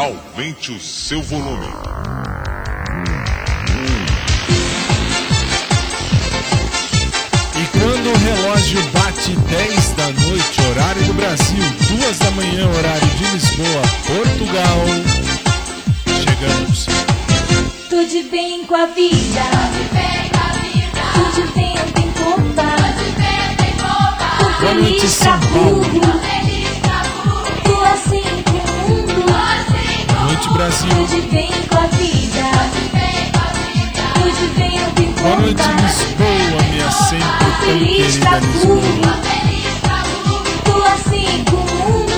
Aumente 0.00 0.72
o 0.72 0.80
seu 0.80 1.22
volume. 1.22 1.66
E 7.54 7.78
quando 7.78 8.10
o 8.10 8.16
relógio 8.16 8.82
bate 8.92 9.36
10 9.36 9.88
da 9.90 10.06
noite, 10.06 10.60
horário 10.70 11.04
do 11.04 11.12
Brasil, 11.12 11.62
2 11.98 12.18
da 12.18 12.30
manhã, 12.30 12.66
horário 12.66 13.08
de 13.08 13.24
Lisboa, 13.26 13.82
Portugal, 14.06 14.86
chegamos. 16.06 16.86
Tudo 17.90 18.30
bem 18.30 18.64
com 18.64 18.76
a 18.76 18.86
vida. 18.86 19.42
Tudo 19.52 19.92
bem 19.92 20.30
com 20.30 20.40
a 20.40 20.52
vida. 20.62 21.00
Tudo 21.12 21.52
bem, 21.54 21.76
tem 21.92 22.10
culpa. 22.12 22.62
Tudo 22.96 23.16
bem, 23.18 23.56
tem 23.58 23.72
culpa. 23.76 24.60
Boa 24.60 24.74
noite, 24.76 25.06
São 25.06 25.38
Paulo. 25.40 26.39
Noite, 30.40 30.48
Brasil. 30.52 30.88
Tudo 30.88 31.30
bem 31.30 31.50
com 31.68 31.76
a 31.76 31.86
vida. 31.86 32.40
Tudo 34.14 34.54
bem, 34.56 34.78
eu 34.78 34.90
tenho 34.92 35.12
Boa 35.12 35.36
noite, 35.36 35.62
Lisboa, 35.62 36.62
minha 36.70 36.90
sempre 36.90 37.38
tão 37.38 37.52
Feliz 37.60 38.16
querida 38.16 38.38
Lisboa. 38.38 38.80
Tô 40.64 40.82
assim 40.82 41.44
com 41.44 41.56
o 41.56 41.58
mundo. 41.58 42.10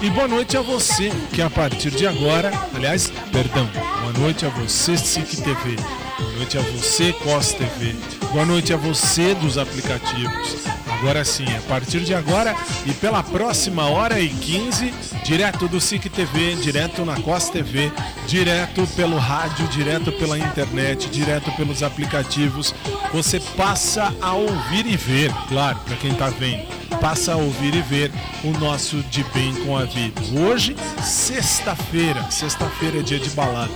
E 0.00 0.10
boa 0.10 0.28
noite 0.28 0.56
a 0.56 0.62
você, 0.62 1.12
que 1.32 1.42
a 1.42 1.50
partir 1.50 1.90
de 1.90 2.06
agora, 2.06 2.52
aliás, 2.74 3.12
perdão, 3.32 3.68
boa 4.00 4.12
noite 4.18 4.46
a 4.46 4.48
você, 4.48 4.96
SIC 4.96 5.42
TV. 5.42 5.76
Boa 6.18 6.32
noite 6.36 6.58
a 6.58 6.62
você, 6.62 7.12
COS 7.12 7.52
TV. 7.52 7.94
Boa 8.32 8.44
noite 8.44 8.72
a 8.72 8.76
você 8.76 9.34
dos 9.34 9.58
aplicativos. 9.58 10.77
Agora 10.98 11.24
sim, 11.24 11.46
a 11.56 11.60
partir 11.68 12.00
de 12.00 12.12
agora 12.12 12.56
e 12.84 12.92
pela 12.92 13.22
próxima 13.22 13.86
hora 13.88 14.18
e 14.18 14.28
15, 14.28 14.92
direto 15.24 15.68
do 15.68 15.80
SIC 15.80 16.08
TV, 16.08 16.56
direto 16.56 17.04
na 17.04 17.14
COS 17.20 17.50
TV, 17.50 17.92
direto 18.26 18.84
pelo 18.96 19.16
rádio, 19.16 19.68
direto 19.68 20.10
pela 20.12 20.36
internet, 20.36 21.08
direto 21.08 21.52
pelos 21.52 21.84
aplicativos, 21.84 22.74
você 23.12 23.38
passa 23.56 24.12
a 24.20 24.34
ouvir 24.34 24.86
e 24.86 24.96
ver, 24.96 25.32
claro, 25.48 25.78
para 25.86 25.96
quem 25.96 26.12
tá 26.14 26.28
vendo 26.30 26.78
passa 27.00 27.34
a 27.34 27.36
ouvir 27.36 27.74
e 27.74 27.82
ver 27.82 28.10
o 28.42 28.50
nosso 28.58 28.96
De 29.04 29.22
Bem 29.34 29.54
com 29.64 29.76
a 29.76 29.84
Vida. 29.84 30.20
Hoje, 30.40 30.74
sexta-feira, 31.02 32.28
sexta-feira 32.30 32.98
é 32.98 33.02
dia 33.02 33.20
de 33.20 33.30
balada. 33.30 33.70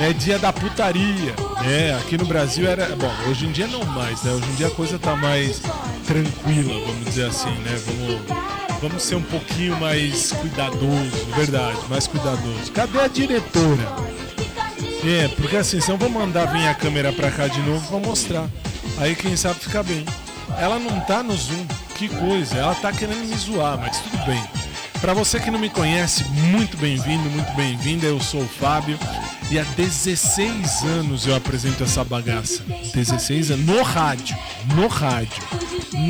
É 0.00 0.14
dia 0.14 0.38
da 0.38 0.50
putaria, 0.50 1.34
né? 1.60 1.94
Aqui 2.00 2.16
no 2.16 2.24
Brasil 2.24 2.66
era, 2.66 2.96
bom, 2.96 3.12
hoje 3.28 3.44
em 3.44 3.52
dia 3.52 3.66
não 3.66 3.84
mais, 3.84 4.22
né? 4.22 4.32
Hoje 4.32 4.46
em 4.50 4.54
dia 4.54 4.68
a 4.68 4.70
coisa 4.70 4.98
tá 4.98 5.14
mais 5.14 5.60
tranquila, 6.06 6.86
vamos 6.86 7.04
dizer 7.04 7.26
assim, 7.26 7.50
né? 7.58 7.78
Vamos, 7.84 8.80
vamos 8.80 9.02
ser 9.02 9.16
um 9.16 9.22
pouquinho 9.22 9.78
mais 9.78 10.32
cuidadoso, 10.32 11.26
verdade, 11.36 11.78
mais 11.90 12.06
cuidadoso. 12.06 12.72
Cadê 12.72 12.98
a 12.98 13.08
diretora? 13.08 14.10
É, 15.04 15.28
porque 15.36 15.56
assim, 15.56 15.82
se 15.82 15.90
eu 15.90 15.98
vou 15.98 16.08
mandar 16.08 16.46
vir 16.46 16.66
a 16.66 16.74
câmera 16.74 17.12
pra 17.12 17.30
cá 17.30 17.46
de 17.46 17.60
novo 17.60 17.86
pra 17.86 18.08
mostrar. 18.08 18.48
Aí 18.96 19.14
quem 19.14 19.36
sabe 19.36 19.60
fica 19.60 19.82
bem. 19.82 20.06
Ela 20.58 20.78
não 20.78 20.98
tá 21.00 21.22
no 21.22 21.36
Zoom, 21.36 21.66
que 21.94 22.08
coisa. 22.08 22.56
Ela 22.56 22.74
tá 22.74 22.90
querendo 22.90 23.28
me 23.28 23.36
zoar, 23.36 23.76
mas 23.78 23.98
tudo 23.98 24.16
bem. 24.24 24.42
Pra 24.98 25.12
você 25.12 25.38
que 25.38 25.50
não 25.50 25.58
me 25.58 25.68
conhece, 25.68 26.24
muito 26.24 26.78
bem-vindo, 26.78 27.28
muito 27.28 27.52
bem-vinda. 27.54 28.06
Eu 28.06 28.18
sou 28.18 28.40
o 28.40 28.48
Fábio 28.48 28.98
e 29.50 29.58
há 29.58 29.64
16 29.64 30.82
anos 30.84 31.26
eu 31.26 31.34
apresento 31.34 31.82
essa 31.82 32.04
bagaça. 32.04 32.62
16 32.94 33.50
anos 33.50 33.66
no 33.66 33.82
rádio, 33.82 34.36
no 34.76 34.86
rádio. 34.86 35.42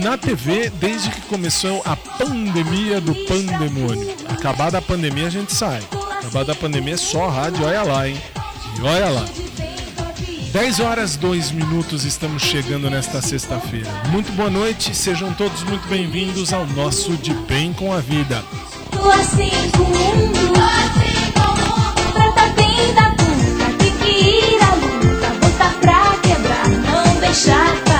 Na 0.03 0.19
TV, 0.19 0.71
desde 0.79 1.09
que 1.09 1.23
começou 1.23 1.83
a 1.87 1.97
pandemia 1.97 3.01
do 3.01 3.15
pandemônio. 3.27 4.15
Acabada 4.29 4.79
a 4.79 4.83
pandemia, 4.83 5.27
a 5.27 5.31
gente 5.31 5.55
sai. 5.55 5.83
Acabada 6.19 6.53
a 6.53 6.55
pandemia 6.55 6.95
é 6.95 6.99
só 6.99 7.29
rádio, 7.29 7.65
olha 7.65 7.83
lá, 7.83 8.09
hein? 8.09 8.21
E 8.79 8.83
olha 8.83 9.09
lá. 9.09 9.27
10 10.53 10.81
horas 10.81 11.17
2 11.17 11.53
minutos 11.53 12.05
estamos 12.05 12.43
chegando 12.43 12.91
nesta 12.91 13.23
sexta-feira. 13.23 13.91
Muito 14.11 14.31
boa 14.33 14.51
noite, 14.51 14.95
sejam 14.95 15.33
todos 15.33 15.63
muito 15.63 15.89
bem-vindos 15.89 16.53
ao 16.53 16.67
nosso 16.67 17.17
De 17.17 17.33
Bem 17.33 17.73
com 17.73 17.93
a 17.93 18.01
Vida. 18.01 18.45
Não 27.31 28.00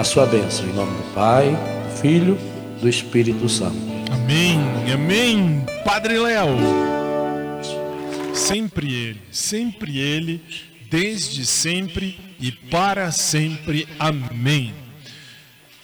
a 0.00 0.04
sua 0.04 0.24
bênção, 0.24 0.64
em 0.66 0.72
nome 0.72 0.96
do 0.96 1.12
Pai, 1.12 1.50
do 1.50 2.00
Filho, 2.00 2.38
do 2.80 2.88
Espírito 2.88 3.46
Santo. 3.50 3.76
Amém, 4.10 4.58
amém. 4.90 5.66
Padre 5.84 6.18
Léo. 6.18 6.56
Sempre 8.32 8.94
ele, 8.94 9.20
sempre 9.30 9.98
ele, 9.98 10.42
desde 10.90 11.44
sempre 11.44 12.18
e 12.40 12.50
para 12.50 13.12
sempre. 13.12 13.86
Amém. 13.98 14.72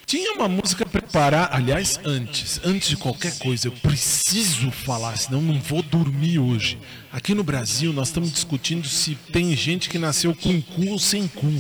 Tinha 0.07 0.33
uma 0.33 0.49
música 0.49 0.87
preparada, 0.87 1.55
aliás, 1.55 2.01
antes, 2.03 2.59
antes 2.65 2.89
de 2.89 2.97
qualquer 2.97 3.37
coisa, 3.37 3.69
eu 3.69 3.73
preciso 3.73 4.71
falar, 4.71 5.19
senão 5.19 5.43
não 5.43 5.61
vou 5.61 5.83
dormir 5.83 6.39
hoje. 6.39 6.79
Aqui 7.12 7.35
no 7.35 7.45
Brasil, 7.45 7.93
nós 7.93 8.09
estamos 8.09 8.33
discutindo 8.33 8.89
se 8.89 9.15
tem 9.31 9.55
gente 9.55 9.91
que 9.91 9.99
nasceu 9.99 10.35
com 10.35 10.62
cu 10.62 10.89
ou 10.89 10.99
sem 10.99 11.29
cu. 11.29 11.53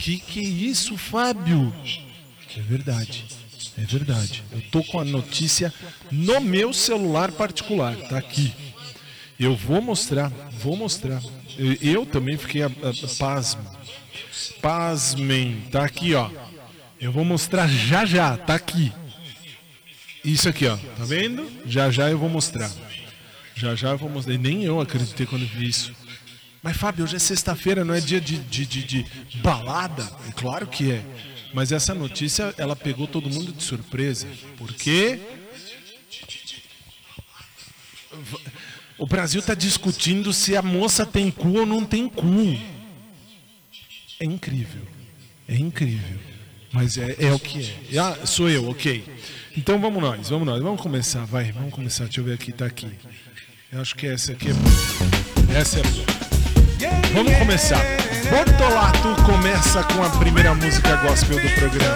Que 0.00 0.18
que 0.18 0.40
é 0.40 0.42
isso, 0.42 0.96
Fábio? 0.96 1.70
É 2.56 2.60
verdade. 2.62 3.26
É 3.76 3.82
verdade. 3.82 4.42
Eu 4.50 4.62
tô 4.70 4.82
com 4.82 4.98
a 4.98 5.04
notícia 5.04 5.72
no 6.10 6.40
meu 6.40 6.72
celular 6.72 7.30
particular, 7.30 7.94
tá 8.08 8.16
aqui. 8.16 8.50
Eu 9.38 9.54
vou 9.54 9.82
mostrar, 9.82 10.30
vou 10.58 10.74
mostrar. 10.74 11.22
Eu, 11.58 11.76
eu 11.82 12.06
também 12.06 12.38
fiquei 12.38 12.62
a, 12.62 12.68
a, 12.68 13.18
pasmo. 13.18 13.62
Pasmem, 14.62 15.64
tá 15.70 15.84
aqui, 15.84 16.14
ó. 16.14 16.30
Eu 16.98 17.12
vou 17.12 17.24
mostrar 17.24 17.68
já 17.68 18.06
já, 18.06 18.38
tá 18.38 18.54
aqui. 18.54 18.90
Isso 20.24 20.48
aqui, 20.48 20.66
ó. 20.66 20.78
Tá 20.78 21.04
vendo? 21.04 21.46
Já 21.66 21.90
já 21.90 22.08
eu 22.08 22.18
vou 22.18 22.30
mostrar. 22.30 22.70
Já 23.54 23.74
já 23.74 23.90
eu 23.90 23.98
vou 23.98 24.08
mostrar. 24.08 24.38
Nem 24.38 24.64
eu 24.64 24.80
acreditei 24.80 25.26
quando 25.26 25.46
vi 25.46 25.68
isso. 25.68 25.92
Mas, 26.62 26.76
Fábio, 26.76 27.04
hoje 27.04 27.16
é 27.16 27.18
sexta-feira, 27.18 27.84
não 27.84 27.94
é 27.94 28.00
dia 28.00 28.20
de, 28.20 28.36
de, 28.38 28.66
de, 28.66 28.82
de 28.82 29.06
balada? 29.38 30.10
É 30.28 30.32
claro 30.32 30.66
que 30.66 30.92
é. 30.92 31.02
Mas 31.54 31.72
essa 31.72 31.94
notícia, 31.94 32.54
ela 32.58 32.76
pegou 32.76 33.06
todo 33.06 33.30
mundo 33.30 33.52
de 33.52 33.62
surpresa. 33.62 34.28
Porque 34.58 35.18
o 38.98 39.06
Brasil 39.06 39.40
está 39.40 39.54
discutindo 39.54 40.32
se 40.32 40.54
a 40.54 40.62
moça 40.62 41.06
tem 41.06 41.30
cu 41.30 41.58
ou 41.58 41.66
não 41.66 41.84
tem 41.84 42.08
cu. 42.08 42.58
É 44.20 44.24
incrível. 44.24 44.82
É 45.48 45.56
incrível. 45.56 46.18
Mas 46.72 46.98
é, 46.98 47.16
é 47.18 47.32
o 47.32 47.38
que 47.38 47.74
é. 47.90 47.98
Ah, 47.98 48.26
sou 48.26 48.48
eu, 48.48 48.68
ok. 48.68 49.02
Então 49.56 49.80
vamos 49.80 50.00
nós, 50.00 50.28
vamos 50.28 50.46
nós. 50.46 50.62
Vamos 50.62 50.80
começar, 50.80 51.24
vai. 51.24 51.50
Vamos 51.50 51.72
começar. 51.72 52.04
Deixa 52.04 52.20
eu 52.20 52.24
ver 52.24 52.34
aqui, 52.34 52.52
tá 52.52 52.66
aqui. 52.66 52.88
Eu 53.72 53.80
acho 53.80 53.96
que 53.96 54.06
essa 54.06 54.32
aqui 54.32 54.50
é 54.50 54.52
boa. 54.52 55.58
Essa 55.58 55.80
é 55.80 55.82
boa. 55.82 56.29
Vamos 57.12 57.36
começar. 57.36 57.84
Bortolato 58.30 59.14
começa 59.24 59.82
com 59.82 60.02
a 60.02 60.08
primeira 60.18 60.54
música 60.54 60.96
gospel 60.96 61.38
do 61.38 61.50
programa. 61.54 61.94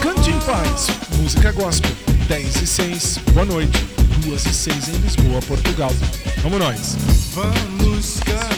Cante 0.00 0.30
em 0.30 0.38
paz, 0.40 0.86
música 1.16 1.50
gospel. 1.50 1.90
10 2.28 2.62
e 2.62 2.66
6, 2.66 3.18
boa 3.32 3.44
noite. 3.44 3.84
2 4.24 4.46
e 4.46 4.54
6 4.54 4.88
em 4.88 4.98
Lisboa, 4.98 5.40
Portugal. 5.42 5.90
Vamos 6.42 6.60
nós. 6.60 6.96
Vamos 7.34 8.20
cantar, 8.20 8.57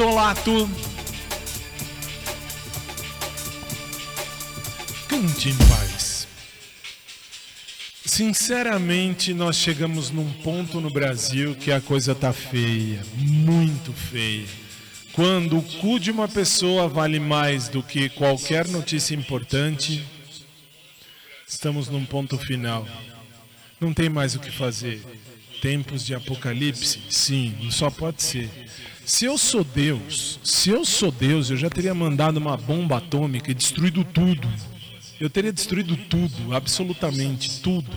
Bortolato. 0.00 0.70
Cante 5.06 5.50
em 5.50 5.56
paz. 5.68 6.26
Sinceramente, 8.06 9.34
nós 9.34 9.56
chegamos 9.56 10.10
num 10.10 10.32
ponto 10.42 10.80
no 10.80 10.88
Brasil 10.88 11.54
que 11.54 11.70
a 11.70 11.82
coisa 11.82 12.14
tá 12.14 12.32
feia, 12.32 13.02
muito 13.14 13.92
feia. 13.92 14.46
Quando 15.12 15.58
o 15.58 15.62
cu 15.62 16.00
de 16.00 16.10
uma 16.10 16.26
pessoa 16.26 16.88
vale 16.88 17.20
mais 17.20 17.68
do 17.68 17.82
que 17.82 18.08
qualquer 18.08 18.66
notícia 18.68 19.14
importante, 19.14 20.02
estamos 21.46 21.90
num 21.90 22.06
ponto 22.06 22.38
final. 22.38 22.88
Não 23.78 23.92
tem 23.92 24.08
mais 24.08 24.34
o 24.34 24.40
que 24.40 24.50
fazer. 24.50 25.02
Tempos 25.60 26.06
de 26.06 26.14
apocalipse? 26.14 27.02
Sim, 27.10 27.54
só 27.70 27.90
pode 27.90 28.22
ser. 28.22 28.48
Se 29.10 29.24
eu 29.24 29.36
sou 29.36 29.64
Deus, 29.64 30.38
se 30.44 30.70
eu 30.70 30.84
sou 30.84 31.10
Deus, 31.10 31.50
eu 31.50 31.56
já 31.56 31.68
teria 31.68 31.92
mandado 31.92 32.36
uma 32.36 32.56
bomba 32.56 32.98
atômica 32.98 33.50
e 33.50 33.54
destruído 33.54 34.04
tudo. 34.04 34.48
Eu 35.18 35.28
teria 35.28 35.52
destruído 35.52 35.96
tudo, 35.96 36.54
absolutamente 36.54 37.60
tudo. 37.60 37.90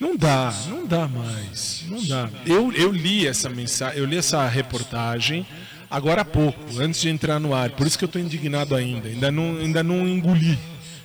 Não 0.00 0.16
dá, 0.16 0.50
não 0.66 0.86
dá 0.86 1.06
mais, 1.06 1.84
não 1.88 2.02
dá. 2.04 2.30
Eu, 2.46 2.72
eu 2.72 2.90
li 2.90 3.26
essa 3.26 3.50
mensagem, 3.50 3.98
eu 3.98 4.06
li 4.06 4.16
essa 4.16 4.48
reportagem 4.48 5.46
agora 5.90 6.22
há 6.22 6.24
pouco, 6.24 6.58
antes 6.80 7.02
de 7.02 7.10
entrar 7.10 7.38
no 7.38 7.54
ar. 7.54 7.68
Por 7.72 7.86
isso 7.86 7.98
que 7.98 8.04
eu 8.04 8.06
estou 8.06 8.20
indignado 8.20 8.74
ainda. 8.74 9.08
Ainda 9.08 9.30
não, 9.30 9.58
ainda 9.58 9.82
não 9.82 10.08
engoli, 10.08 10.58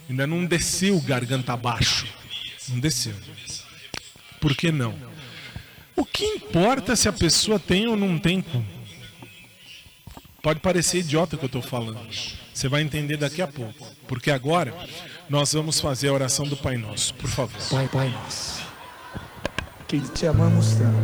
ainda 0.10 0.26
não 0.26 0.46
desceu 0.46 0.98
garganta 1.02 1.52
abaixo. 1.52 2.08
Não 2.70 2.80
desceu. 2.80 3.14
Por 4.40 4.56
que 4.56 4.72
não? 4.72 4.96
O 5.94 6.06
que 6.06 6.24
importa 6.24 6.96
se 6.96 7.10
a 7.10 7.14
pessoa 7.14 7.60
tem 7.60 7.86
ou 7.86 7.98
não 7.98 8.18
tem 8.18 8.40
cu? 8.40 8.77
Pode 10.48 10.62
parecer 10.62 11.00
idiota 11.00 11.36
o 11.36 11.40
que 11.40 11.44
eu 11.44 11.48
estou 11.48 11.62
falando. 11.62 12.00
Você 12.54 12.70
vai 12.70 12.82
entender 12.82 13.18
daqui 13.18 13.42
a 13.42 13.48
pouco. 13.48 13.86
Porque 14.08 14.32
agora 14.32 14.74
nós 15.30 15.52
vamos 15.52 15.78
fazer 15.82 16.08
a 16.08 16.14
oração 16.14 16.48
do 16.48 16.56
Pai 16.56 16.78
Nosso. 16.78 17.14
Por 17.16 17.30
favor. 17.30 17.62
Pai, 17.70 17.90
Pai 17.92 18.08
nosso, 18.08 18.62
que 19.90 20.00
te 20.00 20.26
amamos 20.26 20.76
tanto. 20.76 20.96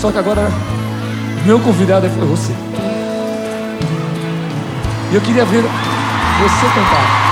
Só 0.00 0.10
que 0.10 0.18
agora, 0.18 0.48
meu 1.46 1.60
convidado 1.60 2.06
é 2.06 2.08
você. 2.08 2.52
E 5.12 5.14
eu 5.14 5.20
queria 5.20 5.44
ver 5.44 5.62
você 5.62 6.66
cantar. 6.74 7.31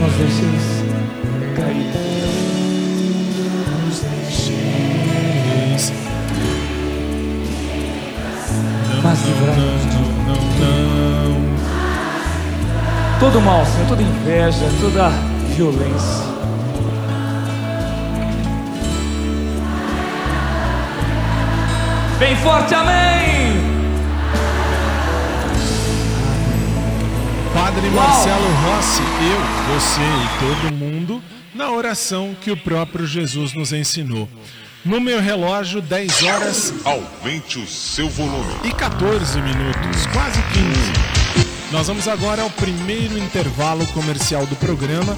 Não 0.00 0.06
nos 0.06 0.16
deixeis 0.16 0.82
cair. 1.56 1.90
Mas 9.02 9.18
livrai-nos 9.24 9.82
de 9.82 9.88
não. 10.26 10.40
todo 13.18 13.40
mal, 13.42 13.66
Senhor, 13.66 13.88
toda 13.88 14.02
inveja, 14.02 14.66
toda 14.80 15.10
violência. 15.54 16.30
Bem 22.18 22.36
forte, 22.36 22.74
amém! 22.74 23.79
Padre 27.72 27.88
Marcelo 27.90 28.48
Rossi, 28.64 29.00
eu, 29.30 29.74
você 29.74 30.00
e 30.00 30.38
todo 30.40 30.74
mundo, 30.74 31.22
na 31.54 31.70
oração 31.70 32.34
que 32.40 32.50
o 32.50 32.56
próprio 32.56 33.06
Jesus 33.06 33.52
nos 33.54 33.72
ensinou. 33.72 34.28
No 34.84 35.00
meu 35.00 35.20
relógio, 35.20 35.80
10 35.80 36.22
horas 36.24 36.74
Aumente 36.84 37.60
o 37.60 37.66
seu 37.68 38.08
volume. 38.08 38.52
e 38.64 38.72
14 38.72 39.40
minutos, 39.40 40.04
quase 40.12 40.42
15. 40.52 41.70
Nós 41.70 41.86
vamos 41.86 42.08
agora 42.08 42.42
ao 42.42 42.50
primeiro 42.50 43.16
intervalo 43.16 43.86
comercial 43.88 44.44
do 44.46 44.56
programa. 44.56 45.16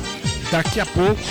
Daqui 0.50 0.78
a 0.78 0.84
pouco 0.84 1.22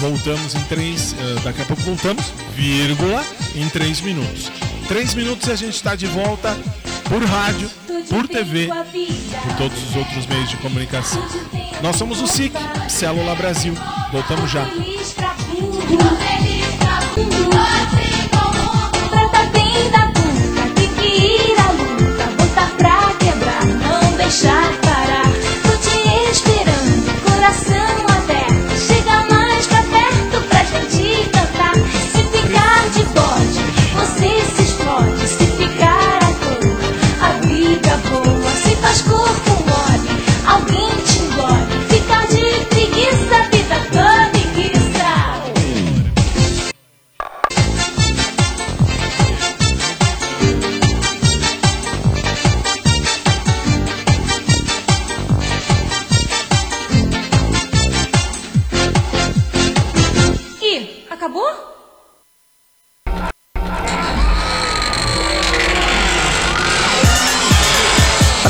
voltamos 0.00 0.54
em 0.54 0.62
três. 0.62 1.14
eh, 1.18 1.40
daqui 1.44 1.60
a 1.60 1.66
pouco 1.66 1.82
voltamos, 1.82 2.32
vírgula, 2.56 3.22
em 3.54 3.68
3 3.68 4.00
minutos. 4.00 4.50
3 4.88 5.14
minutos 5.14 5.46
e 5.46 5.52
a 5.52 5.56
gente 5.56 5.74
está 5.74 5.94
de 5.94 6.06
volta 6.06 6.56
por 7.04 7.22
rádio, 7.22 7.68
por 8.08 8.28
TV, 8.28 8.68
por 8.68 9.56
todos 9.56 9.90
os 9.90 9.96
outros 9.96 10.26
meios 10.26 10.48
de 10.48 10.56
comunicação. 10.58 11.22
Nós 11.82 11.96
somos 11.96 12.20
o 12.20 12.26
SIC, 12.26 12.52
Célula 12.88 13.34
Brasil. 13.34 13.74
Voltamos 14.12 14.50
já. 14.50 14.66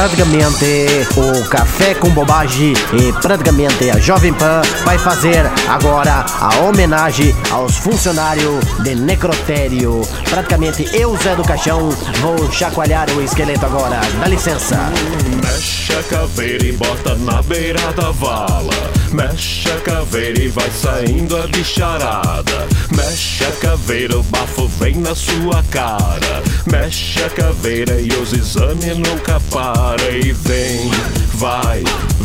Praticamente 0.00 0.86
o 1.14 1.46
Café 1.50 1.94
com 1.94 2.08
Bobagem 2.08 2.72
e 2.94 3.12
praticamente 3.20 3.90
a 3.90 3.98
Jovem 3.98 4.32
Pan 4.32 4.62
vai 4.82 4.96
fazer 4.96 5.44
agora 5.68 6.24
a 6.40 6.60
homenagem 6.60 7.36
aos 7.50 7.76
funcionários 7.76 8.64
de 8.82 8.94
necrotério. 8.94 10.00
Praticamente 10.30 10.88
eu, 10.96 11.14
Zé 11.18 11.36
do 11.36 11.42
Caixão, 11.42 11.90
vou 12.22 12.50
chacoalhar 12.50 13.10
o 13.10 13.20
esqueleto 13.20 13.66
agora. 13.66 14.00
Dá 14.18 14.26
licença. 14.26 14.90
Mexe 15.44 15.92
a 15.92 16.02
caveira 16.04 16.64
e 16.64 16.72
bota 16.72 17.14
na 17.16 17.42
beira 17.42 17.92
da 17.92 18.10
vala. 18.10 18.99
Mexe 19.12 19.68
a 19.70 19.80
caveira 19.80 20.40
e 20.40 20.48
vai 20.48 20.70
saindo 20.70 21.36
a 21.36 21.46
bicharada. 21.48 22.68
Mexe 22.96 23.44
a 23.44 23.50
caveira, 23.52 24.18
o 24.18 24.22
bafo 24.24 24.68
vem 24.68 24.96
na 24.96 25.14
sua 25.14 25.62
cara. 25.70 26.42
Mexe 26.70 27.22
a 27.24 27.30
caveira 27.30 28.00
e 28.00 28.08
os 28.12 28.32
exames 28.32 28.96
nunca 28.96 29.40
param. 29.50 30.10
E 30.10 30.32
vem, 30.32 30.90
vai, 31.34 31.82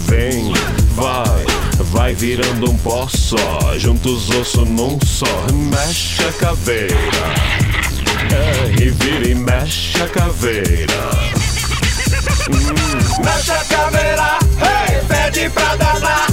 vem, 0.07 0.53
vai. 0.93 1.45
Vai 1.91 2.13
virando 2.13 2.69
um 2.69 2.77
pó 2.77 3.07
só, 3.07 3.77
junta 3.77 4.09
os 4.09 4.29
ossos 4.29 4.67
num 4.69 4.99
só. 5.05 5.47
Mexe 5.51 6.23
a 6.23 6.31
caveira. 6.33 6.95
É, 8.31 8.83
e 8.83 8.89
vira 8.89 9.27
e 9.27 9.35
mexe 9.35 10.01
a 10.01 10.07
caveira. 10.07 10.93
Mexe 13.23 13.51
a 13.51 13.65
caveira, 13.65 14.39
hey, 14.61 15.01
pede 15.07 15.49
pra 15.49 15.75
danar, 15.75 16.27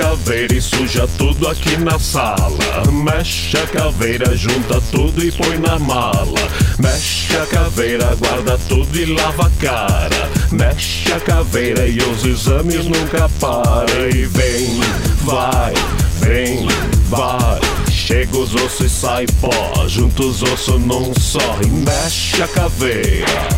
caveira 0.00 0.54
e 0.54 0.62
suja 0.62 1.06
tudo 1.18 1.46
aqui 1.46 1.76
na 1.76 1.98
sala. 1.98 2.56
Mexe 2.90 3.58
a 3.58 3.66
caveira, 3.66 4.34
junta 4.34 4.80
tudo 4.90 5.22
e 5.22 5.30
põe 5.30 5.58
na 5.58 5.78
mala. 5.78 6.40
Mexe 6.78 7.36
a 7.36 7.44
caveira, 7.44 8.16
guarda 8.16 8.58
tudo 8.66 8.98
e 8.98 9.04
lava 9.04 9.46
a 9.46 9.50
cara. 9.62 10.30
Mexe 10.50 11.12
a 11.12 11.20
caveira 11.20 11.86
e 11.86 11.98
os 11.98 12.24
exames 12.24 12.86
nunca 12.86 13.28
param. 13.40 14.08
E 14.08 14.24
vem, 14.24 14.80
vai, 15.22 15.74
vem, 16.20 16.66
vai. 17.10 17.60
Chega 17.90 18.38
os 18.38 18.54
ossos 18.54 18.80
e 18.80 18.88
sai 18.88 19.26
pó, 19.38 19.86
junta 19.86 20.22
os 20.22 20.42
ossos 20.42 20.80
num 20.80 21.12
só. 21.20 21.58
E 21.62 21.66
mexe 21.66 22.42
a 22.42 22.48
caveira. 22.48 23.48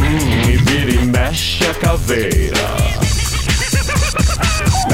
Hum, 0.00 0.50
e 0.50 0.56
vira 0.56 0.92
e 0.92 1.04
mexe 1.04 1.62
a 1.66 1.74
caveira. 1.74 3.11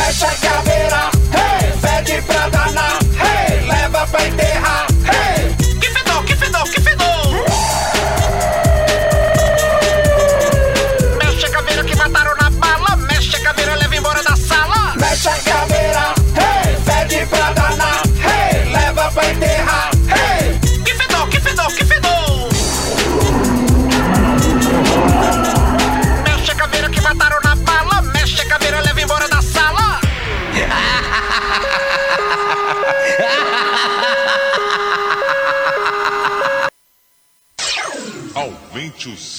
Mexe 0.09 0.25
a 0.25 0.31
caveira, 0.31 1.11
hey, 1.35 1.71
pede 1.83 2.23
pra 2.23 2.49
danar, 2.49 2.99
hey, 3.21 3.61
leva 3.69 4.07
pra 4.07 4.27
enterrar, 4.27 4.87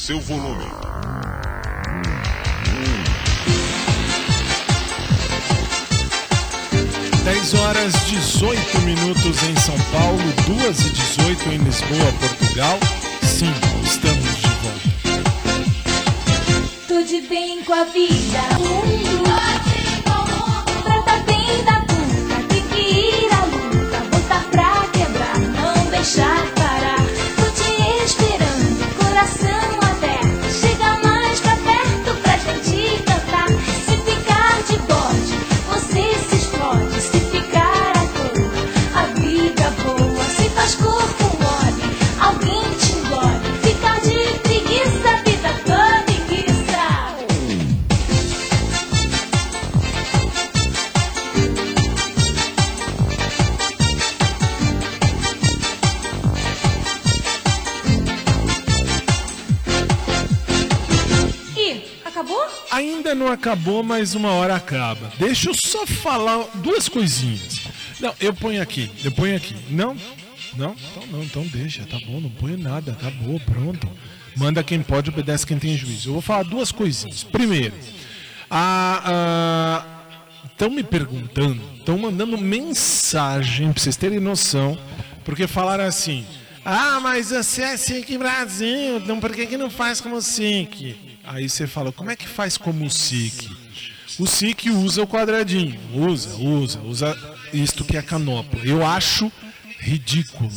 seu 0.09 0.19
volume. 0.21 0.65
Dez 7.23 7.53
horas 7.53 7.93
18 8.07 8.79
minutos 8.79 9.43
em 9.43 9.55
São 9.57 9.77
Paulo, 9.91 10.17
2 10.47 10.79
e 10.79 10.89
18 10.89 11.49
em 11.49 11.57
Lisboa, 11.59 12.11
Portugal. 12.19 12.79
Sim, 13.21 13.53
estamos 13.83 14.35
de 14.37 14.49
volta. 14.63 14.89
Tô 16.87 17.03
de 17.03 17.21
bem 17.27 17.63
com 17.63 17.73
a 17.73 17.83
vida. 17.83 19.18
Acabou, 63.39 63.81
mas 63.81 64.13
uma 64.13 64.31
hora 64.31 64.55
acaba. 64.55 65.11
Deixa 65.17 65.49
eu 65.49 65.53
só 65.53 65.87
falar 65.87 66.45
duas 66.55 66.89
coisinhas. 66.89 67.61
Não, 67.99 68.13
eu 68.19 68.33
ponho 68.33 68.61
aqui, 68.61 68.91
eu 69.03 69.11
ponho 69.11 69.35
aqui. 69.35 69.55
Não? 69.69 69.95
Não? 70.55 70.75
Então 70.91 71.07
não, 71.07 71.23
então 71.23 71.43
deixa, 71.47 71.85
tá 71.85 71.97
bom, 72.05 72.19
não 72.19 72.29
ponho 72.29 72.57
nada, 72.57 72.91
acabou, 72.91 73.39
pronto. 73.39 73.89
Manda 74.35 74.63
quem 74.63 74.81
pode, 74.81 75.09
obedece 75.09 75.45
quem 75.45 75.57
tem 75.57 75.75
juízo. 75.77 76.09
Eu 76.09 76.13
vou 76.13 76.21
falar 76.21 76.43
duas 76.43 76.71
coisinhas. 76.71 77.23
Primeiro, 77.23 77.73
estão 80.51 80.69
me 80.69 80.83
perguntando, 80.83 81.61
estão 81.77 81.97
mandando 81.97 82.37
mensagem, 82.37 83.71
pra 83.71 83.81
vocês 83.81 83.95
terem 83.95 84.19
noção, 84.19 84.77
porque 85.23 85.47
falaram 85.47 85.85
assim: 85.85 86.25
Ah, 86.63 86.99
mas 87.01 87.29
você 87.29 87.61
é 87.63 87.77
SIC 87.77 88.17
Brasil, 88.17 88.97
então 88.97 89.19
por 89.19 89.31
que, 89.33 89.45
que 89.45 89.57
não 89.57 89.69
faz 89.69 90.01
como 90.01 90.21
SIC? 90.21 91.08
Aí 91.29 91.47
você 91.47 91.67
fala, 91.67 91.91
como 91.91 92.09
é 92.09 92.15
que 92.15 92.27
faz 92.27 92.57
como 92.57 92.83
o 92.83 92.89
SIC? 92.89 93.47
O 94.17 94.25
SIC 94.25 94.71
usa 94.71 95.03
o 95.03 95.07
quadradinho, 95.07 95.79
usa, 95.93 96.35
usa, 96.37 96.81
usa 96.81 97.37
isto 97.53 97.85
que 97.85 97.95
é 97.95 98.01
canopla. 98.01 98.59
Eu 98.65 98.83
acho 98.83 99.31
ridículo. 99.77 100.49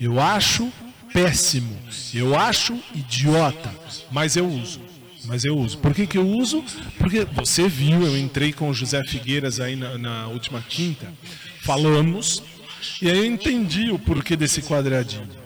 Eu 0.00 0.18
acho 0.18 0.72
péssimo. 1.12 1.76
Eu 2.14 2.34
acho 2.34 2.78
idiota. 2.94 3.70
Mas 4.10 4.36
eu 4.36 4.48
uso. 4.48 4.80
Mas 5.26 5.44
eu 5.44 5.58
uso. 5.58 5.76
Por 5.76 5.92
que, 5.92 6.06
que 6.06 6.16
eu 6.16 6.26
uso? 6.26 6.64
Porque 6.96 7.26
você 7.34 7.68
viu, 7.68 8.00
eu 8.00 8.16
entrei 8.16 8.54
com 8.54 8.70
o 8.70 8.74
José 8.74 9.04
Figueiras 9.04 9.60
aí 9.60 9.76
na, 9.76 9.98
na 9.98 10.26
última 10.28 10.62
quinta. 10.62 11.12
Falamos. 11.60 12.42
E 13.02 13.10
aí 13.10 13.18
eu 13.18 13.26
entendi 13.26 13.90
o 13.90 13.98
porquê 13.98 14.34
desse 14.34 14.62
quadradinho. 14.62 15.39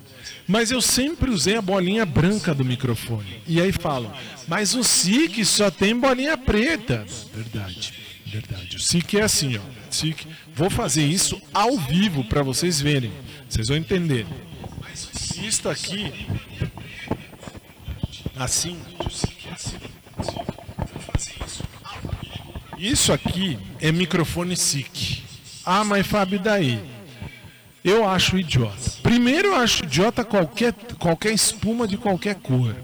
Mas 0.46 0.70
eu 0.70 0.80
sempre 0.80 1.30
usei 1.30 1.57
a 1.57 1.62
bolinha 1.62 2.04
branca 2.04 2.54
do 2.54 2.64
microfone. 2.64 3.40
E 3.46 3.61
aí 3.61 3.72
falam, 3.72 4.12
mas 4.46 4.74
o 4.74 4.85
SIC 4.85 5.44
só 5.44 5.70
tem 5.70 5.98
bolinha 5.98 6.37
preta. 6.37 7.07
Verdade, 7.35 7.94
verdade. 8.26 8.76
O 8.76 8.80
SIC 8.80 9.14
é 9.14 9.22
assim, 9.22 9.57
ó. 9.57 9.61
SIC. 9.90 10.26
Vou 10.54 10.68
fazer 10.68 11.04
isso 11.04 11.40
ao 11.52 11.76
vivo 11.78 12.24
para 12.24 12.42
vocês 12.42 12.80
verem. 12.80 13.12
Vocês 13.48 13.68
vão 13.68 13.76
entender. 13.76 14.26
Isto 15.42 15.68
aqui, 15.68 16.12
assim. 18.37 18.78
Isso 22.78 23.12
aqui 23.12 23.59
é 23.80 23.90
microfone 23.90 24.57
SIC. 24.57 25.22
Ah, 25.64 25.85
mas 25.85 26.07
Fábio, 26.07 26.38
daí? 26.38 26.93
Eu 27.85 28.09
acho 28.09 28.38
idiota. 28.38 28.92
Primeiro, 29.03 29.49
eu 29.49 29.57
acho 29.57 29.85
idiota 29.85 30.25
qualquer, 30.25 30.73
qualquer 30.99 31.33
espuma 31.35 31.87
de 31.87 31.99
qualquer 31.99 32.37
cor. 32.37 32.75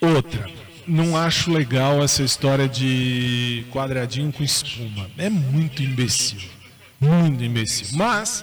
Outra, 0.00 0.48
não 0.86 1.14
acho 1.14 1.52
legal 1.52 2.02
essa 2.02 2.22
história 2.22 2.66
de 2.66 3.66
quadradinho 3.70 4.32
com 4.32 4.42
espuma. 4.42 5.10
É 5.18 5.28
muito 5.28 5.82
imbecil. 5.82 6.40
Muito 6.98 7.44
imbecil. 7.44 7.88
Mas 7.92 8.42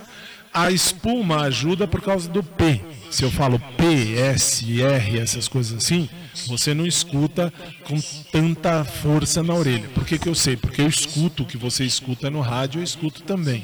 a 0.53 0.71
espuma 0.71 1.41
ajuda 1.41 1.87
por 1.87 2.01
causa 2.01 2.29
do 2.29 2.43
P. 2.43 2.79
Se 3.09 3.23
eu 3.23 3.31
falo 3.31 3.59
P, 3.77 4.15
S, 4.15 4.81
R, 4.81 5.19
essas 5.19 5.47
coisas 5.47 5.77
assim, 5.77 6.07
você 6.45 6.73
não 6.73 6.85
escuta 6.85 7.51
com 7.83 7.99
tanta 8.31 8.83
força 8.83 9.41
na 9.41 9.55
orelha. 9.55 9.87
Por 9.89 10.05
que, 10.05 10.19
que 10.19 10.29
eu 10.29 10.35
sei? 10.35 10.55
Porque 10.55 10.81
eu 10.81 10.87
escuto 10.87 11.43
o 11.43 11.45
que 11.45 11.57
você 11.57 11.83
escuta 11.83 12.29
no 12.29 12.41
rádio, 12.41 12.79
eu 12.79 12.83
escuto 12.83 13.23
também. 13.23 13.63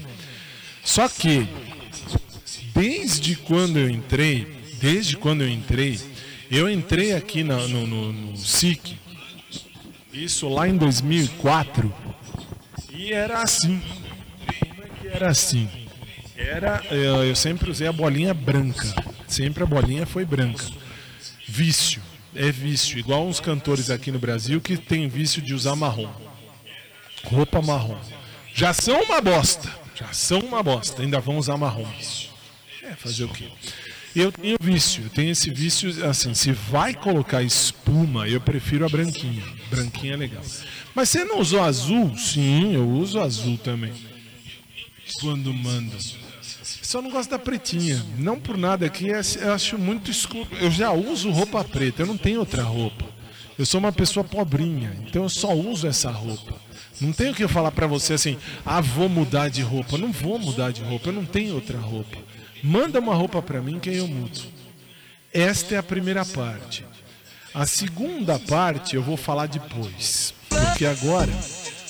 Só 0.84 1.08
que, 1.08 1.48
desde 2.74 3.36
quando 3.36 3.78
eu 3.78 3.90
entrei, 3.90 4.48
desde 4.80 5.16
quando 5.18 5.42
eu 5.42 5.50
entrei, 5.50 6.00
eu 6.52 6.70
entrei 6.70 7.14
aqui 7.14 7.44
na- 7.44 7.68
no, 7.68 7.86
no, 7.88 8.12
no 8.12 8.38
SIC, 8.38 8.98
isso 10.12 10.48
lá 10.50 10.68
em 10.68 10.78
2004, 10.78 11.94
e 12.92 13.12
era 13.12 13.42
assim. 13.42 13.82
Era 15.06 15.30
assim? 15.30 15.70
Era, 16.36 16.84
eu, 16.92 17.36
sempre 17.36 17.70
usei 17.70 17.88
a 17.88 17.92
bolinha 17.94 18.34
branca. 18.34 18.94
Sempre 19.28 19.64
a 19.64 19.66
bolinha 19.66 20.06
foi 20.06 20.26
branca. 20.26 20.66
Vício. 21.48 22.02
É 22.36 22.52
vício. 22.52 22.98
Igual 22.98 23.28
uns 23.28 23.40
cantores 23.40 23.90
aqui 23.92 24.12
no 24.12 24.18
Brasil 24.20 24.60
que 24.60 24.76
tem 24.76 25.08
vício 25.08 25.42
de 25.42 25.54
usar 25.54 25.76
marrom. 25.76 26.10
Roupa 27.26 27.62
marrom. 27.62 27.98
Já 28.54 28.74
são 28.74 29.02
uma 29.04 29.22
bosta. 29.22 29.70
Já 29.96 30.12
são 30.12 30.40
uma 30.40 30.62
bosta. 30.64 31.02
Ainda 31.04 31.20
vão 31.20 31.38
usar 31.38 31.58
marrom. 31.58 31.86
É, 32.94 32.96
fazer 32.96 33.24
o 33.26 33.30
quê? 33.30 33.48
Eu 34.16 34.32
tenho 34.32 34.58
vício, 34.62 35.04
eu 35.06 35.10
tenho 35.10 35.32
esse 35.32 35.50
vício, 35.50 36.06
assim, 36.08 36.36
se 36.36 36.52
vai 36.52 36.94
colocar 36.94 37.42
espuma, 37.42 38.28
eu 38.28 38.40
prefiro 38.40 38.86
a 38.86 38.90
branquinha. 38.90 39.44
Branquinha 39.72 40.14
é 40.14 40.18
legal. 40.18 40.44
Mas 40.94 41.10
você 41.10 41.24
não 41.24 41.40
usou 41.40 41.64
azul? 41.64 42.16
Sim, 42.16 42.76
eu 42.76 42.88
uso 42.88 43.20
azul 43.20 43.58
também. 43.58 43.92
Quando 45.20 45.52
manda. 45.52 45.96
Só 46.62 47.02
não 47.02 47.10
gosto 47.10 47.32
da 47.32 47.40
pretinha. 47.40 48.06
Não 48.20 48.40
por 48.40 48.56
nada 48.56 48.86
aqui, 48.86 49.12
é- 49.12 49.22
eu 49.42 49.54
acho 49.54 49.80
muito 49.80 50.12
escuro. 50.12 50.48
Eu 50.62 50.70
já 50.70 50.92
uso 50.92 51.32
roupa 51.32 51.64
preta, 51.64 52.04
eu 52.04 52.06
não 52.06 52.18
tenho 52.18 52.40
outra 52.40 52.62
roupa. 52.62 53.06
Eu 53.58 53.66
sou 53.66 53.80
uma 53.80 53.92
pessoa 53.92 54.24
pobrinha, 54.24 54.96
então 55.08 55.24
eu 55.24 55.30
só 55.30 55.54
uso 55.54 55.88
essa 55.88 56.12
roupa. 56.12 56.54
Não 57.02 57.12
tenho 57.12 57.34
que 57.34 57.44
eu 57.44 57.50
falar 57.50 57.72
pra 57.72 57.88
você 57.88 58.14
assim, 58.14 58.38
ah, 58.64 58.80
vou 58.80 59.10
mudar 59.10 59.50
de 59.50 59.62
roupa. 59.64 59.98
Não 59.98 60.12
vou 60.12 60.38
mudar 60.38 60.72
de 60.72 60.84
roupa, 60.84 61.10
eu 61.10 61.14
não 61.14 61.26
tenho 61.26 61.56
outra 61.56 61.80
roupa. 61.80 62.18
Manda 62.64 62.98
uma 63.00 63.14
roupa 63.14 63.42
pra 63.42 63.62
mim 63.62 63.78
que 63.78 63.90
eu 63.90 64.08
mudo. 64.08 64.40
Esta 65.34 65.76
é 65.76 65.78
a 65.78 65.84
primeira 65.84 66.24
parte. 66.24 66.86
A 67.54 67.66
segunda 67.66 68.40
parte 68.40 68.96
eu 68.96 69.04
vou 69.04 69.18
falar 69.18 69.48
depois. 69.48 70.34
Porque 70.48 70.86
agora 70.86 71.32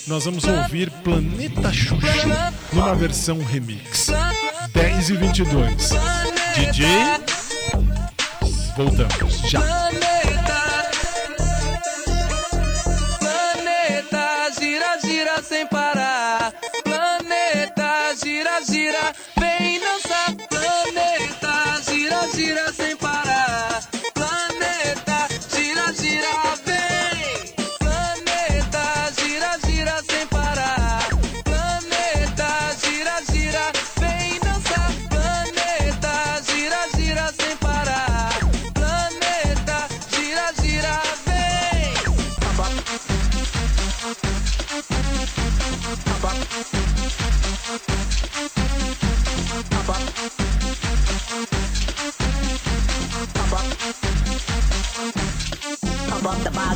nós 0.07 0.25
vamos 0.25 0.43
ouvir 0.45 0.89
Planeta 0.89 1.71
Xuxa 1.71 2.51
numa 2.73 2.95
versão 2.95 3.37
remix. 3.43 4.07
10 4.73 5.09
e 5.11 5.17
22. 5.17 5.89
DJ. 6.55 6.87
Voltamos 8.75 9.41
já. 9.47 10.12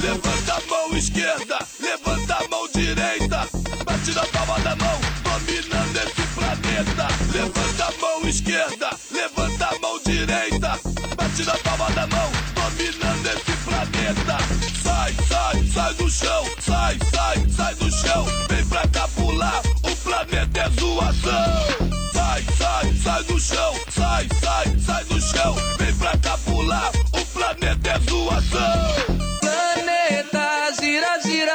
Levanta 0.01 0.53
a 0.53 0.61
mão 0.69 0.95
esquerda, 0.95 1.59
levanta 1.79 2.35
a 2.35 2.47
mão 2.47 2.67
direita. 2.73 3.47
Bate 3.85 4.11
na 4.11 4.25
palma 4.27 4.59
da 4.59 4.75
mão, 4.75 4.99
dominando 5.23 5.97
esse 5.97 6.27
planeta. 6.35 7.07
Levanta 7.33 7.85
a 7.85 8.01
mão 8.01 8.29
esquerda, 8.29 8.89
levanta 9.11 9.65
a 9.65 9.79
mão 9.79 9.99
direita. 10.05 10.79
Bate 11.15 11.43
na 11.43 11.57
palma 11.57 11.89
da 11.91 12.07
mão, 12.07 12.31
dominando 12.53 13.25
esse 13.25 13.57
planeta. 13.65 14.37
Sai, 14.83 15.15
sai, 15.27 15.67
sai 15.73 15.93
do 15.95 16.09
chão, 16.09 16.45
sai, 16.59 16.97
sai, 17.11 17.49
sai 17.49 17.75
do 17.75 17.91
chão. 17.91 18.25
Vem 18.49 18.65
pra 18.65 18.87
cá 18.87 19.07
pular, 19.09 19.61
o 19.83 19.95
planeta 19.97 20.59
é 20.59 20.69
zoação. 20.79 21.91
Sai, 22.13 22.45
sai, 22.57 22.93
sai 23.03 23.23
do 23.23 23.39
chão, 23.39 23.73
sai, 23.89 24.27
sai, 24.41 24.79
sai 24.79 25.03
do 25.05 25.19
chão. 25.21 25.55
Vem 25.77 25.93
pra 25.95 26.17
cá 26.17 26.37
pular, 26.45 26.91
o 27.13 27.25
planeta 27.25 27.76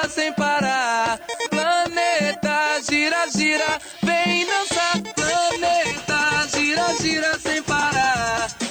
sem 0.08 0.32
parar. 0.32 1.18
Planeta 1.50 2.80
gira, 2.88 3.26
gira, 3.28 3.78
vem 4.02 4.46
dançar. 4.46 5.00
Planeta 5.14 6.48
gira, 6.56 6.94
gira 7.00 7.38
sem 7.38 7.62
parar. 7.62 8.61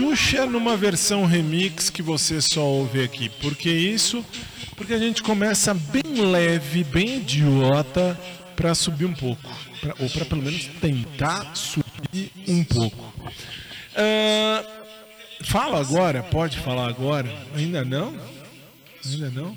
Xuxa 0.00 0.46
numa 0.46 0.78
versão 0.78 1.26
remix 1.26 1.90
que 1.90 2.00
você 2.00 2.40
só 2.40 2.62
ouve 2.62 3.02
aqui. 3.04 3.28
Por 3.28 3.54
que 3.54 3.68
isso? 3.70 4.24
Porque 4.74 4.94
a 4.94 4.98
gente 4.98 5.22
começa 5.22 5.74
bem 5.74 6.24
leve, 6.24 6.82
bem 6.84 7.18
idiota, 7.18 8.18
pra 8.56 8.74
subir 8.74 9.04
um 9.04 9.12
pouco. 9.12 9.46
Pra- 9.78 9.94
ou 9.98 10.08
pra 10.08 10.24
pelo 10.24 10.40
menos 10.42 10.64
tentar 10.80 11.54
subir 11.54 12.32
um 12.48 12.64
pouco. 12.64 13.12
Ah, 13.94 14.64
fala 15.42 15.78
agora, 15.78 16.22
pode 16.22 16.58
falar 16.58 16.88
agora? 16.88 17.30
Ainda 17.54 17.84
não? 17.84 18.16
Ainda 19.04 19.28
não? 19.28 19.54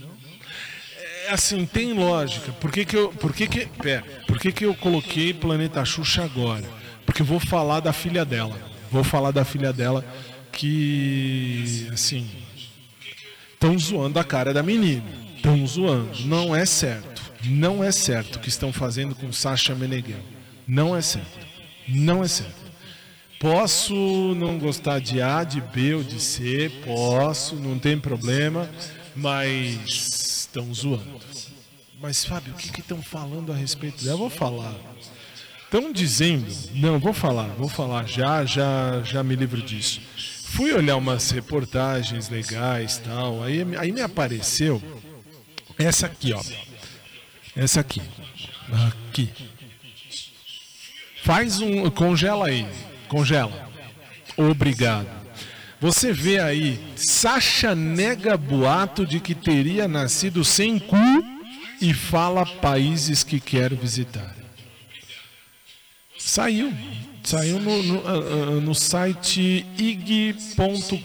É, 0.98 1.32
assim, 1.32 1.66
tem 1.66 1.94
lógica. 1.94 2.52
Por 2.52 2.70
que, 2.70 2.84
que 2.84 2.98
eu. 2.98 3.10
Por 3.14 3.32
que, 3.34 3.48
que. 3.48 3.66
Pera, 3.82 4.04
por 4.28 4.38
que, 4.40 4.52
que 4.52 4.66
eu 4.66 4.76
coloquei 4.76 5.34
Planeta 5.34 5.86
Xuxa 5.86 6.22
agora? 6.26 6.66
Porque 7.06 7.22
eu 7.22 7.26
vou 7.26 7.40
falar 7.40 7.80
da 7.80 7.94
filha 7.94 8.26
dela. 8.26 8.74
Vou 8.92 9.04
falar 9.04 9.32
da 9.32 9.44
filha 9.44 9.74
dela 9.74 10.06
que. 10.64 11.90
Assim. 11.92 12.26
Estão 13.54 13.78
zoando 13.78 14.18
a 14.18 14.24
cara 14.24 14.54
da 14.54 14.64
menina. 14.64 15.04
Estão 15.36 15.68
zoando. 15.68 16.26
Não 16.26 16.56
é 16.56 16.66
certo. 16.66 17.22
Não 17.46 17.84
é 17.84 17.92
certo 17.92 18.38
o 18.38 18.40
que 18.40 18.48
estão 18.48 18.72
fazendo 18.72 19.14
com 19.14 19.32
Sasha 19.34 19.76
Meneghel. 19.76 20.20
Não 20.66 20.96
é 20.96 21.02
certo. 21.02 21.46
Não 21.88 22.24
é 22.24 22.28
certo. 22.28 22.64
Posso 23.40 23.94
não 24.36 24.58
gostar 24.58 25.00
de 25.00 25.22
A, 25.22 25.44
de 25.44 25.60
B 25.60 25.96
ou 25.96 26.04
de 26.04 26.18
C, 26.18 26.72
posso, 26.86 27.58
não 27.58 27.78
tem 27.78 28.00
problema, 28.00 28.70
mas 29.14 30.46
estão 30.46 30.74
zoando. 30.74 31.20
Mas 32.02 32.24
Fábio, 32.24 32.54
o 32.54 32.56
que 32.56 32.80
estão 32.80 33.02
falando 33.02 33.52
a 33.52 33.56
respeito 33.56 34.02
dela? 34.02 34.14
Eu 34.14 34.18
vou 34.18 34.30
falar. 34.30 34.74
Estão 35.66 35.92
dizendo, 35.92 36.48
não, 36.74 37.00
vou 37.00 37.12
falar, 37.12 37.48
vou 37.58 37.68
falar, 37.68 38.08
já, 38.08 38.46
já, 38.46 39.02
já 39.04 39.22
me 39.22 39.36
livro 39.36 39.62
disso. 39.62 40.00
Fui 40.54 40.72
olhar 40.72 40.98
umas 40.98 41.32
reportagens 41.32 42.30
legais 42.30 43.00
tal, 43.00 43.42
aí, 43.42 43.66
aí 43.76 43.92
me 43.92 44.02
apareceu 44.02 44.80
essa 45.80 46.06
aqui, 46.06 46.32
ó. 46.32 46.40
Essa 47.56 47.80
aqui. 47.80 48.04
Aqui. 48.88 49.32
Faz 51.24 51.60
um. 51.60 51.90
Congela 51.90 52.50
aí. 52.50 52.68
Congela. 53.08 53.68
Obrigado. 54.38 55.08
Você 55.82 56.14
vê 56.14 56.40
aí, 56.40 56.80
Sasha 56.96 57.74
nega 57.74 58.38
boato 58.38 59.08
de 59.08 59.20
que 59.20 59.34
teria 59.34 59.88
nascido 59.88 60.46
sem 60.46 60.78
cu 60.78 60.96
e 61.82 61.96
fala 61.96 62.46
países 62.46 63.24
que 63.24 63.40
quer 63.40 63.74
visitar. 63.74 64.36
Saiu. 66.16 66.72
Saiu 67.24 67.58
no, 67.58 67.84
no, 67.84 68.00
ah, 68.00 68.12
ah, 68.12 68.60
no 68.60 68.76
site 68.76 69.66
ig.com.br, 69.78 71.02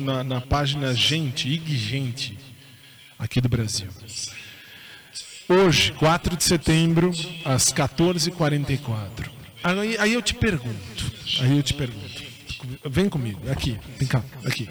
na, 0.00 0.24
na 0.24 0.40
página 0.40 0.92
Gente, 0.92 1.48
IG 1.48 1.76
Gente, 1.76 2.38
aqui 3.16 3.40
do 3.40 3.48
Brasil. 3.48 3.88
Hoje, 5.48 5.92
4 5.92 6.36
de 6.36 6.42
setembro, 6.42 7.12
às 7.44 7.72
14h44. 7.72 9.30
Aí, 9.62 9.96
aí 9.98 10.12
eu 10.14 10.20
te 10.20 10.34
pergunto, 10.34 11.12
aí 11.40 11.56
eu 11.56 11.62
te 11.62 11.74
pergunto, 11.74 12.22
vem 12.84 13.08
comigo, 13.08 13.40
aqui, 13.50 13.78
vem 13.98 14.08
cá, 14.08 14.24
aqui. 14.44 14.68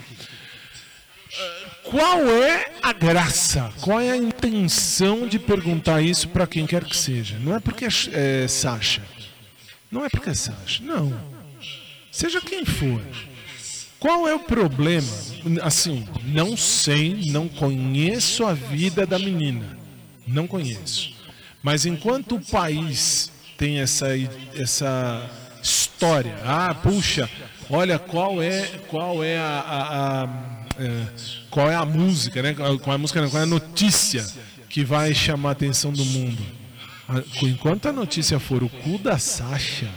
Qual 1.84 2.20
é 2.30 2.66
a 2.82 2.92
graça? 2.92 3.72
Qual 3.80 4.00
é 4.00 4.12
a 4.12 4.18
intenção 4.18 5.26
de 5.26 5.40
perguntar 5.40 6.02
isso 6.02 6.28
para 6.28 6.46
quem 6.46 6.68
quer 6.68 6.84
que 6.84 6.98
seja? 6.98 7.40
Não 7.40 7.56
é 7.56 7.62
porque 7.62 7.86
é, 7.86 8.44
é 8.44 8.48
Sasha. 8.50 9.02
Não 9.92 10.06
é 10.06 10.10
porque 10.10 10.34
Sasha. 10.34 10.82
Não. 10.84 11.14
Seja 12.12 12.40
quem 12.42 12.66
for. 12.66 13.02
Qual 14.00 14.28
é 14.28 14.34
o 14.34 14.40
problema? 14.40 15.08
Assim, 15.62 16.08
não 16.26 16.58
sei, 16.58 17.26
não 17.32 17.48
conheço 17.48 18.46
a 18.46 18.54
vida 18.54 19.06
da 19.06 19.20
menina. 19.20 19.78
Não 20.26 20.48
conheço. 20.48 21.14
Mas 21.62 21.86
enquanto 21.86 22.36
o 22.36 22.42
país 22.42 23.32
tem 23.58 23.80
essa, 23.80 24.08
essa 24.56 25.30
história, 25.62 26.36
ah, 26.44 26.74
puxa, 26.74 27.30
olha 27.70 28.00
qual 28.00 28.42
é 28.42 28.66
qual 28.88 29.24
é 29.24 29.38
a, 29.38 29.60
a- 29.60 30.24
a- 30.24 30.62
é, 30.80 31.06
qual 31.52 31.70
é 31.70 31.76
a 31.76 31.86
música, 31.86 32.42
né? 32.42 32.56
Qual 32.56 32.92
é 32.92 32.96
a 32.96 32.98
música, 32.98 33.22
não, 33.22 33.30
qual 33.30 33.42
é 33.42 33.44
a 33.44 33.48
notícia 33.48 34.26
que 34.68 34.84
vai 34.84 35.14
chamar 35.14 35.50
a 35.50 35.52
atenção 35.52 35.92
do 35.94 36.04
mundo? 36.04 36.42
Enquanto 37.44 37.88
a 37.88 37.94
notícia 37.94 38.40
for 38.40 38.64
o 38.64 38.70
cu 38.70 38.98
da 38.98 39.18
Sasha, 39.18 39.90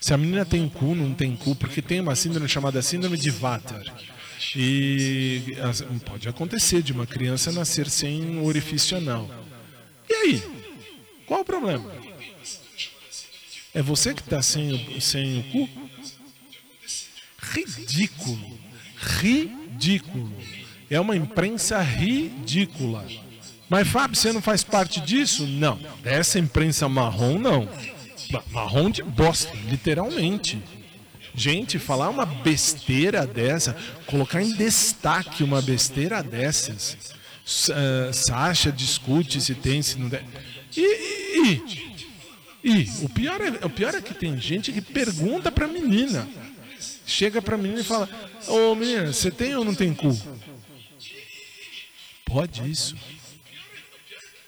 se 0.00 0.14
a 0.14 0.16
menina 0.16 0.44
tem 0.44 0.68
cu, 0.68 0.94
não 0.94 1.12
tem 1.12 1.34
cu, 1.34 1.56
porque 1.56 1.82
tem 1.82 2.00
uma 2.00 2.14
síndrome 2.14 2.48
chamada 2.48 2.80
síndrome 2.82 3.16
de 3.16 3.30
Vater. 3.30 3.92
E 4.54 5.56
pode 6.04 6.28
acontecer 6.28 6.82
de 6.82 6.92
uma 6.92 7.06
criança 7.06 7.50
nascer 7.50 7.88
sem 7.88 8.38
orifício 8.40 8.96
anal. 8.96 9.28
E 10.08 10.14
aí? 10.14 10.42
Qual 11.26 11.40
o 11.40 11.44
problema? 11.44 11.90
É 13.74 13.82
você 13.82 14.14
que 14.14 14.20
está 14.20 14.40
sem, 14.40 15.00
sem 15.00 15.40
o 15.40 15.42
cu? 15.44 15.68
Ridículo. 17.38 18.60
Ridículo. 18.96 20.32
É 20.88 21.00
uma 21.00 21.16
imprensa 21.16 21.80
ridícula. 21.82 23.06
Mas, 23.68 23.88
Fábio, 23.88 24.16
você 24.16 24.32
não 24.32 24.40
faz 24.40 24.62
parte 24.62 25.00
disso? 25.00 25.46
Não. 25.46 25.78
Essa 26.04 26.38
imprensa 26.38 26.88
marrom, 26.88 27.38
não. 27.38 27.68
Ma- 28.30 28.42
Marrom 28.50 28.90
de 28.90 29.02
bosta, 29.02 29.52
literalmente. 29.68 30.62
Gente, 31.34 31.78
falar 31.78 32.08
uma 32.08 32.24
besteira 32.24 33.26
dessa, 33.26 33.76
colocar 34.06 34.40
em 34.42 34.54
destaque 34.54 35.42
uma 35.44 35.60
besteira 35.60 36.22
dessas. 36.22 36.96
Ah, 37.70 38.12
Sasha 38.12 38.72
discute 38.72 39.40
se 39.40 39.54
tem, 39.54 39.82
se 39.82 39.98
não 39.98 40.08
tem. 40.08 40.20
E, 40.76 40.80
e, 40.80 41.62
e, 42.64 42.70
e 42.82 43.04
o, 43.04 43.08
pior 43.08 43.40
é, 43.40 43.64
o 43.66 43.70
pior 43.70 43.94
é 43.94 44.00
que 44.00 44.14
tem 44.14 44.40
gente 44.40 44.72
que 44.72 44.80
pergunta 44.80 45.50
pra 45.52 45.68
menina. 45.68 46.26
Chega 47.06 47.40
pra 47.42 47.56
menina 47.56 47.80
e 47.80 47.84
fala: 47.84 48.08
Ô 48.48 48.74
menina, 48.74 49.12
você 49.12 49.30
tem 49.30 49.54
ou 49.54 49.64
não 49.64 49.74
tem 49.74 49.92
cu? 49.94 50.18
Pode 52.24 52.68
isso? 52.68 52.96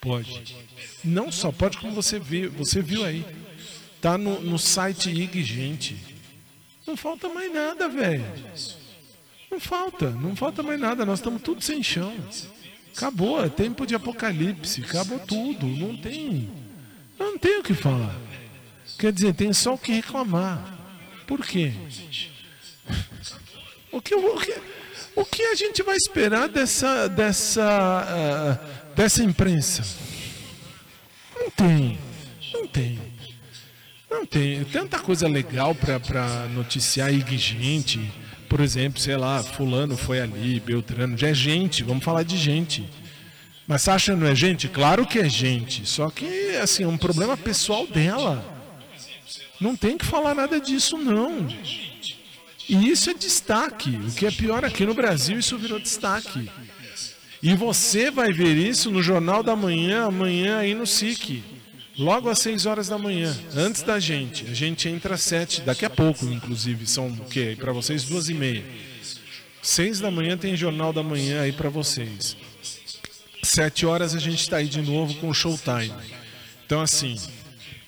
Pode. 0.00 0.56
Não 1.04 1.30
só 1.32 1.50
pode, 1.50 1.78
como 1.78 1.92
você 1.92 2.18
viu, 2.18 2.50
você 2.52 2.80
viu 2.80 3.04
aí. 3.04 3.24
Tá 4.00 4.16
no, 4.16 4.40
no 4.40 4.58
site 4.58 5.10
IG, 5.10 5.42
gente. 5.42 5.96
Não 6.86 6.96
falta 6.96 7.28
mais 7.28 7.52
nada, 7.52 7.88
velho. 7.88 8.24
Não 9.50 9.58
falta, 9.58 10.10
não 10.10 10.36
falta 10.36 10.62
mais 10.62 10.80
nada. 10.80 11.04
Nós 11.04 11.18
estamos 11.18 11.42
tudo 11.42 11.62
sem 11.62 11.82
chão. 11.82 12.14
Acabou, 12.96 13.44
é 13.44 13.48
tempo 13.48 13.86
de 13.86 13.94
apocalipse, 13.94 14.82
acabou 14.82 15.18
tudo, 15.20 15.66
não 15.66 15.96
tem. 15.96 16.50
Não 17.18 17.38
tem 17.38 17.60
o 17.60 17.62
que 17.62 17.74
falar. 17.74 18.16
Quer 18.98 19.12
dizer, 19.12 19.34
tem 19.34 19.52
só 19.52 19.74
o 19.74 19.78
que 19.78 19.92
reclamar. 19.92 20.76
Por 21.26 21.44
quê? 21.44 21.72
O 23.92 24.00
que, 24.00 24.14
o 24.14 24.36
que, 24.40 24.54
o 25.16 25.24
que 25.24 25.42
a 25.42 25.54
gente 25.54 25.82
vai 25.82 25.96
esperar 25.96 26.48
dessa, 26.48 27.08
dessa, 27.08 27.64
ah, 27.64 28.58
dessa 28.98 29.22
imprensa? 29.22 29.84
Não 31.36 31.48
tem, 31.52 31.96
não 32.52 32.66
tem. 32.66 32.98
Não 34.10 34.26
tem. 34.26 34.64
Tanta 34.64 34.98
coisa 34.98 35.28
legal 35.28 35.72
para 35.72 36.48
noticiar 36.52 37.12
de 37.12 37.38
gente. 37.38 38.00
Por 38.48 38.58
exemplo, 38.58 39.00
sei 39.00 39.16
lá, 39.16 39.40
fulano 39.40 39.96
foi 39.96 40.20
ali, 40.20 40.58
Beltrano. 40.58 41.16
Já 41.16 41.28
é 41.28 41.34
gente, 41.34 41.84
vamos 41.84 42.02
falar 42.02 42.24
de 42.24 42.36
gente. 42.36 42.88
Mas 43.68 43.82
que 43.82 44.16
não 44.16 44.26
é 44.26 44.34
gente? 44.34 44.66
Claro 44.66 45.06
que 45.06 45.20
é 45.20 45.28
gente. 45.28 45.88
Só 45.88 46.10
que, 46.10 46.56
assim, 46.56 46.82
é 46.82 46.88
um 46.88 46.98
problema 46.98 47.36
pessoal 47.36 47.86
dela. 47.86 48.44
Não 49.60 49.76
tem 49.76 49.96
que 49.96 50.04
falar 50.04 50.34
nada 50.34 50.58
disso, 50.58 50.98
não. 50.98 51.46
E 52.68 52.90
isso 52.90 53.10
é 53.10 53.14
destaque. 53.14 53.90
O 53.90 54.12
que 54.12 54.26
é 54.26 54.30
pior 54.32 54.64
aqui 54.64 54.84
no 54.84 54.94
Brasil, 54.94 55.38
isso 55.38 55.56
virou 55.56 55.78
destaque. 55.78 56.50
E 57.42 57.54
você 57.54 58.10
vai 58.10 58.32
ver 58.32 58.56
isso 58.56 58.90
no 58.90 59.02
Jornal 59.02 59.42
da 59.42 59.54
Manhã, 59.54 60.06
amanhã 60.06 60.58
aí 60.58 60.74
no 60.74 60.86
SIC. 60.86 61.42
Logo 61.96 62.28
às 62.28 62.38
6 62.38 62.66
horas 62.66 62.88
da 62.88 62.96
manhã, 62.96 63.36
antes 63.56 63.82
da 63.82 63.98
gente. 63.98 64.46
A 64.46 64.54
gente 64.54 64.88
entra 64.88 65.16
às 65.16 65.22
7, 65.22 65.62
daqui 65.62 65.84
a 65.84 65.90
pouco, 65.90 66.26
inclusive. 66.26 66.86
São 66.86 67.08
o 67.08 67.24
quê? 67.24 67.56
Para 67.58 67.72
vocês, 67.72 68.04
duas 68.04 68.28
e 68.28 68.34
meia. 68.34 68.64
6 69.60 69.98
da 69.98 70.10
manhã 70.10 70.36
tem 70.36 70.56
Jornal 70.56 70.92
da 70.92 71.02
Manhã 71.02 71.42
aí 71.42 71.50
para 71.50 71.68
vocês. 71.68 72.36
7 73.42 73.84
horas 73.84 74.14
a 74.14 74.20
gente 74.20 74.40
está 74.40 74.58
aí 74.58 74.68
de 74.68 74.80
novo 74.80 75.14
com 75.14 75.28
o 75.28 75.34
Showtime. 75.34 75.92
Então, 76.64 76.80
assim, 76.80 77.16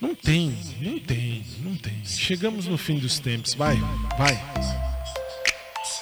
não 0.00 0.12
tem, 0.12 0.56
não 0.80 0.98
tem, 0.98 1.44
não 1.62 1.76
tem. 1.76 2.02
Chegamos 2.04 2.66
no 2.66 2.76
fim 2.76 2.98
dos 2.98 3.20
tempos. 3.20 3.54
Vai, 3.54 3.76
vai. 4.18 4.89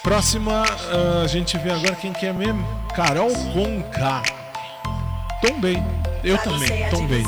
Próxima, 0.01 0.63
ah, 0.63 1.23
a 1.23 1.27
gente 1.27 1.57
vê 1.57 1.71
agora 1.71 1.95
quem 1.95 2.13
que 2.13 2.25
é 2.25 2.33
mesmo. 2.33 2.65
Carol 2.95 3.31
Conká. 3.53 4.23
Tombei. 5.41 5.77
Eu 6.23 6.37
também, 6.37 6.89
tombei. 6.89 7.23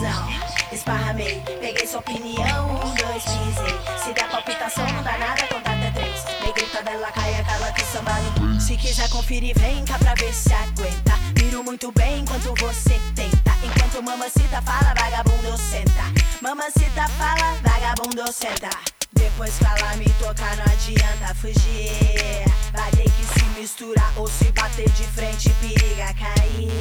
Esparramei, 0.72 1.42
peguei 1.60 1.86
sua 1.86 2.00
opinião, 2.00 2.76
um, 2.76 2.96
dois, 2.96 3.24
pisei. 3.24 3.98
Se 4.04 4.14
der 4.14 4.30
palpitação, 4.30 4.86
não 4.88 5.04
dá 5.04 5.18
nada, 5.18 5.48
conta 5.48 5.70
até 5.70 5.92
três. 5.92 6.24
Negrita 6.46 6.82
dela 6.84 7.12
cai, 7.12 7.40
aquela 7.40 7.72
que 7.74 7.84
samba 7.84 8.14
Se 8.60 8.78
quiser 8.78 9.10
conferir, 9.10 9.58
vem 9.60 9.84
cá 9.86 9.98
pra 9.98 10.14
ver 10.16 10.34
se 10.34 10.54
aguenta. 10.54 11.14
Miro 11.42 11.64
muito 11.64 11.92
bem 11.92 12.22
enquanto 12.22 12.54
você 12.60 13.00
tenta. 13.16 13.52
Enquanto 13.64 14.02
mamacita 14.02 14.62
fala, 14.62 14.94
vagabundo 14.94 15.58
senta. 15.58 16.04
Mamacita 16.42 17.08
fala, 17.18 17.58
vagabundo 17.64 18.32
senta. 18.32 19.01
Depois 19.14 19.58
fala, 19.58 19.96
me 19.98 20.06
tocar, 20.20 20.56
não 20.58 20.66
adianta 20.66 21.36
fugir. 21.36 22.46
Vai 22.74 22.92
ter 22.92 23.04
que 23.04 23.40
se 23.40 23.46
misturar 23.60 24.14
ou 24.16 24.28
se 24.28 24.52
bater 24.52 24.90
de 24.90 25.04
frente, 25.04 25.50
periga 25.62 26.14
cair. 26.14 26.72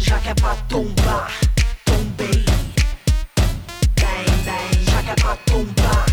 Já 0.00 0.18
que 0.18 0.28
é 0.28 0.34
pra 0.34 0.54
tombar, 0.68 1.32
tombei. 1.84 2.44
Bang, 3.96 4.30
bang, 4.44 4.84
já 4.90 5.02
que 5.02 5.10
é 5.10 5.14
pra 5.14 5.36
tombar, 5.36 6.06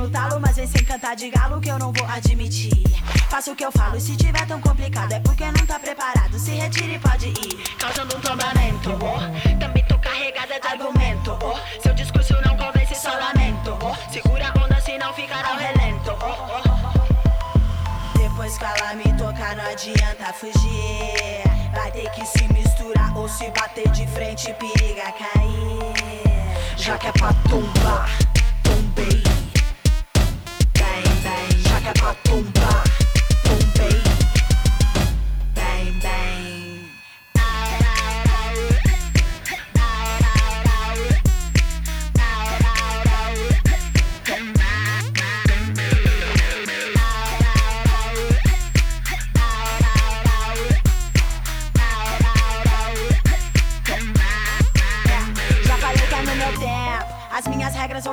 no 0.00 0.10
talo. 0.10 0.40
Mas 0.40 0.56
vem 0.56 0.66
sem 0.66 0.84
cantar 0.84 1.14
de 1.14 1.30
galo 1.30 1.60
que 1.60 1.68
eu 1.68 1.78
não 1.78 1.92
vou 1.92 2.06
admitir. 2.06 2.72
Faça 3.28 3.52
o 3.52 3.56
que 3.56 3.64
eu 3.64 3.70
falo, 3.70 3.96
e 3.96 4.00
se 4.00 4.16
tiver 4.16 4.44
tão 4.46 4.60
complicado 4.60 5.12
é 5.12 5.20
porque 5.20 5.44
não 5.44 5.66
tá 5.66 5.78
preparado. 5.78 6.38
Se 6.38 6.50
retire 6.52 6.94
e 6.94 6.98
pode 6.98 7.28
ir. 7.28 7.76
Causando 7.78 8.16
um 8.16 8.20
tombamento, 8.20 8.90
oh. 8.90 9.58
Também 9.58 9.84
tô 9.84 9.98
carregada 9.98 10.58
de 10.58 10.66
argumento, 10.66 11.38
oh. 11.42 11.82
Seu 11.82 11.94
discurso 11.94 12.34
não 12.44 12.56
convence, 12.56 12.94
só 12.94 13.12
lamento, 13.12 13.78
oh. 13.82 14.12
Segura 14.12 14.48
a 14.48 14.64
onda, 14.64 14.80
senão 14.80 15.12
ficará 15.12 15.50
ao 15.50 15.56
relento. 15.56 16.10
Depois 18.16 18.58
fala, 18.58 18.94
me 18.94 19.04
tocar, 19.16 19.54
não 19.54 19.70
adianta 19.70 20.32
fugir. 20.32 21.42
Vai 21.72 21.92
ter 21.92 22.10
que 22.10 22.26
se 22.26 22.52
misturar 22.52 23.16
ou 23.16 23.28
se 23.28 23.48
bater 23.50 23.88
de 23.90 24.06
frente, 24.08 24.52
periga 24.54 25.12
cair. 25.12 26.76
Já 26.76 26.98
que 26.98 27.06
é 27.06 27.12
pra 27.12 27.32
tombar, 27.48 28.10
tombei. 28.64 29.29
a 31.98 32.14
tumbar 32.22 32.99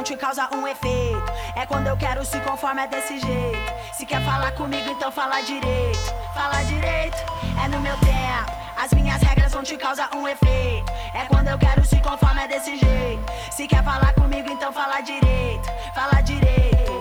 te 0.07 0.15
causar 0.15 0.47
um 0.53 0.65
efeito. 0.65 1.21
É 1.53 1.65
quando 1.65 1.87
eu 1.87 1.97
quero, 1.97 2.23
se 2.23 2.39
conforme 2.39 2.81
é 2.81 2.87
desse 2.87 3.19
jeito. 3.19 3.73
Se 3.91 4.05
quer 4.05 4.23
falar 4.23 4.53
comigo, 4.53 4.89
então 4.89 5.11
fala 5.11 5.41
direito. 5.41 6.15
Fala 6.33 6.63
direito, 6.63 7.17
é 7.61 7.67
no 7.67 7.81
meu 7.81 7.97
tempo. 7.97 8.51
As 8.81 8.93
minhas 8.93 9.21
regras 9.21 9.51
vão 9.51 9.63
te 9.63 9.75
causar 9.75 10.09
um 10.15 10.25
efeito. 10.25 10.89
É 11.13 11.25
quando 11.25 11.49
eu 11.49 11.57
quero, 11.57 11.83
se 11.83 11.99
conforme 11.99 12.41
é 12.41 12.47
desse 12.47 12.77
jeito. 12.77 13.21
Se 13.51 13.67
quer 13.67 13.83
falar 13.83 14.13
comigo, 14.13 14.49
então 14.49 14.71
fala 14.71 15.01
direito. 15.01 15.67
Fala 15.93 16.21
direito. 16.21 16.99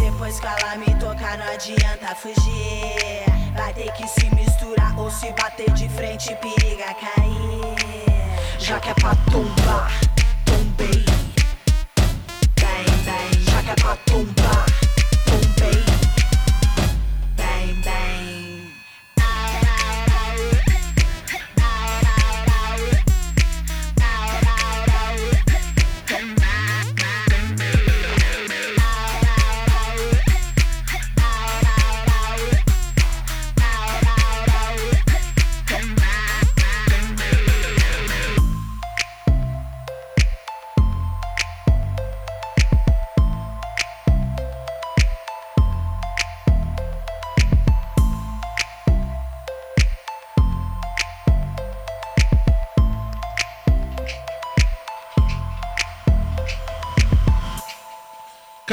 Depois 0.00 0.40
fala, 0.40 0.76
me 0.78 0.92
tocar, 0.96 1.38
não 1.38 1.46
adianta 1.46 2.12
fugir. 2.16 3.22
Vai 3.54 3.72
ter 3.72 3.92
que 3.92 4.08
se 4.08 4.34
misturar 4.34 4.98
ou 4.98 5.08
se 5.12 5.30
bater 5.32 5.70
de 5.74 5.88
frente, 5.90 6.34
periga 6.36 6.92
cair. 6.94 8.58
Já 8.58 8.80
que 8.80 8.90
é 8.90 8.94
pra 8.94 9.14
tombar, 9.30 9.92
tombei. 10.44 11.11
Pra 13.76 13.96
tombar, 14.04 14.66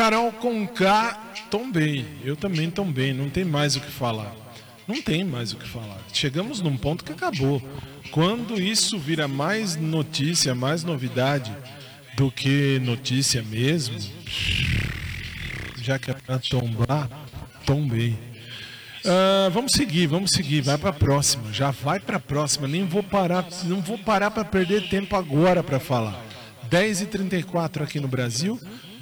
Carol 0.10 0.32
com 0.32 0.66
K, 0.66 1.36
tombei. 1.51 2.03
Eu 2.24 2.36
também 2.36 2.72
tombei, 2.72 3.14
não 3.14 3.30
tem 3.30 3.45
mais 3.45 3.76
o 3.76 3.80
que 3.80 3.91
falar. 3.91 4.36
Não 4.88 4.99
tem 4.99 5.24
mais 5.24 5.53
o 5.53 5.55
que 5.55 5.70
falar. 5.70 5.99
Chegamos 6.12 6.62
num 6.62 6.76
ponto 6.76 7.03
que 7.03 7.12
acabou. 7.12 7.62
Quando 8.10 8.60
isso 8.60 8.97
vira 8.97 9.28
mais 9.28 9.76
notícia, 9.76 10.55
mais 10.55 10.84
novidade 10.84 11.55
do 12.18 12.32
que 12.32 12.80
notícia 12.80 13.43
mesmo, 13.43 13.99
já 15.80 15.99
que 15.99 16.10
é 16.10 16.16
pra 16.16 16.39
tombar, 16.39 17.07
tombei. 17.64 18.18
Ah, 19.05 19.49
vamos 19.53 19.74
seguir, 19.74 20.07
vamos 20.07 20.32
seguir, 20.32 20.62
vai 20.62 20.80
pra 20.80 20.91
próxima. 20.91 21.53
Já 21.53 21.70
vai 21.70 21.99
pra 21.99 22.20
próxima, 22.20 22.68
nem 22.68 22.84
vou 22.84 23.03
parar, 23.03 23.45
não 23.66 23.80
vou 23.80 23.99
parar 23.99 24.32
pra 24.32 24.43
perder 24.43 24.89
tempo 24.89 25.16
agora 25.16 25.62
pra 25.62 25.80
falar. 25.80 26.20
10h34 26.68 27.84
aqui 27.84 27.99
no 27.99 28.07
Brasil, 28.07 28.60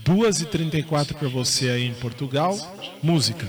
2h34 0.08 1.14
para 1.14 1.28
você 1.28 1.70
aí 1.70 1.86
em 1.86 1.94
Portugal. 1.94 2.58
Música. 3.04 3.46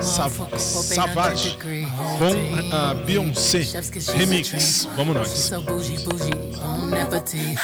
Sa 0.00 0.28
Savage 0.28 1.56
com 1.58 2.76
a 2.76 2.94
Beyoncé 2.94 3.66
Remix. 4.14 4.86
Vamos 4.96 5.14
nós. 5.14 5.50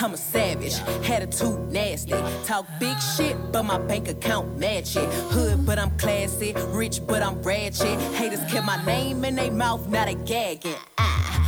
I'm 0.01 0.15
a 0.15 0.17
savage, 0.17 0.81
attitude 1.05 1.71
nasty. 1.71 2.15
Talk 2.47 2.67
big 2.81 2.99
shit, 3.01 3.37
but 3.53 3.65
my 3.65 3.79
bank 3.79 4.09
account 4.09 4.59
match 4.59 4.97
it. 4.97 5.07
Hood, 5.31 5.67
but 5.67 5.79
I'm 5.79 5.91
classy. 5.99 6.55
Rich, 6.73 7.07
but 7.07 7.23
I'm 7.23 7.41
ratchet. 7.43 8.01
Haters 8.15 8.41
kept 8.51 8.65
my 8.65 8.83
name 8.87 9.25
in 9.25 9.37
their 9.37 9.53
mouth, 9.53 9.87
now 9.89 10.07
they 10.07 10.15
gagging. 10.15 10.75
Ah, 10.99 11.48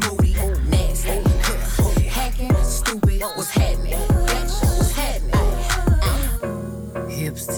stupid. 2.91 3.21
Was 3.37 3.60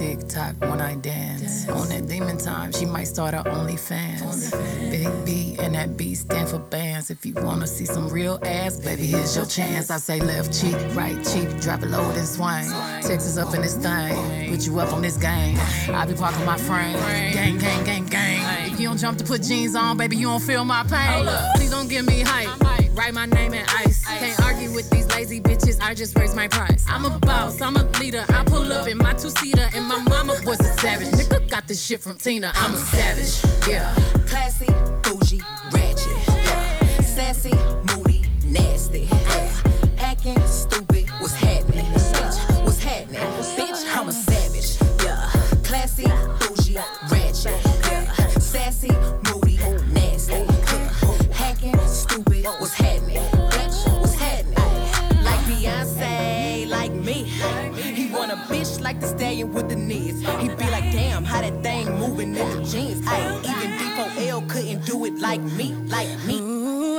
tick 0.03 0.27
tock 0.27 0.55
when 0.59 0.81
I 0.81 0.95
dance. 0.95 1.69
On 1.69 1.87
that 1.89 2.07
demon 2.07 2.37
time, 2.37 2.71
she 2.73 2.85
might 2.85 3.07
start 3.07 3.33
her 3.33 3.43
OnlyFans. 3.43 4.51
Big 4.91 5.07
B 5.25 5.55
and 5.59 5.75
that 5.75 5.95
B 5.95 6.13
stand 6.13 6.49
for 6.49 6.59
bands. 6.59 7.09
If 7.09 7.25
you 7.25 7.33
wanna 7.35 7.67
see 7.67 7.85
some 7.85 8.09
real 8.09 8.37
ass, 8.43 8.79
baby, 8.79 9.05
here's 9.05 9.35
your 9.35 9.45
chance. 9.45 9.89
I 9.89 9.97
say 9.97 10.19
left 10.19 10.49
cheek, 10.59 10.75
right 10.93 11.17
cheek, 11.31 11.49
drop 11.61 11.83
it 11.83 11.89
low 11.89 12.09
and 12.09 12.27
swing. 12.27 12.67
Texas 13.01 13.37
up 13.37 13.53
in 13.55 13.61
this 13.61 13.77
thing, 13.77 14.13
put 14.51 14.65
you 14.65 14.79
up 14.79 14.91
on 14.93 15.01
this 15.01 15.17
game. 15.17 15.57
I 15.93 16.05
be 16.05 16.13
parking 16.13 16.45
my 16.45 16.57
frame, 16.57 16.97
gang, 17.33 17.57
gang, 17.57 17.83
gang, 17.85 18.05
gang. 18.05 18.71
If 18.71 18.79
you 18.79 18.87
don't 18.89 18.97
jump 18.97 19.17
to 19.19 19.23
put 19.23 19.41
jeans 19.43 19.75
on, 19.75 19.97
baby, 19.97 20.17
you 20.17 20.27
don't 20.27 20.43
feel 20.43 20.65
my 20.65 20.83
pain. 20.83 21.25
Please 21.55 21.71
don't 21.71 21.87
give 21.87 22.05
me 22.05 22.21
hype. 22.21 22.49
Write 22.95 23.13
my 23.13 23.25
name 23.25 23.53
in 23.53 23.65
ice. 23.69 24.05
Can't 24.05 24.39
argue 24.41 24.71
with 24.71 24.87
these 24.91 25.07
lazy 25.09 25.41
bitches. 25.41 25.81
I 25.81 25.95
just 25.95 26.17
raise 26.17 26.35
my 26.35 26.47
price. 26.47 26.85
I'm 26.87 27.05
a 27.05 27.17
boss. 27.19 27.59
I'm 27.59 27.75
a 27.75 27.83
leader. 27.99 28.23
I 28.29 28.43
pull 28.43 28.71
up 28.71 28.87
in 28.87 28.97
my 28.99 29.13
two 29.13 29.31
seater, 29.31 29.67
and 29.73 29.85
my 29.85 29.92
mama 29.99 30.35
was 30.45 30.59
a 30.59 30.73
savage. 30.79 31.07
Nigga 31.09 31.49
got 31.49 31.67
this 31.67 31.83
shit 31.83 32.01
from 32.01 32.17
Tina. 32.17 32.51
I'm 32.55 32.73
a 32.73 32.77
savage. 32.77 33.67
Yeah. 33.67 33.93
Classy, 34.27 34.67
bougie, 35.03 35.41
ratchet. 35.71 36.27
Yeah. 36.27 37.01
Sassy, 37.01 37.53
moody, 37.95 38.25
nasty. 38.45 39.07
Yeah. 39.11 39.99
Acting 39.99 40.39
stupid, 40.47 41.09
what's 41.19 41.33
happening? 41.33 41.85
Bitch, 41.85 42.63
what's 42.63 42.81
happening? 42.81 43.21
Bitch, 43.57 43.95
I'm 43.95 44.09
a 44.09 44.11
savage. 44.11 44.77
Yeah. 45.03 45.29
Classy, 45.63 46.05
bougie, 46.39 46.77
ratchet. 47.11 47.59
Yeah. 47.91 48.13
Sassy, 48.39 48.89
bitch 58.47 58.81
like 58.81 58.99
the 58.99 59.07
stallion 59.07 59.53
with 59.53 59.69
the 59.69 59.75
knees. 59.75 60.19
He 60.19 60.47
be 60.49 60.69
like, 60.69 60.91
damn, 60.91 61.23
how 61.23 61.41
that 61.41 61.63
thing 61.63 61.91
moving 61.99 62.35
in 62.35 62.49
the 62.57 62.63
jeans. 62.63 63.05
Ay, 63.07 63.39
even 63.43 63.71
D4L 63.79 64.49
couldn't 64.49 64.85
do 64.85 65.05
it 65.05 65.19
like 65.19 65.41
me, 65.41 65.73
like 65.87 66.09
me. 66.25 66.97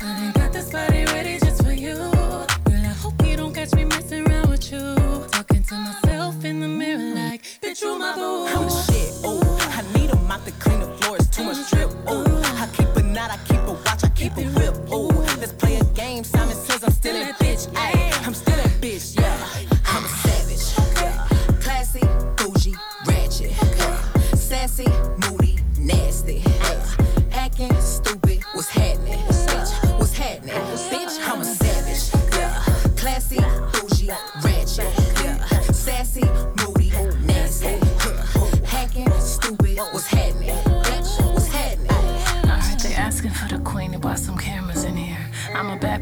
I 0.00 0.32
got 0.34 0.52
this 0.52 0.70
body 0.70 1.04
ready 1.06 1.38
just 1.38 1.62
for 1.64 1.72
you. 1.72 1.94
Girl, 1.94 2.84
I 2.92 2.94
hope 3.02 3.26
you 3.26 3.36
don't 3.36 3.54
catch 3.54 3.72
me 3.74 3.84
messing 3.84 4.28
around 4.28 4.50
with 4.50 4.70
you. 4.70 4.94
Talking 5.30 5.62
to 5.64 5.74
myself 5.74 6.44
in 6.44 6.60
the 6.60 6.68
mirror 6.68 7.14
like, 7.14 7.42
bitch, 7.62 7.82
you 7.82 7.98
my 7.98 8.14
boo. 8.14 8.46
I'm 8.46 8.64
the 8.64 8.70
shit, 8.70 9.12
oh. 9.24 9.40
I 9.70 9.98
need 9.98 10.10
a 10.10 10.16
mop 10.16 10.44
to 10.44 10.52
clean 10.52 10.80
the 10.80 10.88
floors, 10.98 11.28
too 11.28 11.44
much 11.44 11.70
drip, 11.70 11.90
oh. 12.06 12.24
I 12.56 12.66
keep 12.76 12.93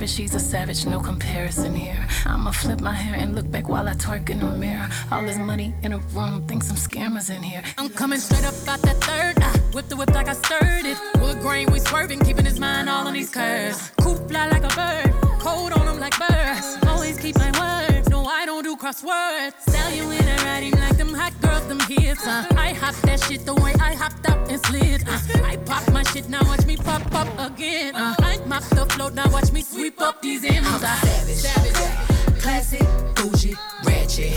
Bitch, 0.02 0.16
she's 0.16 0.34
a 0.34 0.40
savage, 0.40 0.84
no 0.84 0.98
comparison 0.98 1.76
here. 1.76 2.08
I'ma 2.26 2.50
flip 2.50 2.80
my 2.80 2.92
hair 2.92 3.14
and 3.14 3.36
look 3.36 3.48
back 3.52 3.68
while 3.68 3.86
I 3.86 3.92
twerk 3.92 4.30
in 4.30 4.40
the 4.40 4.50
mirror. 4.50 4.88
All 5.12 5.22
this 5.22 5.38
money 5.38 5.72
in 5.84 5.92
a 5.92 5.98
room, 5.98 6.44
think 6.48 6.64
some 6.64 6.74
scammers 6.76 7.30
in 7.30 7.40
here. 7.40 7.62
I'm 7.78 7.88
coming 7.88 8.18
straight 8.18 8.44
up 8.44 8.54
out 8.66 8.82
that 8.82 8.96
third. 8.96 9.38
Uh, 9.38 9.46
I 9.46 9.58
whip 9.72 9.88
the 9.88 9.94
whip 9.94 10.10
like 10.10 10.26
I 10.26 10.32
stirred 10.32 10.86
it. 10.86 10.98
Wood 11.20 11.38
grain, 11.38 11.70
we 11.70 11.78
swerving, 11.78 12.18
keeping 12.18 12.44
his 12.44 12.58
mind 12.58 12.88
all 12.88 13.06
on 13.06 13.12
these 13.12 13.30
curves. 13.30 13.92
Coop 14.00 14.28
fly 14.28 14.48
like 14.48 14.64
a 14.64 14.74
bird, 14.74 15.14
cold 15.38 15.72
on 15.72 15.86
him 15.86 16.00
like 16.00 16.18
birds. 16.18 16.78
Always 16.88 17.16
keep 17.20 17.36
my 17.38 17.52
word, 17.60 17.91
crosswords. 18.92 19.58
Sell 19.60 19.90
you 19.92 20.10
in 20.10 20.28
a 20.28 20.36
riding 20.44 20.78
like 20.78 20.96
them 20.96 21.14
hot 21.14 21.32
girls, 21.40 21.66
them 21.66 21.80
hits. 21.80 22.26
Uh. 22.26 22.46
I 22.56 22.72
hop 22.72 22.94
that 23.02 23.20
shit 23.20 23.44
the 23.44 23.54
way 23.54 23.74
I 23.80 23.94
hopped 23.94 24.28
up 24.28 24.38
and 24.48 24.60
slid. 24.66 25.08
Uh. 25.08 25.18
I 25.44 25.56
pop 25.56 25.90
my 25.92 26.02
shit, 26.02 26.28
now 26.28 26.44
watch 26.44 26.66
me 26.66 26.76
pop 26.76 27.02
up 27.14 27.28
again. 27.38 27.94
Uh. 27.94 28.14
I 28.18 28.38
mop 28.46 28.62
the 28.64 28.86
float, 28.86 29.14
now 29.14 29.30
watch 29.30 29.52
me 29.52 29.62
sweep 29.62 30.00
up 30.00 30.20
these 30.22 30.44
M's. 30.44 30.66
I'm 30.66 30.80
savage, 30.80 31.36
savage, 31.36 32.40
classy, 32.40 32.84
bougie, 33.14 33.56
ratchet, 33.84 34.36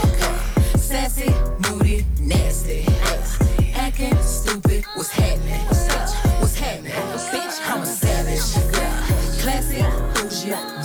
sassy, 0.78 1.32
moody, 1.70 2.06
nasty, 2.20 2.86
acting 3.76 4.16
stupid. 4.22 4.86
What's 4.96 5.12
happening? 5.12 5.66
What's 6.40 6.56
happening? 6.58 6.92
Bitch, 6.92 7.60
I'm 7.70 7.82
a 7.82 7.86
savage, 7.86 8.42
classy, 9.42 9.82
bougie, 10.14 10.85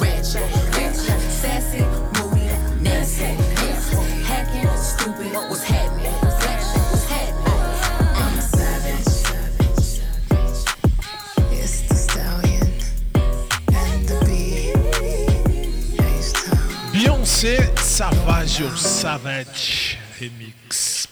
Beyoncé 17.40 17.74
Savage 17.76 18.64
ou 18.64 18.76
Savage 18.76 19.98
Remix. 20.18 21.08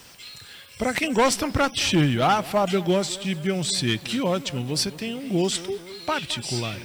Pra 0.76 0.92
quem 0.92 1.10
gosta, 1.10 1.46
é 1.46 1.48
um 1.48 1.50
prato 1.50 1.80
cheio. 1.80 2.22
Ah, 2.22 2.42
Fábio, 2.42 2.76
eu 2.76 2.82
gosto 2.82 3.24
de 3.24 3.34
Beyoncé. 3.34 3.96
Que 3.96 4.20
ótimo, 4.20 4.62
você 4.62 4.90
tem 4.90 5.14
um 5.14 5.30
gosto 5.30 5.72
particular. 6.04 6.76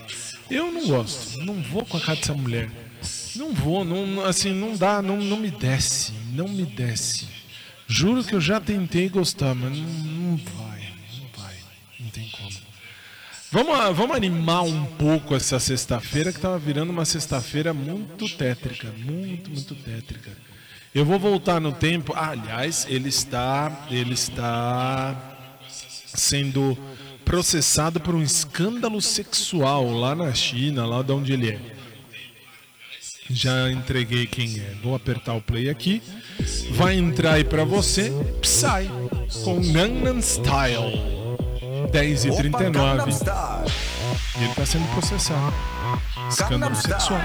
Eu 0.49 0.71
não 0.71 0.87
gosto, 0.87 1.39
não 1.39 1.55
vou 1.61 1.85
com 1.85 1.97
a 1.97 1.99
cara 1.99 2.15
dessa 2.15 2.33
mulher. 2.33 2.69
Não 3.35 3.51
vou, 3.53 3.83
não, 3.83 4.23
assim, 4.23 4.53
não 4.53 4.77
dá, 4.77 5.01
não, 5.01 5.17
não 5.17 5.35
me 5.35 5.51
desce, 5.51 6.13
não 6.31 6.47
me 6.47 6.65
desce. 6.65 7.27
Juro 7.85 8.23
que 8.23 8.35
eu 8.35 8.41
já 8.41 8.61
tentei 8.61 9.09
gostar, 9.09 9.53
mas 9.53 9.77
não, 9.77 9.85
não 9.85 10.37
vai, 10.37 10.72
Vamos, 13.53 13.95
vamos 13.95 14.15
animar 14.15 14.63
um 14.63 14.83
pouco 14.83 15.35
essa 15.35 15.59
sexta-feira 15.59 16.33
que 16.33 16.39
tava 16.39 16.57
virando 16.57 16.89
uma 16.89 17.05
sexta-feira 17.05 17.71
muito 17.71 18.27
tétrica, 18.27 18.91
muito, 18.97 19.51
muito 19.51 19.75
tétrica. 19.75 20.31
Eu 20.93 21.05
vou 21.05 21.19
voltar 21.19 21.61
no 21.61 21.71
tempo. 21.71 22.13
Ah, 22.15 22.29
aliás, 22.29 22.87
ele 22.89 23.09
está, 23.09 23.85
ele 23.91 24.15
está 24.15 25.37
sendo 26.15 26.75
processado 27.23 27.99
por 27.99 28.15
um 28.15 28.23
escândalo 28.23 28.99
sexual 28.99 29.91
lá 29.91 30.15
na 30.15 30.33
China, 30.33 30.87
lá 30.87 31.03
de 31.03 31.11
onde 31.11 31.33
ele 31.33 31.51
é. 31.51 31.59
Já 33.29 33.69
entreguei 33.69 34.25
quem 34.25 34.61
é. 34.61 34.75
Vou 34.81 34.95
apertar 34.95 35.35
o 35.35 35.41
play 35.41 35.69
aqui. 35.69 36.01
Vai 36.71 36.97
entrar 36.97 37.33
aí 37.33 37.43
pra 37.43 37.63
você 37.63 38.11
Psy 38.41 38.89
com 39.43 39.61
Gangnam 39.71 40.19
Style. 40.19 41.22
10 41.91 42.25
e 42.25 42.35
39 42.35 43.11
e 44.35 44.43
ele 44.43 44.49
está 44.49 44.65
sendo 44.65 44.87
processado. 44.93 45.53
Escândalo 46.29 46.75
sexual. 46.75 47.21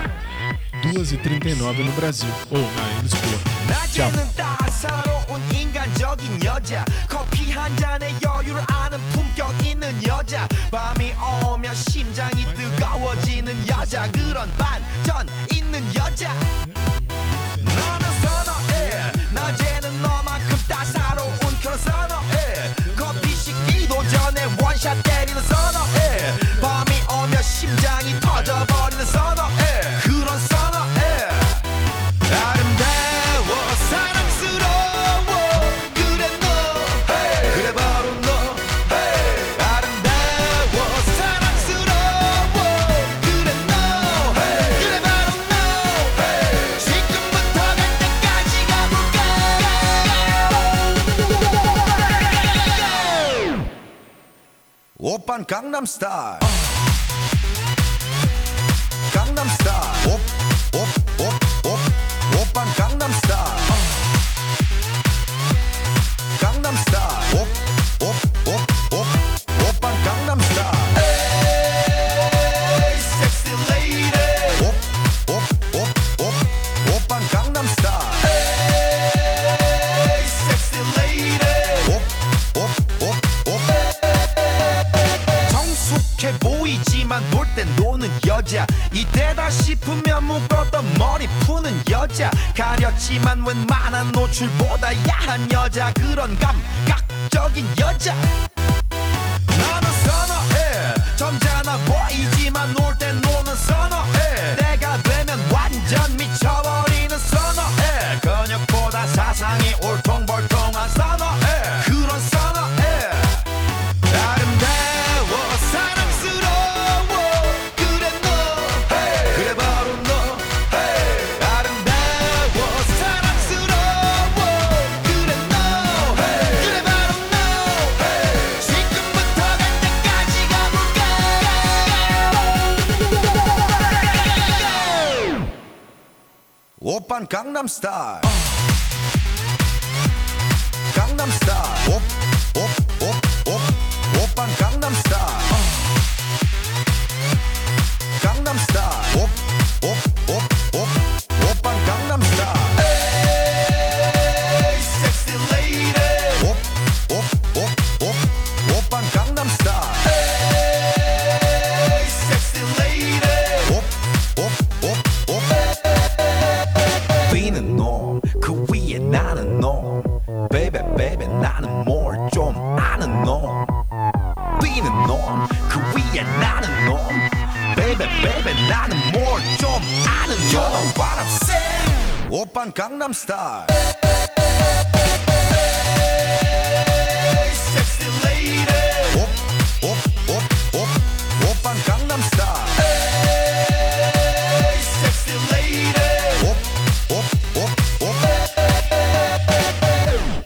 2 0.93 1.13
e 1.13 1.17
39 1.17 1.83
no 1.83 1.93
Brasil. 1.93 2.29
Ou 2.51 2.61
na 2.61 3.03
Lisboa. 3.03 3.39
Tchau. 3.93 4.11
원샷 24.79 25.03
때리는 25.03 25.43
선어해 25.43 26.39
밤이 26.61 26.91
오면 27.12 27.43
심장이 27.43 28.18
터져버리는 28.20 29.05
선어. 29.07 29.58
Gangnam 55.49 55.87
Style. 55.87 56.58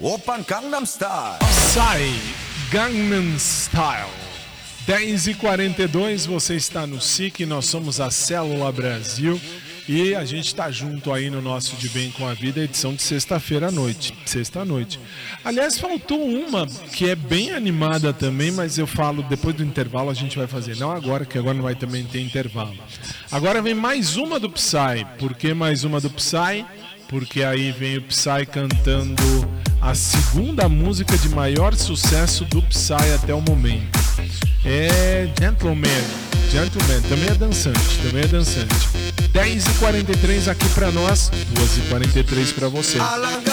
Open 0.04 0.44
Gangnam 0.48 0.84
Style. 0.84 1.38
Sai 1.72 2.12
Gangnam 2.72 3.38
Style. 3.38 4.10
10 4.84 5.28
e 5.28 5.34
42 5.34 6.26
você 6.26 6.56
está 6.56 6.84
no 6.88 7.00
SIC, 7.00 7.46
nós 7.46 7.66
somos 7.66 8.00
a 8.00 8.10
Célula 8.10 8.72
Brasil 8.72 9.40
e 9.88 10.12
a 10.12 10.24
gente 10.24 10.48
está 10.48 10.72
junto 10.72 11.12
aí 11.12 11.30
no 11.30 11.40
nosso 11.40 11.76
De 11.76 11.88
Bem 11.88 12.10
com 12.10 12.26
a 12.26 12.34
Vida, 12.34 12.64
edição 12.64 12.96
de 12.96 13.02
sexta-feira 13.02 13.68
à 13.68 13.70
noite. 13.70 14.12
Sexta-noite. 14.26 14.98
Aliás, 15.44 15.78
faltou 15.78 16.20
uma 16.20 16.66
que 16.66 17.08
é 17.08 17.14
bem 17.14 17.52
animada 17.52 18.12
também, 18.12 18.50
mas 18.50 18.78
eu 18.78 18.88
falo 18.88 19.22
depois 19.22 19.54
do 19.54 19.62
intervalo 19.62 20.10
a 20.10 20.14
gente 20.14 20.36
vai 20.36 20.48
fazer. 20.48 20.76
Não 20.78 20.90
agora, 20.90 21.24
que 21.24 21.38
agora 21.38 21.54
não 21.54 21.62
vai 21.62 21.76
também 21.76 22.04
ter 22.04 22.20
intervalo. 22.20 22.76
Agora 23.30 23.62
vem 23.62 23.74
mais 23.74 24.16
uma 24.16 24.40
do 24.40 24.50
Psy. 24.50 25.06
Por 25.16 25.32
que 25.32 25.54
mais 25.54 25.84
uma 25.84 26.00
do 26.00 26.10
Psy? 26.10 26.66
Porque 27.06 27.44
aí 27.44 27.70
vem 27.70 27.98
o 27.98 28.02
Psy 28.02 28.46
cantando 28.50 29.22
a 29.82 29.94
segunda 29.94 30.68
música 30.68 31.18
de 31.18 31.28
maior 31.30 31.74
sucesso 31.74 32.44
do 32.44 32.62
Psy 32.62 32.94
até 33.16 33.34
o 33.34 33.40
momento. 33.40 33.98
É 34.64 35.28
Gentleman. 35.38 35.88
Gentleman 36.50 37.00
também 37.08 37.28
é 37.28 37.34
dançante, 37.34 37.98
também 38.02 38.22
é 38.22 38.28
dançante. 38.28 38.88
10h43 39.32 40.48
aqui 40.48 40.68
para 40.68 40.92
nós, 40.92 41.32
2h43 41.54 42.54
para 42.54 42.68
você. 42.68 43.00
Alanga, 43.00 43.52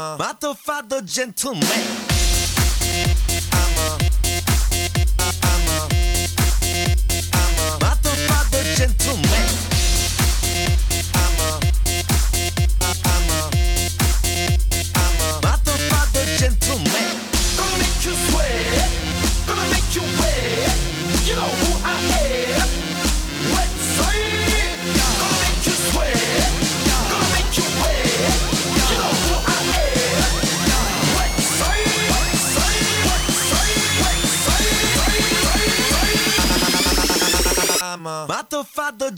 gentleman. 0.00 0.16
But 0.18 0.40
the 0.40 0.54
gentleman. 1.02 2.29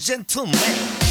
Gentleman. 0.03 1.01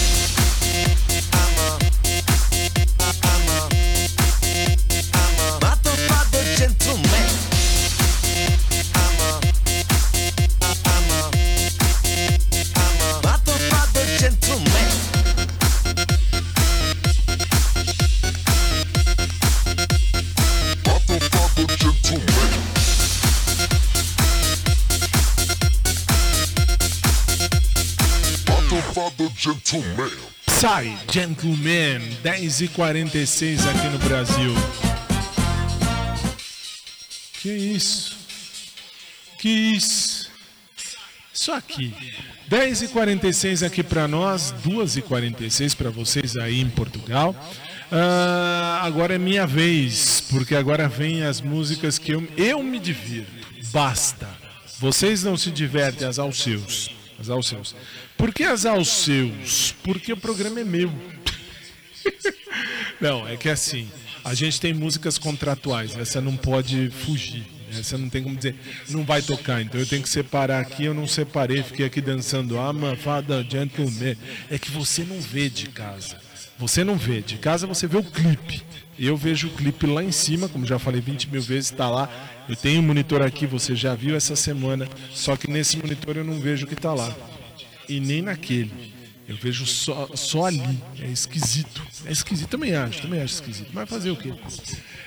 Sai, 30.82 30.98
Gentleman, 31.12 32.02
10h46 32.24 33.60
aqui 33.70 33.88
no 33.90 34.00
Brasil. 34.00 34.52
Que 37.40 37.52
isso? 37.52 38.18
Que 39.38 39.48
isso? 39.48 40.32
Isso 41.32 41.52
aqui. 41.52 41.94
10h46 42.50 43.64
aqui 43.64 43.84
para 43.84 44.08
nós, 44.08 44.56
2h46 44.66 45.76
para 45.76 45.92
vocês 45.92 46.36
aí 46.36 46.60
em 46.60 46.70
Portugal. 46.70 47.36
Ah, 47.92 48.82
agora 48.82 49.14
é 49.14 49.20
minha 49.20 49.46
vez, 49.46 50.20
porque 50.32 50.56
agora 50.56 50.88
vem 50.88 51.22
as 51.22 51.42
músicas 51.42 52.00
que 52.00 52.12
eu, 52.12 52.28
eu 52.36 52.64
me 52.64 52.80
divirto. 52.80 53.32
Basta. 53.72 54.28
Vocês 54.80 55.24
não 55.24 55.38
se 55.38 55.52
divertem, 55.52 56.08
as 56.08 56.18
aos 56.18 56.42
seus. 56.42 56.90
As 57.20 57.30
aos 57.30 57.48
seus. 57.48 57.76
Por 58.22 58.32
que 58.32 58.44
as 58.44 58.68
aos 58.68 58.88
seus? 58.88 59.74
Porque 59.84 60.14
o 60.14 60.18
programa 60.18 60.60
é 60.60 60.64
meu. 60.64 60.92
Não, 63.02 63.28
é 63.28 63.36
que 63.36 63.50
assim, 63.50 63.90
a 64.24 64.36
gente 64.36 64.62
tem 64.62 64.76
músicas 64.76 65.18
contratuais, 65.18 65.98
essa 65.98 66.22
não 66.22 66.38
pode 66.38 66.92
fugir. 66.92 67.44
Essa 67.72 67.98
não 67.98 68.10
tem 68.10 68.22
como 68.22 68.36
dizer, 68.36 68.54
não 68.90 69.04
vai 69.04 69.24
tocar, 69.24 69.60
então 69.60 69.82
eu 69.82 69.88
tenho 69.88 70.04
que 70.04 70.10
separar 70.10 70.62
aqui, 70.62 70.86
eu 70.86 70.94
não 70.94 71.08
separei, 71.08 71.64
fiquei 71.64 71.84
aqui 71.84 72.00
dançando 72.00 72.60
ama, 72.60 72.96
fada, 72.96 73.44
gentleman. 73.50 74.16
É 74.52 74.60
que 74.60 74.70
você 74.70 75.04
não 75.04 75.20
vê 75.20 75.50
de 75.50 75.70
casa. 75.70 76.22
Você 76.60 76.84
não 76.84 76.98
vê. 76.98 77.22
De 77.22 77.38
casa 77.38 77.66
você 77.66 77.88
vê 77.88 77.98
o 77.98 78.04
clipe. 78.04 78.62
Eu 79.00 79.18
vejo 79.18 79.48
o 79.48 79.52
clipe 79.52 79.88
lá 79.88 80.04
em 80.04 80.12
cima, 80.12 80.48
como 80.48 80.64
já 80.64 80.78
falei 80.78 81.02
20 81.02 81.28
mil 81.32 81.42
vezes, 81.42 81.72
está 81.72 81.90
lá. 81.90 82.08
Eu 82.48 82.56
tenho 82.56 82.82
um 82.82 82.86
monitor 82.86 83.24
aqui, 83.24 83.48
você 83.48 83.76
já 83.76 83.96
viu 83.96 84.16
essa 84.16 84.36
semana. 84.36 84.88
Só 85.12 85.36
que 85.36 85.50
nesse 85.50 85.78
monitor 85.78 86.18
eu 86.18 86.24
não 86.24 86.40
vejo 86.40 86.66
o 86.66 86.68
que 86.68 86.76
está 86.76 86.94
lá. 86.94 87.12
E 87.92 88.00
nem 88.00 88.22
naquele. 88.22 88.72
Eu 89.28 89.36
vejo 89.36 89.66
só, 89.66 90.10
só 90.16 90.46
ali. 90.46 90.80
É 90.98 91.08
esquisito. 91.08 91.82
É 92.06 92.12
esquisito, 92.12 92.48
também 92.48 92.74
acho, 92.74 93.02
também 93.02 93.22
acho 93.22 93.34
esquisito. 93.34 93.70
Mas 93.74 93.90
fazer 93.90 94.12
o 94.12 94.16
quê? 94.16 94.34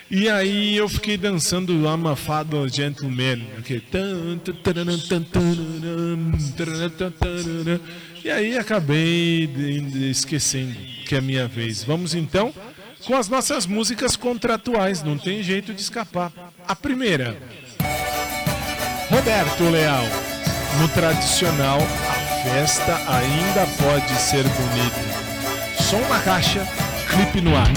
E 0.09 0.29
aí 0.29 0.77
eu 0.77 0.87
fiquei 0.87 1.17
dançando 1.17 1.73
Gentleman. 2.69 3.41
tararam, 3.91 4.37
tararam, 4.53 4.99
tan, 6.91 7.11
tararam. 7.11 7.79
E 8.23 8.29
aí 8.29 8.55
acabei 8.55 9.49
esquecendo 10.11 10.75
que 11.07 11.15
é 11.15 11.21
minha 11.21 11.47
vez. 11.47 11.83
Vamos 11.83 12.13
então 12.13 12.53
com 13.03 13.15
as 13.15 13.27
nossas 13.27 13.65
músicas 13.65 14.15
contratuais. 14.15 15.01
Não 15.01 15.17
tem 15.17 15.41
jeito 15.41 15.73
de 15.73 15.81
escapar. 15.81 16.31
A 16.67 16.75
primeira. 16.75 17.35
Roberto 19.09 19.63
Leal. 19.71 20.05
No 20.79 20.87
tradicional, 20.89 21.79
festa 22.45 23.01
ainda 23.07 23.65
pode 23.81 24.13
ser 24.21 24.43
bonita. 24.43 25.01
Som 25.81 25.99
na 26.07 26.19
caixa, 26.19 26.61
clipe 27.09 27.41
no 27.41 27.55
ar. 27.57 27.71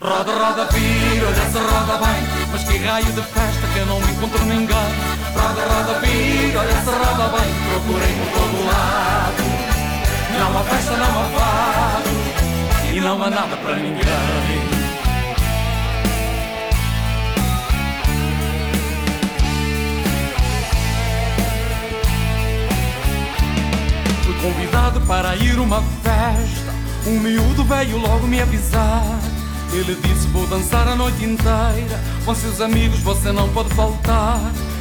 Roda, 0.00 0.32
roda, 0.32 0.68
vira, 0.70 1.26
olha 1.26 1.50
se 1.50 1.58
roda 1.58 2.06
bem. 2.06 2.22
Mas 2.52 2.62
que 2.62 2.78
raio 2.78 3.06
de 3.06 3.22
festa 3.22 3.66
que 3.72 3.78
eu 3.80 3.86
não 3.86 3.98
encontro 3.98 4.44
ninguém. 4.44 4.88
Roda, 5.34 5.62
roda, 5.66 5.98
vira, 5.98 6.60
olha 6.60 6.80
se 6.80 6.90
roda 6.90 7.36
bem. 7.36 7.54
Procurei 7.70 8.14
por 8.14 8.28
todo 8.38 8.66
lado. 8.66 9.42
Não 10.38 10.58
há 10.58 10.64
festa, 10.64 10.96
não 10.96 11.06
há 11.06 11.24
fado 11.24 11.75
E 12.96 13.00
não 13.00 13.22
há 13.22 13.28
nada 13.28 13.54
para 13.58 13.76
ninguém. 13.76 14.06
Fui 24.24 24.34
convidado 24.40 25.02
para 25.02 25.36
ir 25.36 25.58
uma 25.58 25.82
festa. 26.02 26.72
Um 27.06 27.20
miúdo 27.20 27.64
veio 27.64 27.98
logo 27.98 28.26
me 28.26 28.40
avisar. 28.40 29.04
Ele 29.74 29.94
disse 29.96 30.26
vou 30.28 30.46
dançar 30.46 30.88
a 30.88 30.96
noite 30.96 31.22
inteira. 31.22 32.02
Com 32.24 32.34
seus 32.34 32.62
amigos 32.62 33.00
você 33.00 33.30
não 33.30 33.50
pode 33.50 33.74
faltar. 33.74 34.40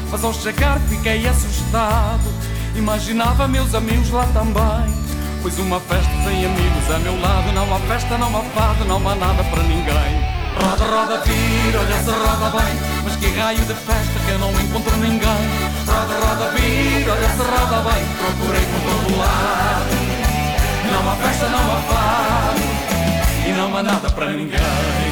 Mas 0.09 0.24
ao 0.24 0.34
chegar 0.34 0.80
fiquei 0.88 1.28
assustado. 1.28 2.34
Imaginava 2.78 3.45
meus 3.45 3.76
amigos 3.76 4.09
lá 4.09 4.26
também 4.28 5.05
Pois 5.45 5.59
uma 5.59 5.79
festa 5.79 6.09
sem 6.23 6.43
amigos 6.43 6.89
a 6.89 6.97
meu 6.97 7.21
lado. 7.21 7.51
Não 7.53 7.71
há 7.71 7.79
festa, 7.81 8.17
não 8.17 8.35
há 8.35 8.41
fado, 8.45 8.83
não 8.85 8.97
há 9.07 9.13
nada 9.13 9.43
para 9.43 9.61
ninguém. 9.61 10.25
Roda, 10.59 10.85
roda, 10.85 11.21
vira, 11.23 11.81
olha 11.81 12.03
se 12.03 12.09
roda 12.09 12.49
bem. 12.49 12.73
Mas 13.03 13.15
que 13.17 13.27
raio 13.27 13.59
de 13.59 13.73
festa 13.75 14.19
que 14.25 14.31
eu 14.31 14.39
não 14.39 14.49
encontro 14.59 14.97
ninguém. 14.97 15.21
Roda, 15.85 16.15
roda, 16.25 16.49
vira, 16.49 17.11
olha 17.11 17.29
se 17.29 17.43
roda 17.43 17.89
bem. 17.91 18.05
Procurei 18.17 18.65
por 18.65 18.81
todo 18.89 19.19
lado. 19.19 19.95
Não 20.91 21.11
há 21.11 21.15
festa, 21.15 21.47
não 21.49 21.59
há 21.59 21.81
fado 21.81 22.61
E 23.47 23.51
não 23.51 23.77
há 23.77 23.83
nada 23.83 24.09
para 24.09 24.31
ninguém 24.31 25.05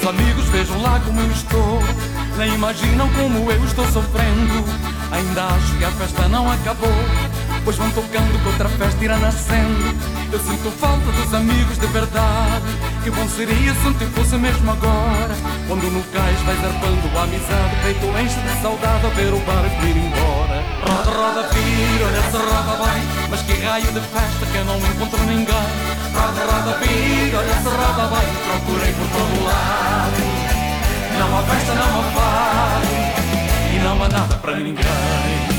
Meus 0.00 0.14
amigos 0.14 0.44
vejam 0.50 0.80
lá 0.80 1.00
como 1.00 1.20
eu 1.20 1.30
estou. 1.32 1.82
Nem 2.36 2.54
imaginam 2.54 3.08
como 3.14 3.50
eu 3.50 3.64
estou 3.64 3.84
sofrendo. 3.86 4.64
Ainda 5.10 5.46
acho 5.46 5.76
que 5.76 5.84
a 5.84 5.90
festa 5.90 6.28
não 6.28 6.48
acabou 6.48 6.88
Pois 7.68 7.76
vão 7.76 7.90
tocando 7.90 8.40
que 8.40 8.48
outra 8.48 8.66
festa 8.66 9.04
irá 9.04 9.18
nascendo. 9.18 9.94
Eu 10.32 10.38
sinto 10.38 10.70
falta 10.80 11.04
dos 11.04 11.34
amigos 11.34 11.76
de 11.76 11.86
verdade. 11.88 12.64
Que 13.04 13.10
bom 13.10 13.28
seria 13.28 13.74
se 13.74 13.92
tempo 13.92 14.10
fosse 14.16 14.36
mesmo 14.36 14.70
agora. 14.70 15.36
Quando 15.68 15.82
no 15.92 16.02
cais 16.04 16.40
vais 16.48 16.64
arpando 16.64 17.18
a 17.18 17.22
amizade 17.24 17.76
Peito 17.82 18.06
enche 18.06 18.40
de 18.40 18.62
saudade 18.62 19.04
a 19.04 19.10
ver 19.10 19.34
o 19.34 19.40
barco 19.40 19.84
ir 19.84 19.98
embora. 19.98 20.64
Roda, 20.80 21.10
roda, 21.10 21.48
vira, 21.52 22.06
olha 22.06 22.22
se 22.30 22.36
roda 22.38 22.84
bem. 22.88 23.02
Mas 23.28 23.42
que 23.42 23.52
raio 23.60 23.92
de 23.92 24.00
festa 24.00 24.46
que 24.50 24.56
eu 24.56 24.64
não 24.64 24.78
encontro 24.78 25.22
ninguém. 25.24 25.68
Roda, 26.16 26.40
roda, 26.48 26.78
vira, 26.78 27.36
olha 27.36 27.52
se 27.52 27.68
roda 27.68 28.16
bem. 28.16 28.28
Procurei 28.48 28.92
por 28.94 29.08
todo 29.12 29.44
lado. 29.44 30.22
Não 31.18 31.38
há 31.38 31.42
festa, 31.42 31.74
não 31.74 32.00
há 32.00 32.04
fado 32.16 32.86
E 33.74 33.78
não 33.80 34.02
há 34.02 34.08
nada 34.08 34.36
para 34.36 34.56
ninguém 34.56 35.57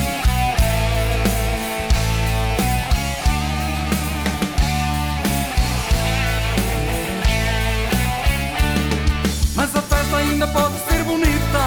ainda 10.40 10.48
pode 10.48 10.76
ser 10.88 11.04
bonita. 11.04 11.64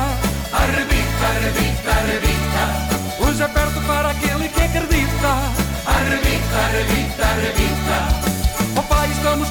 Arrebita, 0.51 1.27
arrebita, 1.29 1.91
arrebita. 1.91 3.23
Hoje 3.23 3.43
é 3.43 3.49
perto 3.49 3.81
para 3.87 4.11
aquele 4.11 4.49
que 4.49 4.61
acredita. 4.63 5.33
Arrebita, 5.85 6.57
arrebita, 6.57 7.23
arrebita. 7.23 7.97
Oh 8.79 8.83
pai, 8.83 9.11
estamos 9.11 9.49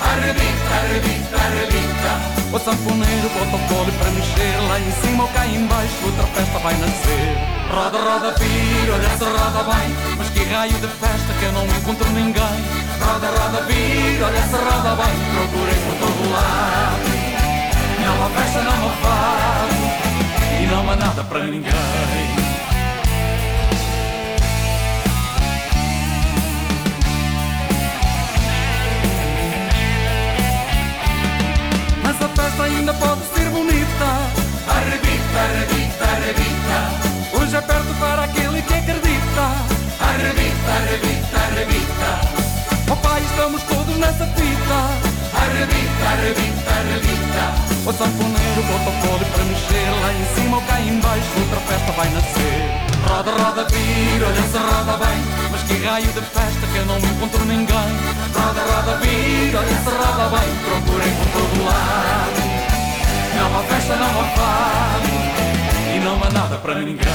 arrebita, 0.00 0.74
arrebita, 0.80 1.36
arrebita. 1.36 2.56
O 2.56 2.58
sanfoneiro 2.58 3.28
bota 3.28 3.56
o 3.56 3.68
pole 3.68 3.92
para 3.92 4.10
mexer 4.10 4.60
Lá 4.68 4.78
em 4.78 4.92
cima 5.02 5.24
ou 5.24 5.28
cá 5.30 5.46
embaixo. 5.46 6.06
Outra 6.06 6.26
festa 6.28 6.58
vai 6.58 6.74
nascer. 6.78 7.36
Roda, 7.70 7.98
roda, 7.98 8.34
vira, 8.38 8.94
olha 8.94 9.10
se 9.10 9.24
roda 9.24 9.62
bem. 9.64 9.96
Mas 10.16 10.28
que 10.30 10.44
raio 10.44 10.72
de 10.72 10.88
festa 10.88 11.32
que 11.38 11.44
eu 11.44 11.52
não 11.52 11.66
encontro 11.66 12.08
ninguém. 12.12 12.58
Roda, 13.00 13.28
roda, 13.28 13.60
vira, 13.66 14.26
olha 14.26 14.42
se 14.42 14.56
roda 14.56 14.96
bem. 15.02 15.14
Procurei 15.36 15.80
por 15.84 15.94
todo 16.00 16.32
lado 16.32 17.11
Não 18.04 18.26
há 18.26 18.30
festa, 18.30 18.62
não 18.62 18.72
há 18.72 18.90
fado 19.02 19.74
E 20.60 20.66
não 20.66 20.90
há 20.90 20.96
nada 20.96 21.24
para 21.24 21.44
ninguém. 21.44 21.72
Mas 32.04 32.20
a 32.20 32.28
festa 32.28 32.62
ainda 32.64 32.92
raio 55.92 56.06
de 56.06 56.22
festa 56.22 56.66
que 56.72 56.78
não 56.86 56.96
encontro 56.96 57.44
ninguém 57.44 57.90
Roda, 58.32 58.62
roda, 58.62 58.96
vira, 58.96 59.60
se 59.60 59.90
roda 59.90 60.26
bem 60.34 60.48
Procurem 60.64 61.12
por 61.16 61.26
todo 61.34 61.64
lado 61.66 62.40
Não 63.36 63.58
há 63.58 63.62
festa, 63.64 63.96
não 63.96 64.20
há 64.20 64.24
fado 64.24 65.08
E 65.94 66.00
não 66.00 66.24
há 66.24 66.30
nada 66.30 66.56
para 66.56 66.76
ninguém 66.76 67.12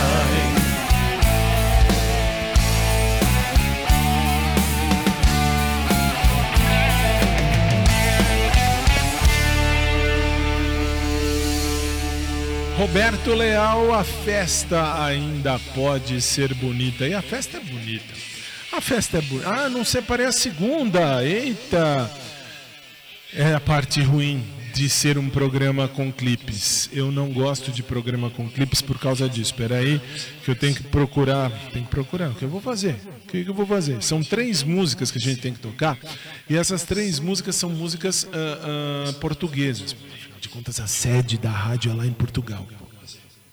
Roberto 12.77 13.33
Leal, 13.33 13.91
a 13.91 14.03
festa 14.03 15.03
ainda 15.03 15.59
pode 15.73 16.21
ser 16.21 16.53
bonita. 16.53 17.07
E 17.07 17.15
a 17.15 17.23
festa 17.23 17.57
é 17.57 17.59
bonita. 17.59 18.36
A 18.77 18.81
festa 18.81 19.17
é 19.17 19.21
bonita. 19.21 19.49
Ah, 19.49 19.69
não 19.69 19.83
separei 19.83 20.27
a 20.27 20.31
segunda. 20.31 21.25
Eita! 21.25 22.11
É 23.33 23.55
a 23.55 23.59
parte 23.59 23.99
ruim 24.01 24.45
de 24.71 24.87
ser 24.87 25.17
um 25.17 25.31
programa 25.31 25.87
com 25.87 26.11
clipes. 26.11 26.87
Eu 26.93 27.11
não 27.11 27.33
gosto 27.33 27.71
de 27.71 27.81
programa 27.81 28.29
com 28.29 28.47
clipes 28.47 28.79
por 28.79 28.99
causa 28.99 29.27
disso. 29.27 29.51
Espera 29.51 29.77
aí, 29.77 29.99
que 30.45 30.51
eu 30.51 30.55
tenho 30.55 30.75
que 30.75 30.83
procurar. 30.83 31.49
Tem 31.73 31.83
que 31.83 31.89
procurar. 31.89 32.29
O 32.29 32.35
que 32.35 32.43
eu 32.43 32.49
vou 32.49 32.61
fazer? 32.61 32.95
O 33.25 33.27
que 33.27 33.43
eu 33.47 33.53
vou 33.55 33.65
fazer? 33.65 34.03
São 34.03 34.21
três 34.21 34.61
músicas 34.61 35.09
que 35.09 35.17
a 35.17 35.21
gente 35.21 35.41
tem 35.41 35.53
que 35.53 35.59
tocar. 35.59 35.97
E 36.47 36.55
essas 36.55 36.83
três 36.83 37.19
músicas 37.19 37.55
são 37.55 37.71
músicas 37.71 38.27
ah, 38.31 39.09
ah, 39.09 39.13
portuguesas. 39.13 39.93
Afinal 39.93 40.39
de 40.39 40.49
contas, 40.49 40.79
a 40.79 40.85
sede 40.85 41.39
da 41.39 41.49
rádio 41.49 41.91
é 41.91 41.95
lá 41.95 42.05
em 42.05 42.13
Portugal. 42.13 42.67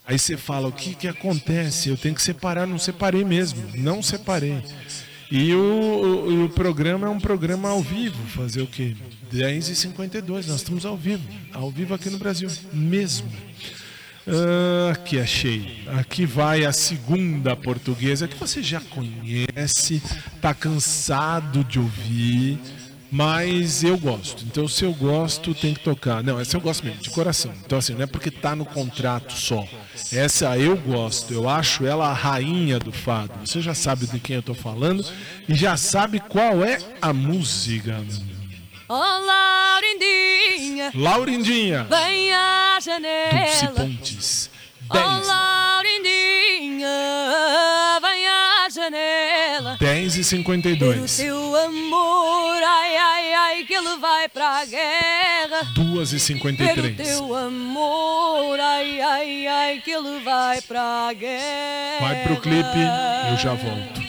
Aí 0.06 0.18
você 0.18 0.36
fala, 0.36 0.68
o 0.68 0.72
que, 0.72 0.94
que 0.94 1.08
acontece? 1.08 1.88
Eu 1.88 1.96
tenho 1.96 2.14
que 2.14 2.20
separar, 2.20 2.66
não 2.66 2.78
separei 2.78 3.24
mesmo, 3.24 3.64
não 3.74 4.02
separei. 4.02 4.62
E 5.30 5.54
o, 5.54 5.58
o, 5.58 6.44
o 6.44 6.48
programa 6.50 7.06
é 7.06 7.10
um 7.10 7.18
programa 7.18 7.68
ao 7.68 7.82
vivo, 7.82 8.22
fazer 8.28 8.62
o 8.62 8.66
quê? 8.66 8.94
10h52, 9.32 10.46
nós 10.46 10.56
estamos 10.56 10.84
ao 10.86 10.96
vivo, 10.96 11.26
ao 11.52 11.70
vivo 11.70 11.94
aqui 11.94 12.10
no 12.10 12.18
Brasil, 12.18 12.48
mesmo. 12.72 13.30
Ah, 14.26 14.92
aqui 14.92 15.18
achei. 15.18 15.82
Aqui 15.98 16.24
vai 16.24 16.64
a 16.64 16.72
segunda 16.72 17.54
portuguesa 17.54 18.26
que 18.26 18.36
você 18.36 18.62
já 18.62 18.80
conhece, 18.80 20.02
tá 20.40 20.54
cansado 20.54 21.62
de 21.64 21.78
ouvir, 21.78 22.58
mas 23.14 23.84
eu 23.84 23.96
gosto. 23.96 24.44
Então, 24.44 24.66
se 24.66 24.84
eu 24.84 24.92
gosto, 24.92 25.54
tem 25.54 25.72
que 25.72 25.78
tocar. 25.78 26.20
Não, 26.20 26.40
essa 26.40 26.56
eu 26.56 26.60
gosto 26.60 26.84
mesmo, 26.84 27.00
de 27.00 27.10
coração. 27.10 27.54
Então, 27.64 27.78
assim, 27.78 27.94
não 27.94 28.02
é 28.02 28.06
porque 28.06 28.28
tá 28.28 28.56
no 28.56 28.64
contrato 28.64 29.34
só. 29.34 29.64
Essa 30.12 30.58
eu 30.58 30.76
gosto. 30.76 31.32
Eu 31.32 31.48
acho 31.48 31.86
ela 31.86 32.08
a 32.08 32.12
rainha 32.12 32.80
do 32.80 32.90
fado. 32.90 33.32
Você 33.46 33.60
já 33.60 33.72
sabe 33.72 34.08
de 34.08 34.18
quem 34.18 34.34
eu 34.34 34.42
tô 34.42 34.52
falando 34.52 35.06
e 35.48 35.54
já 35.54 35.76
sabe 35.76 36.18
qual 36.18 36.64
é 36.64 36.78
a 37.00 37.12
música. 37.12 38.04
Oh, 38.88 38.94
Laurindinha, 38.94 40.90
Laurindinha, 40.92 41.84
vem 41.84 42.32
à 42.34 42.74
Dulce 42.74 42.90
janela. 42.90 43.74
Pontes. 43.76 44.50
Oh, 44.90 44.94
10, 44.94 45.26
Laurindinha, 45.26 46.88
vem 48.00 48.26
à 48.26 48.68
janela. 48.70 49.76
10 49.80 50.16
e 50.16 50.20
O 50.20 50.24
52. 50.24 51.16
teu 51.16 51.56
amor, 51.56 52.62
ai, 52.62 52.96
ai, 52.96 53.32
ai, 53.34 53.64
que 53.64 53.74
ele 53.74 53.96
vai 53.98 54.28
para 54.28 54.60
a 54.60 54.64
guerra. 54.66 55.62
2 55.74 56.12
e 56.12 56.16
Pelo 56.16 56.20
53. 56.20 56.96
teu 56.96 57.34
amor, 57.34 58.60
ai, 58.60 59.00
ai, 59.00 59.46
ai, 59.46 59.80
que 59.84 59.90
ele 59.90 60.20
vai 60.20 60.60
para 60.60 61.08
a 61.08 61.12
guerra. 61.12 62.00
Vai 62.00 62.22
pro 62.24 62.40
clipe, 62.40 62.78
eu 63.30 63.36
já 63.38 63.54
volto. 63.54 64.03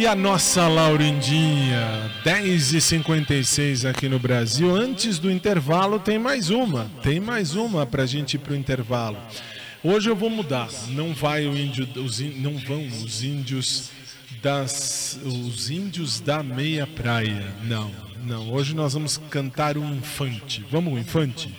E 0.00 0.06
a 0.06 0.14
nossa 0.14 0.66
Laurindinha, 0.66 2.10
10h56 2.24 3.86
aqui 3.86 4.08
no 4.08 4.18
Brasil. 4.18 4.74
Antes 4.74 5.18
do 5.18 5.30
intervalo, 5.30 5.98
tem 5.98 6.18
mais 6.18 6.48
uma. 6.48 6.90
Tem 7.02 7.20
mais 7.20 7.54
uma 7.54 7.84
pra 7.84 8.06
gente 8.06 8.34
ir 8.34 8.38
pro 8.38 8.56
intervalo. 8.56 9.18
Hoje 9.84 10.08
eu 10.08 10.16
vou 10.16 10.30
mudar. 10.30 10.70
Não 10.88 11.12
vai 11.12 11.46
o 11.46 11.54
índio, 11.54 11.86
os, 12.02 12.18
não 12.36 12.56
vão 12.56 12.86
os 12.86 13.22
índios 13.22 13.90
das, 14.42 15.18
os 15.24 15.70
índios 15.70 16.20
da 16.20 16.42
meia 16.42 16.86
praia. 16.86 17.54
Não, 17.64 17.90
não. 18.24 18.52
Hoje 18.52 18.74
nós 18.74 18.94
vamos 18.94 19.18
cantar 19.30 19.76
um 19.76 19.94
infante. 19.94 20.64
Vamos 20.70 20.98
infante? 20.98 21.54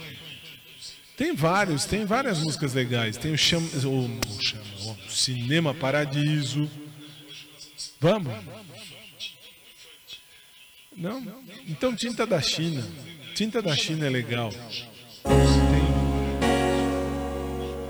Tem 1.15 1.35
vários, 1.35 1.85
tem 1.85 2.05
várias 2.05 2.39
músicas 2.39 2.73
legais. 2.73 3.17
Tem 3.17 3.31
o 3.31 3.37
chama, 3.37 3.67
o, 3.85 5.07
o 5.07 5.11
Cinema 5.11 5.73
Paradiso. 5.73 6.69
Vamos? 7.99 8.33
Não? 10.97 11.21
Então 11.67 11.95
tinta 11.95 12.25
da 12.25 12.41
China. 12.41 12.83
Tinta 13.35 13.61
da 13.61 13.75
China 13.75 14.07
é 14.07 14.09
legal. 14.09 14.51
Tem. 14.51 14.61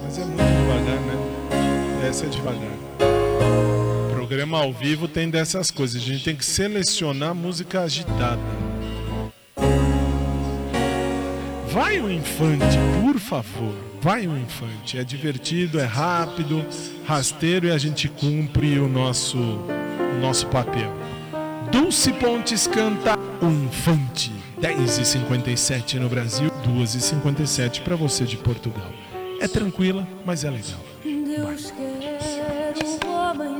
Mas 0.04 0.18
é 0.18 0.26
muito 0.26 0.38
devagar, 0.38 1.00
né? 1.02 2.08
Essa 2.08 2.26
é 2.26 2.30
devagar. 2.30 3.81
Programa 4.32 4.60
ao 4.60 4.72
vivo 4.72 5.10
tem 5.10 5.30
dessas 5.30 5.70
coisas. 5.70 6.02
A 6.02 6.06
gente 6.06 6.24
tem 6.24 6.34
que 6.34 6.46
selecionar 6.46 7.36
música 7.36 7.82
agitada. 7.82 8.40
Vai 11.68 12.00
o 12.00 12.10
infante, 12.10 12.78
por 13.02 13.20
favor. 13.20 13.76
Vai 14.02 14.28
o 14.28 14.38
infante. 14.38 14.98
É 14.98 15.04
divertido, 15.04 15.82
é 15.82 15.84
rápido, 15.84 16.66
rasteiro 17.06 17.68
e 17.68 17.72
a 17.72 17.78
gente 17.78 18.08
cumpre 18.08 18.80
o 18.80 18.88
nosso, 18.88 19.38
o 19.38 20.22
nosso 20.22 20.48
papel. 20.48 20.94
Dulce 21.70 22.14
Pontes 22.14 22.68
canta 22.68 23.20
o 23.42 23.48
infante. 23.48 24.32
10h57 24.62 25.96
no 25.96 26.08
Brasil, 26.08 26.50
2h57 26.66 27.82
para 27.82 27.98
você 27.98 28.24
de 28.24 28.38
Portugal. 28.38 28.94
É 29.42 29.48
tranquila, 29.50 30.08
mas 30.26 30.46
é 30.46 30.50
legal. 30.50 30.80
Deus 31.04 31.72
quer, 31.72 32.74
o 33.06 33.12
homem 33.12 33.60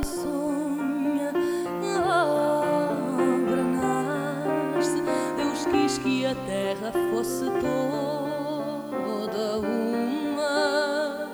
que 6.02 6.26
a 6.26 6.34
terra 6.34 6.92
fosse 7.10 7.44
toda 7.60 9.58
uma, 9.58 11.28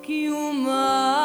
que 0.00 0.30
o 0.30 0.52
mar 0.52 1.21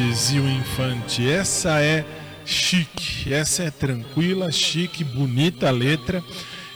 Pontes 0.00 0.30
e 0.30 0.38
o 0.38 0.48
Infante. 0.48 1.30
Essa 1.30 1.80
é 1.82 2.04
chique, 2.44 3.32
essa 3.32 3.64
é 3.64 3.70
tranquila, 3.70 4.50
chique, 4.50 5.04
bonita 5.04 5.68
a 5.68 5.70
letra. 5.70 6.24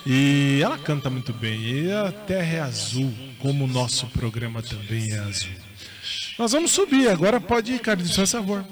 E 0.05 0.61
ela 0.63 0.77
canta 0.77 1.09
muito 1.09 1.33
bem. 1.33 1.59
E 1.59 1.93
a 1.93 2.13
terra 2.13 2.57
é 2.57 2.61
azul, 2.61 3.13
como 3.39 3.65
o 3.65 3.69
nosso 3.69 4.07
programa 4.09 4.63
também 4.63 5.11
é 5.11 5.19
azul. 5.21 5.53
Nós 6.39 6.53
vamos 6.53 6.73
subir, 6.73 7.09
agora 7.09 7.41
pode 7.41 7.73
ir, 7.73 7.79
Carlos, 7.79 8.15
faz 8.15 8.31
favor. 8.31 8.63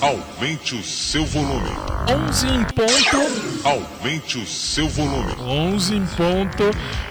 Aumente 0.00 0.76
o 0.76 0.82
seu 0.84 1.24
volume. 1.24 1.70
11 2.28 2.46
em 2.46 2.64
ponto. 2.64 3.64
Aumente 3.64 4.38
o 4.38 4.46
seu 4.46 4.88
volume. 4.88 5.32
11 5.40 5.94
em 5.94 6.06
ponto. 6.06 6.64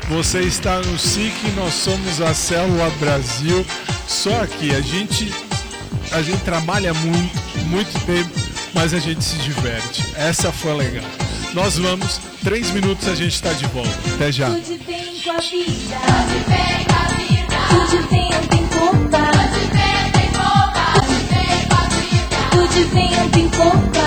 Você 0.07 0.41
está 0.41 0.79
no 0.79 0.97
SIC, 0.97 1.51
nós 1.57 1.73
somos 1.73 2.21
a 2.21 2.33
Célula 2.33 2.89
Brasil. 2.91 3.65
Só 4.07 4.43
aqui 4.43 4.73
a 4.73 4.79
gente 4.79 5.33
a 6.15 6.21
gente 6.21 6.41
trabalha 6.43 6.93
muito, 6.93 7.37
muito 7.67 8.05
tempo, 8.05 8.31
mas 8.73 8.93
a 8.93 8.99
gente 8.99 9.21
se 9.21 9.35
diverte. 9.39 10.01
Essa 10.15 10.49
foi 10.49 10.73
legal. 10.73 11.03
Nós 11.53 11.77
vamos, 11.77 12.21
três 12.41 12.71
minutos 12.71 13.09
a 13.09 13.15
gente 13.15 13.33
está 13.33 13.51
de 13.51 13.65
volta. 13.67 13.91
Até 14.13 14.31
já. 14.31 14.49
Tudo 14.49 14.79
bem 14.85 15.21
com 15.21 15.31
a 15.31 15.39
vida. 15.39 15.95
Tudo 16.05 16.47
bem 16.47 16.85
com 16.85 16.95
a 16.95 17.07
vida. 17.17 17.55
Tudo 17.69 18.07
vento 18.07 18.55
em 18.55 18.67
popa. 18.67 19.25
Tudo 19.27 19.59
vento 19.73 20.19
em 20.19 20.31
popa. 20.31 20.93
Tudo 20.93 21.19
bem 21.33 21.67
com 21.67 21.75
a 21.75 21.87
vida. 21.89 22.37
Tudo 22.51 22.79
vento 22.93 23.39
em 23.39 23.49
popa. 23.49 23.77
Tudo 23.81 24.04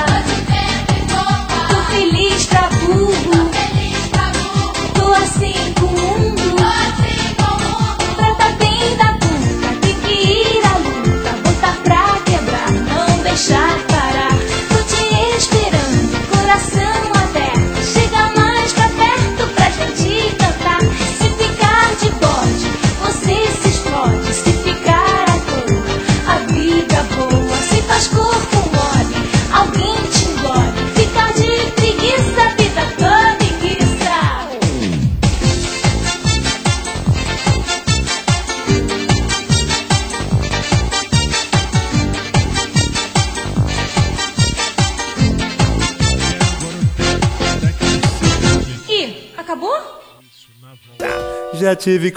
Já 51.59 51.75
tive 51.75 52.15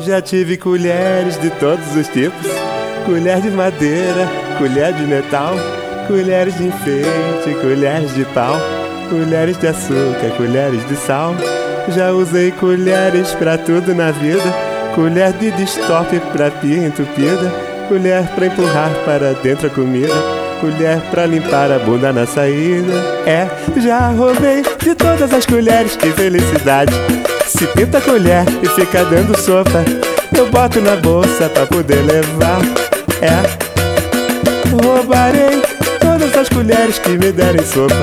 já 0.00 0.22
tive 0.22 0.56
colheres 0.56 1.38
de 1.40 1.50
todos 1.50 1.94
os 1.94 2.08
tipos. 2.08 2.46
Colher 3.04 3.40
de 3.40 3.50
madeira, 3.50 4.26
colher 4.56 4.94
de 4.94 5.02
metal, 5.02 5.54
colheres 6.06 6.56
de 6.56 6.68
enfeite, 6.68 7.60
colheres 7.60 8.14
de 8.14 8.24
pau, 8.26 8.56
colheres 9.10 9.58
de 9.58 9.66
açúcar, 9.66 10.30
colheres 10.38 10.86
de 10.88 10.96
sal. 10.96 11.34
Já 11.94 12.12
usei 12.12 12.50
colheres 12.52 13.32
pra 13.32 13.58
tudo 13.58 13.94
na 13.94 14.10
vida. 14.10 14.54
Colher 14.94 15.34
de 15.34 15.50
destop 15.50 16.18
pra 16.32 16.50
pia 16.50 16.86
entupida, 16.86 17.52
colher 17.88 18.26
pra 18.34 18.46
empurrar 18.46 18.90
para 19.04 19.34
dentro 19.34 19.66
a 19.66 19.70
comida, 19.70 20.14
colher 20.60 21.00
pra 21.10 21.26
limpar 21.26 21.70
a 21.70 21.78
bunda 21.78 22.12
na 22.12 22.26
saída. 22.26 22.92
É, 23.26 23.46
já 23.80 24.08
roubei 24.08 24.62
de 24.82 24.94
todas 24.94 25.32
as 25.32 25.46
colheres, 25.46 25.96
que 25.96 26.10
felicidade. 26.12 26.92
Se 27.46 27.66
pinta 27.68 27.98
a 27.98 28.00
colher 28.00 28.44
e 28.62 28.68
fica 28.68 29.04
dando 29.04 29.38
sopa, 29.38 29.84
eu 30.36 30.50
boto 30.50 30.80
na 30.80 30.96
bolsa 30.96 31.48
pra 31.48 31.66
poder 31.66 32.02
levar. 32.02 32.60
É, 33.22 33.42
roubarei 34.70 35.62
todas 36.00 36.36
as 36.36 36.48
colheres 36.48 36.98
que 36.98 37.10
me 37.10 37.32
derem 37.32 37.64
sopa. 37.64 37.94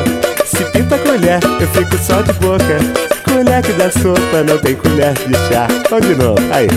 Se 0.45 0.63
pinta 0.65 0.95
a 0.95 0.99
colher, 0.99 1.39
eu 1.59 1.67
fico 1.67 1.97
só 1.97 2.21
de 2.21 2.33
boca. 2.33 2.77
Colher 3.25 3.61
que 3.63 3.73
dá 3.73 3.89
sopa, 3.91 4.43
não 4.47 4.57
tem 4.59 4.75
colher 4.75 5.13
de 5.13 5.33
chá. 5.49 5.67
Vamos 5.89 6.07
de 6.07 6.15
novo, 6.15 6.39
aí. 6.51 6.67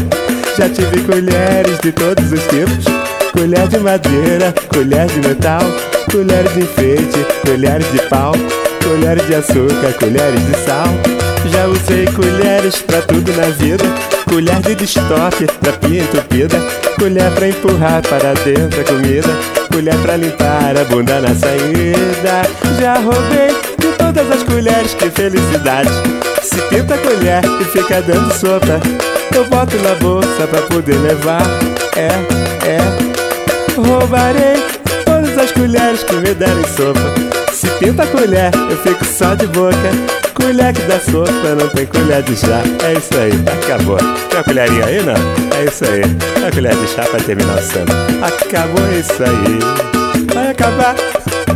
Já 0.56 0.68
tive 0.68 1.02
colheres 1.02 1.78
de 1.80 1.92
todos 1.92 2.32
os 2.32 2.40
tipos. 2.46 3.15
Colher 3.36 3.68
de 3.68 3.78
madeira, 3.78 4.54
colher 4.68 5.06
de 5.08 5.28
metal, 5.28 5.60
colheres 6.10 6.54
de 6.54 6.60
enfeite, 6.60 7.26
colheres 7.44 7.92
de 7.92 7.98
pau, 8.08 8.32
colheres 8.82 9.26
de 9.26 9.34
açúcar, 9.34 9.92
colheres 10.00 10.46
de 10.46 10.54
sal. 10.64 10.88
Já 11.52 11.66
usei 11.66 12.06
colheres 12.06 12.80
pra 12.80 13.02
tudo 13.02 13.30
na 13.36 13.48
vida. 13.50 13.84
Colher 14.28 14.58
de 14.60 14.74
destoque 14.74 15.46
pra 15.60 15.72
pia 15.74 16.02
entupida. 16.02 16.56
Colher 16.98 17.30
pra 17.32 17.48
empurrar 17.48 18.02
para 18.08 18.32
dentro 18.42 18.80
a 18.80 18.84
comida. 18.84 19.28
Colher 19.70 19.96
pra 19.98 20.16
limpar 20.16 20.74
a 20.76 20.84
bunda 20.84 21.20
na 21.20 21.34
saída. 21.34 22.42
Já 22.80 22.94
roubei 22.94 23.54
de 23.78 23.92
todas 23.98 24.30
as 24.30 24.42
colheres, 24.44 24.94
que 24.94 25.10
felicidade. 25.10 25.90
Se 26.42 26.60
pinta 26.62 26.94
a 26.94 26.98
colher 26.98 27.42
e 27.60 27.64
fica 27.66 28.00
dando 28.00 28.32
sopa. 28.32 28.80
Eu 29.34 29.44
boto 29.44 29.76
na 29.76 29.94
bolsa 29.96 30.46
pra 30.48 30.62
poder 30.62 30.96
levar. 30.96 31.42
É, 31.94 32.08
é. 32.66 33.05
Roubarei 33.76 34.56
todas 35.04 35.38
as 35.38 35.52
colheres 35.52 36.02
que 36.02 36.14
me 36.16 36.34
derem 36.34 36.64
sopa. 36.64 37.00
Se 37.52 37.66
pinta 37.78 38.02
a 38.02 38.06
colher, 38.06 38.50
eu 38.70 38.76
fico 38.78 39.04
só 39.04 39.34
de 39.34 39.46
boca. 39.46 39.76
Colher 40.34 40.72
que 40.74 40.82
dá 40.82 40.98
sopa, 41.00 41.54
não 41.58 41.68
tem 41.68 41.86
colher 41.86 42.22
de 42.22 42.36
chá. 42.36 42.62
É 42.84 42.92
isso 42.94 43.14
aí, 43.18 43.32
acabou. 43.46 43.96
Tem 43.96 44.38
uma 44.38 44.44
colherinha 44.44 44.84
aí, 44.84 45.02
não? 45.02 45.14
É 45.58 45.64
isso 45.64 45.84
aí. 45.84 46.02
Uma 46.38 46.50
colher 46.50 46.74
de 46.74 46.86
chá 46.88 47.02
pra 47.04 47.20
terminar 47.20 47.58
o 47.58 47.62
samba. 47.62 47.92
Acabou 48.26 48.92
isso 48.92 49.22
aí. 49.22 50.26
Vai 50.34 50.50
acabar, 50.50 50.94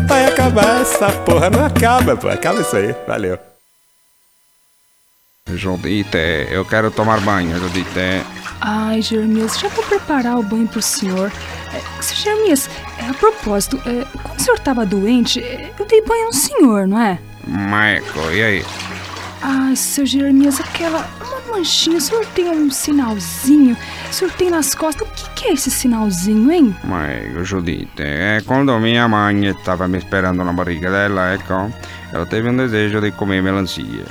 vai 0.06 0.26
acabar. 0.26 0.80
Essa 0.80 1.08
porra 1.10 1.50
não 1.50 1.64
acaba, 1.64 2.16
pô. 2.16 2.28
Acaba 2.28 2.60
isso 2.60 2.76
aí. 2.76 2.94
Valeu. 3.06 3.49
Judite, 5.56 6.46
eu 6.50 6.64
quero 6.64 6.90
tomar 6.90 7.20
banho, 7.20 7.58
Judite. 7.58 8.24
Ai, 8.60 9.00
Jeremias, 9.00 9.58
já 9.58 9.68
vou 9.68 9.84
preparar 9.84 10.38
o 10.38 10.42
banho 10.42 10.68
pro 10.68 10.82
senhor. 10.82 11.32
É, 11.72 12.02
seu 12.02 12.16
Jeremias, 12.16 12.68
é, 12.98 13.08
a 13.08 13.14
propósito, 13.14 13.80
é, 13.86 14.04
quando 14.22 14.38
o 14.38 14.42
senhor 14.42 14.58
tava 14.58 14.84
doente, 14.84 15.40
é, 15.40 15.72
eu 15.78 15.86
dei 15.86 16.02
banho 16.02 16.26
no 16.26 16.32
senhor, 16.32 16.86
não 16.86 17.00
é? 17.00 17.18
Michael, 17.46 18.34
e 18.34 18.42
aí? 18.42 18.64
Ai, 19.42 19.74
seu 19.74 20.04
Jeremias, 20.04 20.60
aquela. 20.60 21.08
Uma 21.20 21.56
manchinha, 21.56 21.96
o 21.96 22.00
senhor 22.00 22.26
tem 22.26 22.50
um 22.50 22.70
sinalzinho? 22.70 23.76
O 24.10 24.12
senhor 24.12 24.32
tem 24.34 24.50
nas 24.50 24.74
costas. 24.74 25.08
O 25.08 25.10
que, 25.12 25.30
que 25.30 25.48
é 25.48 25.52
esse 25.54 25.70
sinalzinho, 25.70 26.52
hein? 26.52 26.76
Michael, 26.84 27.44
Judite, 27.44 28.02
é 28.02 28.42
quando 28.44 28.78
minha 28.78 29.08
mãe 29.08 29.46
estava 29.46 29.88
me 29.88 29.96
esperando 29.96 30.44
na 30.44 30.52
barriga 30.52 30.90
dela, 30.90 31.32
ecco, 31.34 31.72
ela 32.12 32.26
teve 32.26 32.48
um 32.48 32.56
desejo 32.56 33.00
de 33.00 33.10
comer 33.12 33.42
melancia. 33.42 34.04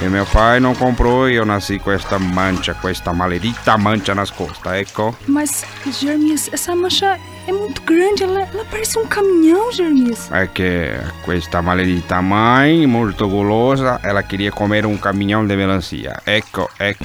E 0.00 0.08
meu 0.08 0.26
pai 0.26 0.60
não 0.60 0.74
comprou 0.74 1.28
e 1.28 1.34
eu 1.34 1.44
nasci 1.44 1.78
com 1.78 1.90
esta 1.90 2.18
mancha, 2.18 2.74
com 2.74 2.88
esta 2.88 3.12
maledita 3.12 3.76
mancha 3.76 4.14
nas 4.14 4.30
costas, 4.30 4.72
ecco. 4.72 5.16
Mas, 5.26 5.64
Jeremias, 6.00 6.48
essa 6.52 6.74
mancha 6.74 7.18
é 7.46 7.52
muito 7.52 7.82
grande, 7.82 8.22
ela, 8.22 8.40
ela 8.40 8.64
parece 8.70 8.98
um 8.98 9.06
caminhão, 9.06 9.72
Jeremias. 9.72 10.30
É 10.32 10.46
que 10.46 10.90
questa 11.24 11.60
maledita 11.60 12.22
mãe, 12.22 12.86
muito 12.86 13.28
gulosa, 13.28 14.00
ela 14.02 14.22
queria 14.22 14.52
comer 14.52 14.86
um 14.86 14.96
caminhão 14.96 15.46
de 15.46 15.56
melancia. 15.56 16.20
Ecco, 16.26 16.70
ecco. 16.78 17.04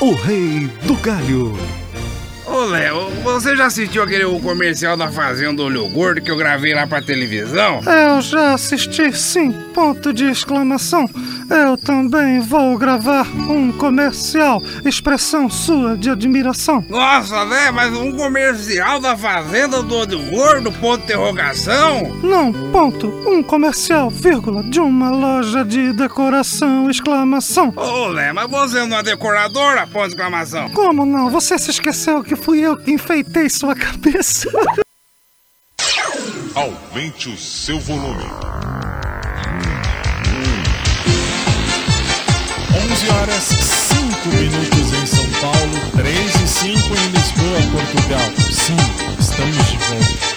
O 0.00 0.14
Rei 0.14 0.70
do 0.82 0.94
Galho. 0.96 1.56
Ô 2.56 2.64
Léo, 2.64 3.10
você 3.22 3.54
já 3.54 3.66
assistiu 3.66 4.02
aquele 4.02 4.24
comercial 4.40 4.96
da 4.96 5.12
Fazenda 5.12 5.62
Olho 5.62 5.86
Gordo 5.90 6.22
que 6.22 6.30
eu 6.30 6.38
gravei 6.38 6.72
lá 6.72 6.86
pra 6.86 7.02
televisão? 7.02 7.82
Eu 7.84 8.22
já 8.22 8.54
assisti, 8.54 9.12
sim. 9.12 9.52
Ponto 9.74 10.10
de 10.10 10.24
exclamação. 10.24 11.06
Eu 11.48 11.76
também 11.76 12.40
vou 12.40 12.76
gravar 12.76 13.26
um 13.48 13.70
comercial. 13.72 14.62
Expressão 14.84 15.48
sua 15.48 15.96
de 15.96 16.10
admiração. 16.10 16.84
Nossa, 16.88 17.44
né? 17.44 17.70
Mas 17.70 17.96
um 17.96 18.12
comercial 18.12 19.00
da 19.00 19.16
Fazenda 19.16 19.82
do 19.82 19.94
Olho 19.94 20.18
Gordo, 20.30 20.72
ponto 20.72 20.98
de 20.98 21.04
interrogação? 21.04 22.02
Não, 22.22 22.52
ponto. 22.72 23.06
Um 23.26 23.42
comercial, 23.42 24.10
vírgula, 24.10 24.62
de 24.62 24.80
uma 24.80 25.10
loja 25.10 25.64
de 25.64 25.92
decoração, 25.92 26.90
exclamação. 26.90 27.72
Ô 27.76 28.08
Léo, 28.08 28.34
mas 28.34 28.50
você 28.50 28.84
não 28.84 28.98
é 28.98 29.02
decoradora, 29.02 29.86
ponto 29.86 30.08
de 30.08 30.14
exclamação? 30.14 30.70
Como 30.70 31.06
não? 31.06 31.30
Você 31.30 31.58
se 31.58 31.70
esqueceu 31.70 32.24
que 32.24 32.34
fui 32.34 32.60
eu 32.60 32.76
que 32.76 32.90
enfeitei 32.90 33.48
sua 33.48 33.74
cabeça? 33.74 34.48
Aumente 36.54 37.28
o 37.28 37.36
seu 37.36 37.78
volume. 37.80 38.24
11 43.06 43.10
horas 43.10 43.44
5 43.44 44.28
minutos 44.30 44.92
em 44.92 45.06
São 45.06 45.24
Paulo, 45.40 45.80
3 45.96 46.34
e 46.34 46.48
5 46.48 46.94
em 46.96 47.08
Lisboa, 47.10 47.60
Portugal. 47.70 48.30
Sim, 48.50 48.76
estamos 49.18 49.56
de 49.66 49.76
volta. 49.78 50.36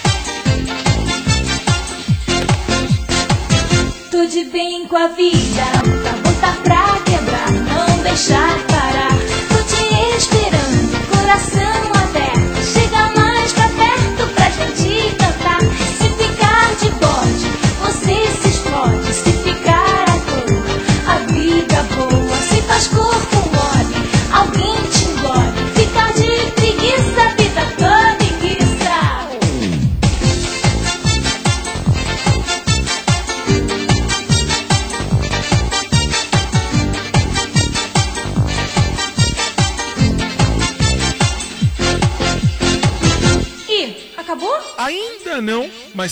Tô 4.10 4.24
de 4.26 4.44
bem 4.44 4.86
com 4.86 4.96
a 4.96 5.08
vida, 5.08 5.64
pra 6.02 6.12
botar 6.12 6.56
pra 6.62 7.00
quebrar, 7.04 7.50
não 7.50 8.02
deixar 8.02 8.58
parar. 8.66 9.18
Tô 9.48 9.58
te 9.64 9.82
esperando, 10.16 11.08
coração 11.10 11.59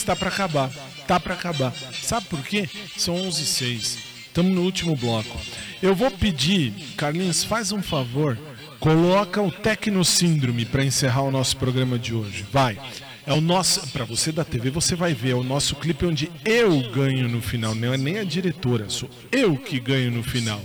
tá 0.08 0.16
pra 0.16 0.28
acabar. 0.28 0.70
Tá 1.06 1.20
pra 1.20 1.34
acabar. 1.34 1.72
Sabe 2.02 2.26
por 2.28 2.42
quê? 2.42 2.68
São 2.96 3.14
11 3.14 3.42
e 3.42 3.46
06. 3.46 3.98
Estamos 4.28 4.52
no 4.52 4.62
último 4.62 4.96
bloco. 4.96 5.38
Eu 5.82 5.94
vou 5.94 6.10
pedir, 6.10 6.72
Carlinhos, 6.96 7.44
faz 7.44 7.72
um 7.72 7.82
favor, 7.82 8.38
coloca 8.80 9.42
o 9.42 9.50
Tecno 9.50 10.02
Síndrome 10.04 10.64
para 10.64 10.84
encerrar 10.84 11.22
o 11.22 11.30
nosso 11.30 11.56
programa 11.58 11.98
de 11.98 12.14
hoje. 12.14 12.46
Vai. 12.50 12.78
É 13.26 13.34
o 13.34 13.40
nosso, 13.42 13.86
para 13.88 14.06
você 14.06 14.32
da 14.32 14.44
TV, 14.44 14.70
você 14.70 14.94
vai 14.94 15.12
ver, 15.12 15.32
é 15.32 15.34
o 15.34 15.44
nosso 15.44 15.76
clipe 15.76 16.06
onde 16.06 16.30
eu 16.42 16.90
ganho 16.90 17.28
no 17.28 17.42
final, 17.42 17.74
não 17.74 17.92
é 17.92 17.98
nem 17.98 18.18
a 18.18 18.24
diretora, 18.24 18.88
sou 18.88 19.10
eu 19.30 19.58
que 19.58 19.78
ganho 19.78 20.10
no 20.10 20.22
final. 20.22 20.62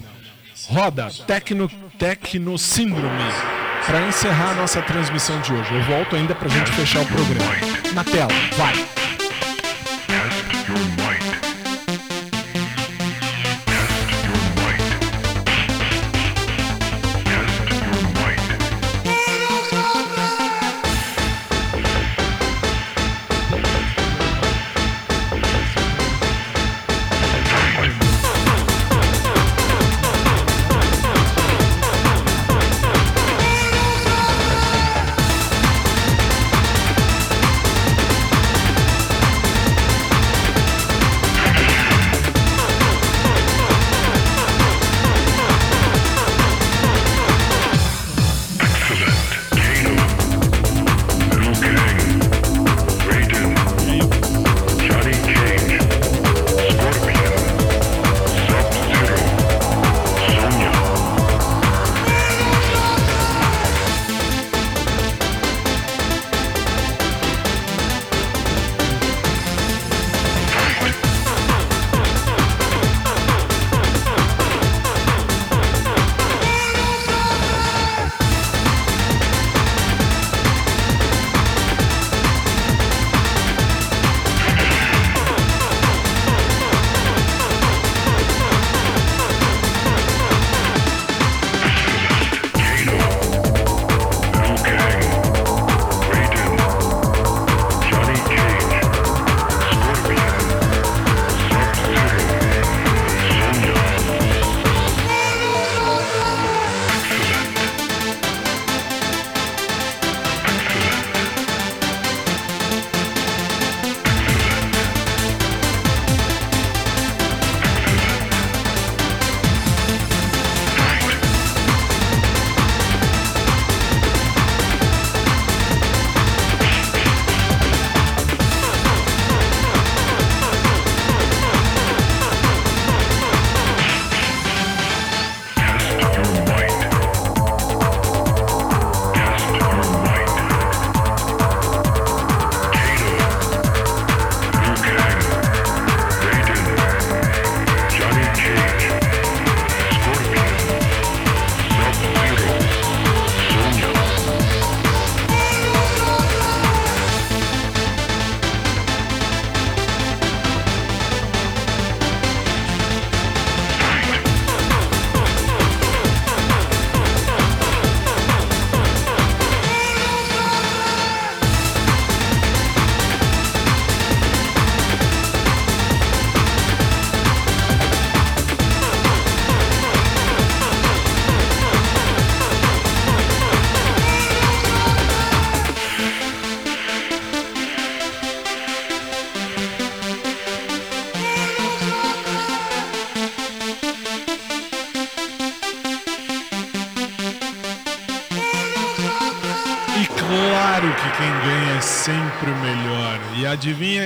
Roda 0.68 1.12
Tecno 1.28 1.70
Tecno 2.00 2.58
Síndrome 2.58 3.30
para 3.86 4.08
encerrar 4.08 4.52
a 4.52 4.54
nossa 4.54 4.82
transmissão 4.82 5.42
de 5.42 5.52
hoje. 5.52 5.74
Eu 5.74 5.84
volto 5.84 6.16
ainda 6.16 6.34
pra 6.34 6.48
gente 6.48 6.72
fechar 6.72 7.02
o 7.02 7.06
programa. 7.06 7.52
Na 7.94 8.06
tela, 8.06 8.32
vai. 8.56 9.03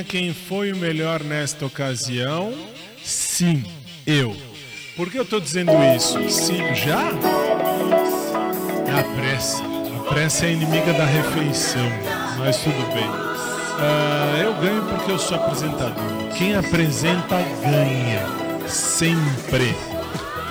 Quem 0.08 0.34
foi 0.34 0.72
o 0.72 0.78
melhor 0.78 1.22
nesta 1.22 1.66
ocasião? 1.66 2.54
Sim, 3.04 3.64
eu. 4.06 4.36
Por 4.96 5.12
que 5.12 5.20
eu 5.20 5.26
tô 5.26 5.40
dizendo 5.40 5.72
isso? 5.96 6.18
Sim, 6.30 6.74
já? 6.74 7.10
É 8.88 9.00
a 9.00 9.04
pressa. 9.16 9.64
A 9.64 10.10
pressa 10.10 10.46
é 10.46 10.50
a 10.50 10.52
inimiga 10.52 10.94
da 10.94 11.06
refeição. 11.06 11.88
Mas 12.40 12.58
tudo 12.58 12.94
bem. 12.94 13.06
Ah, 13.80 14.40
eu 14.42 14.54
ganho 14.56 14.82
porque 14.86 15.12
eu 15.12 15.20
sou 15.20 15.38
apresentador. 15.38 15.94
Quem 16.38 16.56
apresenta 16.56 17.36
ganha. 17.62 18.68
Sempre. 18.68 19.76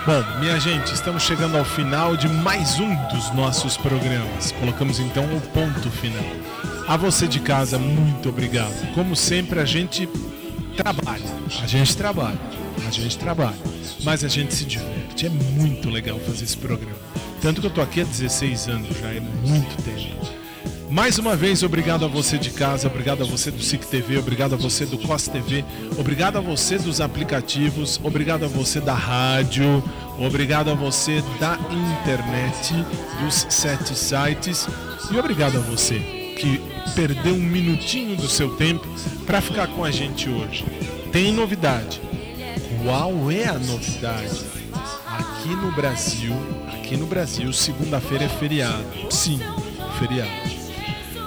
Bom, 0.05 0.39
minha 0.39 0.61
gente, 0.61 0.95
estamos 0.95 1.23
chegando 1.23 1.57
ao 1.57 1.65
final 1.65 2.16
de 2.16 2.28
mais 2.28 2.78
um 2.78 2.95
dos 3.07 3.35
nossos 3.35 3.77
programas. 3.77 4.53
Colocamos 4.53 5.01
então 5.01 5.24
o 5.24 5.41
ponto 5.41 5.91
final. 5.91 6.76
A 6.89 6.97
você 6.97 7.27
de 7.27 7.41
casa, 7.41 7.81
muito 7.81 8.29
obrigado. 8.29 8.95
Como 8.95 9.17
sempre, 9.17 9.59
a 9.59 9.65
gente 9.65 10.09
trabalha. 10.77 11.25
A 11.61 11.67
gente 11.67 11.97
trabalha. 11.97 12.39
A 12.87 12.91
gente 12.93 13.19
trabalha. 13.19 13.59
Mas 14.05 14.23
a 14.23 14.29
gente 14.29 14.55
se 14.55 14.65
diverte. 14.65 15.27
É 15.27 15.29
muito 15.29 15.91
legal 15.91 16.17
fazer 16.21 16.45
esse 16.45 16.57
programa. 16.57 16.95
Tanto 17.43 17.61
que 17.61 17.67
eu 17.67 17.73
tô 17.73 17.81
aqui 17.81 18.03
há 18.03 18.05
16 18.05 18.69
anos 18.69 18.97
já, 19.01 19.09
é 19.09 19.19
muito 19.19 19.83
tempo. 19.83 20.37
Mais 20.89 21.19
uma 21.19 21.35
vez, 21.35 21.65
obrigado 21.65 22.05
a 22.05 22.09
você 22.09 22.39
de 22.39 22.51
casa, 22.51 22.87
obrigado 22.87 23.23
a 23.23 23.27
você 23.27 23.51
do 23.51 23.61
SIC 23.61 23.85
TV, 23.87 24.19
obrigado 24.19 24.55
a 24.55 24.57
você 24.57 24.87
do 24.87 24.97
COS 24.97 25.27
TV, 25.27 25.65
obrigado 25.99 26.39
a 26.39 26.41
você 26.41 26.79
dos 26.79 27.01
aplicativos, 27.01 28.01
obrigado 28.05 28.45
a 28.45 28.49
você 28.49 28.81
da 28.81 28.95
rádio, 28.95 29.83
obrigado 30.17 30.71
a 30.71 30.75
você 30.75 31.23
da 31.41 31.59
internet, 32.01 32.73
dos 33.21 33.47
sete 33.49 33.97
sites 33.97 34.69
e 35.11 35.19
obrigado 35.19 35.57
a 35.57 35.61
você 35.61 36.15
que 36.37 36.61
perdeu 36.95 37.35
um 37.35 37.39
minutinho 37.39 38.15
do 38.17 38.29
seu 38.29 38.55
tempo 38.57 38.87
para 39.25 39.41
ficar 39.41 39.67
com 39.69 39.85
a 39.85 39.91
gente 39.91 40.29
hoje. 40.29 40.65
Tem 41.11 41.33
novidade. 41.33 42.01
Qual 42.85 43.31
é 43.31 43.47
a 43.47 43.59
novidade? 43.59 44.45
Aqui 45.07 45.49
no 45.49 45.73
Brasil, 45.73 46.35
aqui 46.69 46.97
no 46.97 47.07
Brasil, 47.07 47.53
segunda-feira 47.53 48.25
é 48.25 48.29
feriado. 48.29 48.85
Sim, 49.11 49.41
feriado. 49.99 50.31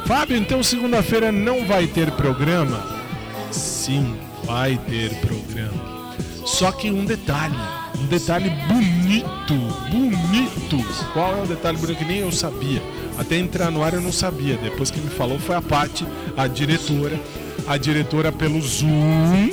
Fábio, 0.06 0.38
então 0.38 0.64
segunda-feira 0.64 1.32
não 1.32 1.66
vai 1.66 1.88
ter 1.88 2.12
programa? 2.12 2.84
Sim, 3.52 4.16
vai 4.44 4.78
ter 4.78 5.14
programa. 5.20 6.16
Só 6.46 6.72
que 6.72 6.90
um 6.90 7.06
detalhe, 7.06 7.58
um 8.00 8.06
detalhe 8.08 8.50
bonito, 8.68 9.56
bonito. 9.92 11.12
Qual 11.14 11.38
é 11.38 11.44
o 11.44 11.48
detalhe 11.48 11.78
bonito 11.78 11.98
que 11.98 12.06
nem 12.06 12.20
eu 12.20 12.32
sabia? 12.32 12.82
Até 13.20 13.36
entrar 13.36 13.70
no 13.70 13.84
ar 13.84 13.94
eu 13.94 14.02
não 14.02 14.14
sabia. 14.14 14.56
Depois 14.56 14.90
que 14.90 15.00
me 15.02 15.10
falou 15.10 15.38
foi 15.38 15.54
a 15.54 15.62
Paty, 15.62 16.08
a 16.38 16.48
diretora, 16.48 17.20
a 17.68 17.76
diretora 17.76 18.32
pelo 18.32 18.62
Zoom. 18.62 19.50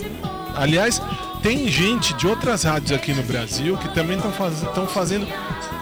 Aliás, 0.55 1.03
tem 1.43 1.67
gente 1.67 2.15
de 2.15 2.29
outras 2.29 2.63
rádios 2.63 2.93
aqui 2.93 3.13
no 3.13 3.25
Brasil 3.25 3.77
que 3.77 3.93
também 3.93 4.17
estão 4.17 4.31
faz, 4.31 4.55
fazendo 4.93 5.27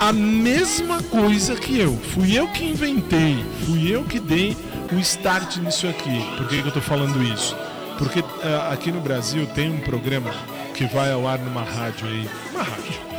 a 0.00 0.14
mesma 0.14 1.02
coisa 1.02 1.54
que 1.56 1.78
eu. 1.78 1.94
Fui 2.14 2.36
eu 2.36 2.48
que 2.48 2.64
inventei, 2.64 3.44
fui 3.66 3.94
eu 3.94 4.02
que 4.02 4.18
dei 4.18 4.56
o 4.90 4.98
start 5.00 5.58
nisso 5.58 5.86
aqui. 5.86 6.24
Por 6.38 6.48
que, 6.48 6.62
que 6.62 6.68
eu 6.68 6.72
tô 6.72 6.80
falando 6.80 7.22
isso? 7.22 7.54
Porque 7.98 8.24
ah, 8.42 8.70
aqui 8.72 8.90
no 8.90 9.00
Brasil 9.00 9.46
tem 9.54 9.70
um 9.70 9.80
programa 9.80 10.32
que 10.74 10.86
vai 10.86 11.12
ao 11.12 11.28
ar 11.28 11.38
numa 11.38 11.62
rádio 11.62 12.08
aí, 12.08 12.28
uma 12.50 12.62
rádio. 12.62 13.13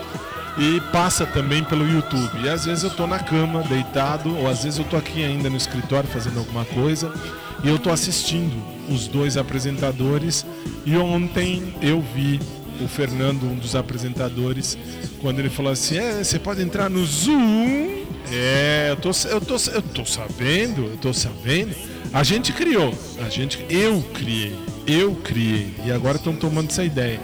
E 0.57 0.79
passa 0.91 1.25
também 1.25 1.63
pelo 1.63 1.87
YouTube. 1.87 2.41
E 2.43 2.49
às 2.49 2.65
vezes 2.65 2.83
eu 2.83 2.89
tô 2.89 3.05
na 3.05 3.19
cama, 3.19 3.61
deitado, 3.63 4.37
ou 4.37 4.47
às 4.47 4.63
vezes 4.63 4.79
eu 4.79 4.85
tô 4.85 4.95
aqui 4.95 5.23
ainda 5.23 5.49
no 5.49 5.57
escritório 5.57 6.09
fazendo 6.09 6.39
alguma 6.39 6.63
coisa 6.63 7.13
e 7.63 7.67
eu 7.67 7.79
tô 7.79 7.89
assistindo 7.89 8.55
os 8.89 9.07
dois 9.07 9.37
apresentadores. 9.37 10.45
E 10.85 10.95
ontem 10.95 11.73
eu 11.81 12.01
vi 12.01 12.39
o 12.81 12.87
Fernando, 12.87 13.43
um 13.43 13.55
dos 13.55 13.75
apresentadores, 13.75 14.77
quando 15.21 15.39
ele 15.39 15.49
falou 15.49 15.71
assim: 15.71 15.97
É, 15.97 16.23
você 16.23 16.39
pode 16.39 16.61
entrar 16.61 16.89
no 16.89 17.03
Zoom. 17.05 18.05
É, 18.31 18.87
eu 18.91 18.95
tô, 18.95 19.11
eu 19.29 19.41
tô, 19.41 19.55
eu 19.71 19.81
tô 19.81 20.05
sabendo, 20.05 20.85
eu 20.85 20.97
tô 20.97 21.13
sabendo. 21.13 21.75
A 22.13 22.23
gente 22.23 22.53
criou, 22.53 22.93
a 23.25 23.29
gente, 23.29 23.63
eu 23.69 24.01
criei, 24.13 24.55
eu 24.87 25.15
criei. 25.15 25.73
E 25.85 25.91
agora 25.91 26.17
estão 26.17 26.35
tomando 26.35 26.69
essa 26.69 26.83
ideia. 26.83 27.19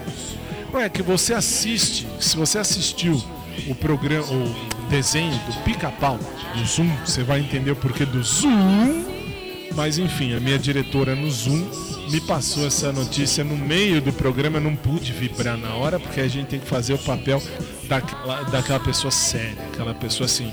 Ué, 0.72 0.88
que 0.88 1.02
você 1.02 1.34
assiste, 1.34 2.06
se 2.18 2.34
você 2.36 2.58
assistiu 2.58 3.22
o 3.68 3.74
programa, 3.74 4.24
o 4.24 4.88
desenho 4.88 5.34
do 5.46 5.62
pica-pau 5.64 6.18
no 6.56 6.64
Zoom, 6.64 6.90
você 7.04 7.22
vai 7.22 7.40
entender 7.40 7.72
o 7.72 7.76
porquê 7.76 8.06
do 8.06 8.22
Zoom. 8.22 9.04
Mas 9.74 9.98
enfim, 9.98 10.34
a 10.34 10.40
minha 10.40 10.58
diretora 10.58 11.14
no 11.14 11.30
Zoom 11.30 11.62
me 12.10 12.20
passou 12.22 12.66
essa 12.66 12.90
notícia 12.90 13.44
no 13.44 13.56
meio 13.56 14.00
do 14.00 14.12
programa, 14.12 14.58
eu 14.58 14.62
não 14.62 14.74
pude 14.74 15.12
vibrar 15.12 15.56
na 15.58 15.74
hora, 15.74 16.00
porque 16.00 16.20
a 16.20 16.28
gente 16.28 16.46
tem 16.46 16.60
que 16.60 16.66
fazer 16.66 16.94
o 16.94 16.98
papel 16.98 17.42
daquela, 17.84 18.42
daquela 18.44 18.80
pessoa 18.80 19.10
séria, 19.10 19.56
aquela 19.72 19.94
pessoa 19.94 20.24
assim, 20.24 20.50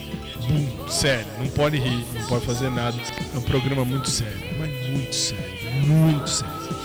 bum, 0.48 0.90
séria, 0.90 1.28
não 1.38 1.48
pode 1.48 1.78
rir, 1.78 2.06
não 2.14 2.28
pode 2.28 2.46
fazer 2.46 2.70
nada. 2.70 2.98
É 3.34 3.38
um 3.38 3.42
programa 3.42 3.86
muito 3.86 4.10
sério, 4.10 4.38
mas 4.58 4.90
muito 4.90 5.16
sério, 5.16 5.46
muito 5.86 6.30
sério. 6.30 6.79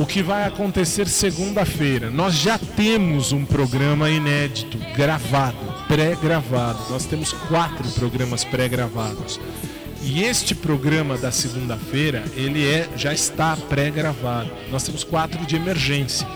O 0.00 0.06
que 0.06 0.22
vai 0.22 0.44
acontecer 0.44 1.06
segunda-feira? 1.06 2.10
Nós 2.10 2.34
já 2.34 2.58
temos 2.58 3.32
um 3.32 3.44
programa 3.44 4.08
inédito, 4.08 4.78
gravado, 4.96 5.58
pré-gravado. 5.88 6.78
Nós 6.88 7.04
temos 7.04 7.32
quatro 7.32 7.86
programas 7.90 8.42
pré-gravados. 8.42 9.38
E 10.02 10.22
este 10.22 10.54
programa 10.54 11.18
da 11.18 11.30
segunda-feira, 11.30 12.24
ele 12.34 12.66
é 12.66 12.88
já 12.96 13.12
está 13.12 13.54
pré-gravado. 13.68 14.50
Nós 14.70 14.84
temos 14.84 15.04
quatro 15.04 15.44
de 15.44 15.56
emergência. 15.56 16.26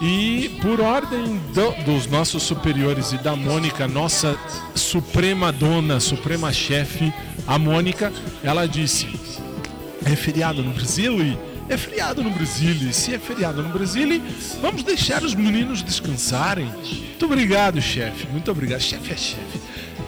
E 0.00 0.56
por 0.62 0.80
ordem 0.80 1.40
do- 1.52 1.84
dos 1.84 2.06
nossos 2.06 2.44
superiores 2.44 3.10
e 3.12 3.18
da 3.18 3.34
Mônica, 3.34 3.88
nossa 3.88 4.38
suprema 4.76 5.50
dona, 5.50 5.98
suprema 5.98 6.52
chefe, 6.52 7.12
a 7.46 7.58
Mônica, 7.58 8.12
ela 8.44 8.66
disse: 8.68 9.08
é 10.04 10.14
feriado 10.14 10.62
no 10.62 10.72
Brasil 10.72 11.20
e 11.20 11.36
é 11.68 11.76
feriado 11.76 12.22
no 12.22 12.30
Brasil. 12.30 12.72
E 12.88 12.92
se 12.92 13.14
é 13.14 13.18
feriado 13.18 13.62
no 13.62 13.68
Brasil, 13.70 14.20
vamos 14.60 14.82
deixar 14.82 15.22
os 15.22 15.34
meninos 15.34 15.82
descansarem. 15.82 16.66
Muito 16.66 17.24
obrigado, 17.26 17.80
chefe. 17.80 18.26
Muito 18.28 18.50
obrigado. 18.50 18.80
Chefe 18.80 19.12
é 19.12 19.16
chefe. 19.16 19.60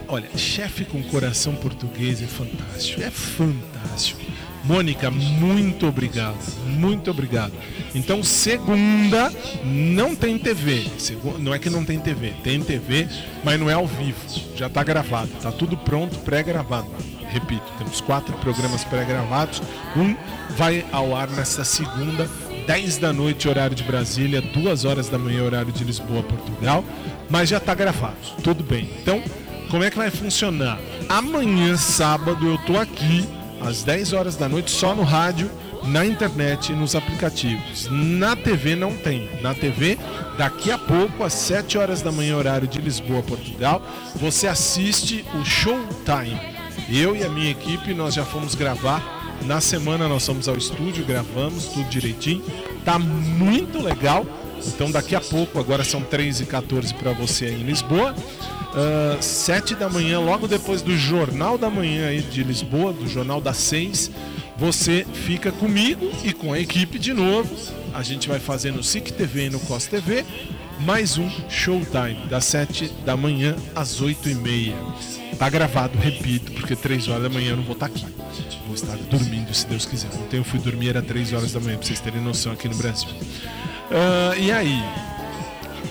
Olha, 0.06 0.28
chefe 0.36 0.84
com 0.84 1.02
coração 1.02 1.54
português 1.54 2.22
é 2.22 2.26
fantástico. 2.26 3.02
É 3.02 3.10
fantástico. 3.10 4.20
Mônica, 4.64 5.10
muito 5.10 5.86
obrigado. 5.86 6.36
Muito 6.66 7.10
obrigado. 7.10 7.52
Então, 7.94 8.22
segunda, 8.22 9.32
não 9.64 10.14
tem 10.14 10.38
TV. 10.38 10.84
Segu- 10.98 11.38
Não 11.38 11.54
é 11.54 11.58
que 11.58 11.70
não 11.70 11.84
tem 11.84 11.98
TV, 11.98 12.32
tem 12.42 12.60
TV, 12.60 13.06
mas 13.44 13.58
não 13.58 13.70
é 13.70 13.74
ao 13.74 13.86
vivo. 13.86 14.18
Já 14.56 14.66
está 14.66 14.82
gravado, 14.82 15.30
está 15.36 15.50
tudo 15.52 15.76
pronto, 15.76 16.18
pré-gravado. 16.18 16.88
Repito, 17.30 17.64
temos 17.78 18.00
quatro 18.00 18.36
programas 18.38 18.84
pré-gravados. 18.84 19.62
Um 19.96 20.16
vai 20.50 20.84
ao 20.92 21.14
ar 21.14 21.28
nessa 21.28 21.64
segunda, 21.64 22.28
10 22.66 22.98
da 22.98 23.12
noite, 23.12 23.48
horário 23.48 23.76
de 23.76 23.82
Brasília, 23.82 24.40
2 24.40 24.84
horas 24.84 25.08
da 25.08 25.18
manhã, 25.18 25.44
horário 25.44 25.72
de 25.72 25.84
Lisboa, 25.84 26.22
Portugal. 26.22 26.84
Mas 27.28 27.48
já 27.48 27.58
está 27.58 27.74
gravado, 27.74 28.16
tudo 28.42 28.64
bem. 28.64 28.90
Então, 29.00 29.22
como 29.70 29.84
é 29.84 29.90
que 29.90 29.96
vai 29.96 30.10
funcionar? 30.10 30.78
Amanhã, 31.08 31.76
sábado, 31.76 32.46
eu 32.46 32.58
tô 32.58 32.78
aqui 32.78 33.28
às 33.60 33.82
10 33.82 34.12
horas 34.12 34.36
da 34.36 34.48
noite, 34.48 34.70
só 34.70 34.94
no 34.94 35.02
rádio, 35.02 35.50
na 35.84 36.04
internet 36.04 36.72
e 36.72 36.74
nos 36.74 36.94
aplicativos. 36.94 37.88
Na 37.90 38.34
TV 38.34 38.74
não 38.74 38.96
tem. 38.96 39.28
Na 39.42 39.54
TV, 39.54 39.98
daqui 40.36 40.70
a 40.70 40.78
pouco, 40.78 41.24
às 41.24 41.32
7 41.34 41.78
horas 41.78 42.02
da 42.02 42.10
manhã, 42.10 42.36
horário 42.36 42.66
de 42.66 42.80
Lisboa, 42.80 43.22
Portugal, 43.22 43.82
você 44.14 44.46
assiste 44.46 45.24
o 45.34 45.44
Showtime. 45.44 46.57
Eu 46.90 47.14
e 47.14 47.22
a 47.22 47.28
minha 47.28 47.50
equipe, 47.50 47.92
nós 47.92 48.14
já 48.14 48.24
fomos 48.24 48.54
gravar. 48.54 49.18
Na 49.44 49.60
semana 49.60 50.08
nós 50.08 50.24
fomos 50.24 50.48
ao 50.48 50.56
estúdio, 50.56 51.04
gravamos 51.04 51.66
tudo 51.66 51.88
direitinho. 51.88 52.42
Tá 52.84 52.98
muito 52.98 53.78
legal. 53.80 54.26
Então 54.66 54.90
daqui 54.90 55.14
a 55.14 55.20
pouco, 55.20 55.58
agora 55.58 55.84
são 55.84 56.00
3 56.00 56.40
e 56.40 56.46
14 56.46 56.94
para 56.94 57.12
você 57.12 57.46
aí 57.46 57.60
em 57.60 57.64
Lisboa. 57.64 58.14
Ah, 58.74 59.16
7 59.20 59.74
da 59.74 59.88
manhã, 59.88 60.18
logo 60.18 60.48
depois 60.48 60.82
do 60.82 60.96
Jornal 60.96 61.58
da 61.58 61.68
Manhã 61.68 62.08
aí 62.08 62.20
de 62.20 62.42
Lisboa, 62.42 62.92
do 62.92 63.06
Jornal 63.06 63.40
das 63.40 63.56
6, 63.58 64.10
você 64.56 65.06
fica 65.12 65.52
comigo 65.52 66.10
e 66.24 66.32
com 66.32 66.52
a 66.52 66.58
equipe 66.58 66.98
de 66.98 67.12
novo. 67.12 67.54
A 67.92 68.02
gente 68.02 68.28
vai 68.28 68.38
fazer 68.38 68.72
no 68.72 68.82
SIC 68.82 69.12
TV 69.12 69.46
e 69.46 69.50
no 69.50 69.60
COS 69.60 69.86
TV 69.86 70.24
mais 70.80 71.18
um 71.18 71.28
Showtime, 71.48 72.26
das 72.28 72.44
7 72.44 72.88
da 73.04 73.16
manhã 73.16 73.56
às 73.74 74.00
8 74.00 74.28
e 74.28 74.34
meia. 74.34 74.76
Tá 75.38 75.48
gravado, 75.48 75.98
repito, 75.98 76.52
porque 76.52 76.74
3 76.74 77.08
horas 77.08 77.22
da 77.24 77.28
manhã 77.28 77.50
eu 77.50 77.56
não 77.56 77.64
vou 77.64 77.74
estar 77.74 77.86
aqui. 77.86 78.06
Vou 78.66 78.74
estar 78.74 78.96
dormindo, 79.10 79.52
se 79.54 79.66
Deus 79.66 79.86
quiser. 79.86 80.10
Ontem 80.14 80.38
eu 80.38 80.44
fui 80.44 80.58
dormir, 80.58 80.90
era 80.90 81.02
3 81.02 81.32
horas 81.32 81.52
da 81.52 81.60
manhã, 81.60 81.76
pra 81.76 81.86
vocês 81.86 82.00
terem 82.00 82.20
noção 82.20 82.52
aqui 82.52 82.68
no 82.68 82.76
Brasil. 82.76 83.08
Ah, 83.90 84.36
e 84.36 84.50
aí? 84.52 84.82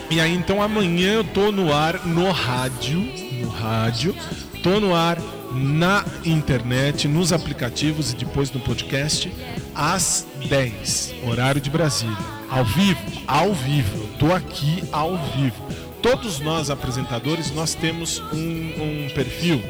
E 0.09 0.21
aí, 0.21 0.33
então 0.33 0.61
amanhã 0.61 1.13
eu 1.13 1.23
tô 1.23 1.51
no 1.51 1.73
ar 1.73 2.05
no 2.05 2.31
rádio, 2.31 2.99
no 3.41 3.49
rádio, 3.49 4.15
tô 4.63 4.79
no 4.79 4.95
ar 4.95 5.17
na 5.53 6.05
internet, 6.25 7.07
nos 7.07 7.33
aplicativos 7.33 8.11
e 8.11 8.15
depois 8.15 8.51
no 8.51 8.59
podcast 8.59 9.31
às 9.73 10.25
10, 10.47 11.15
horário 11.23 11.59
de 11.59 11.69
Brasília. 11.69 12.36
Ao 12.49 12.63
vivo, 12.63 12.99
ao 13.27 13.53
vivo. 13.53 13.97
Eu 13.97 14.09
tô 14.19 14.33
aqui 14.33 14.83
ao 14.91 15.17
vivo. 15.17 15.67
Todos 16.01 16.39
nós 16.39 16.69
apresentadores, 16.69 17.51
nós 17.51 17.73
temos 17.73 18.19
um, 18.31 19.05
um 19.05 19.09
perfil 19.13 19.61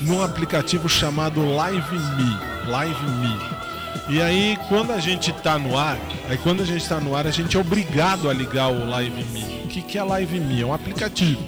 no 0.00 0.22
aplicativo 0.22 0.88
chamado 0.88 1.44
Live 1.54 1.94
Me. 1.94 2.70
Live 2.70 3.04
Me. 3.04 3.64
E 4.08 4.20
aí, 4.20 4.58
quando 4.68 4.92
a 4.92 4.98
gente 4.98 5.32
tá 5.32 5.58
no 5.58 5.78
ar, 5.78 5.98
aí 6.28 6.36
quando 6.38 6.62
a 6.62 6.66
gente 6.66 6.86
tá 6.88 7.00
no 7.00 7.14
ar, 7.14 7.26
a 7.26 7.30
gente 7.30 7.56
é 7.56 7.60
obrigado 7.60 8.28
a 8.28 8.32
ligar 8.32 8.68
o 8.68 8.88
Live 8.88 9.24
Me. 9.32 9.64
O 9.64 9.68
que, 9.68 9.82
que 9.82 9.98
é 9.98 10.02
Live 10.02 10.40
Me? 10.40 10.62
É 10.62 10.66
um 10.66 10.72
aplicativo. 10.72 11.42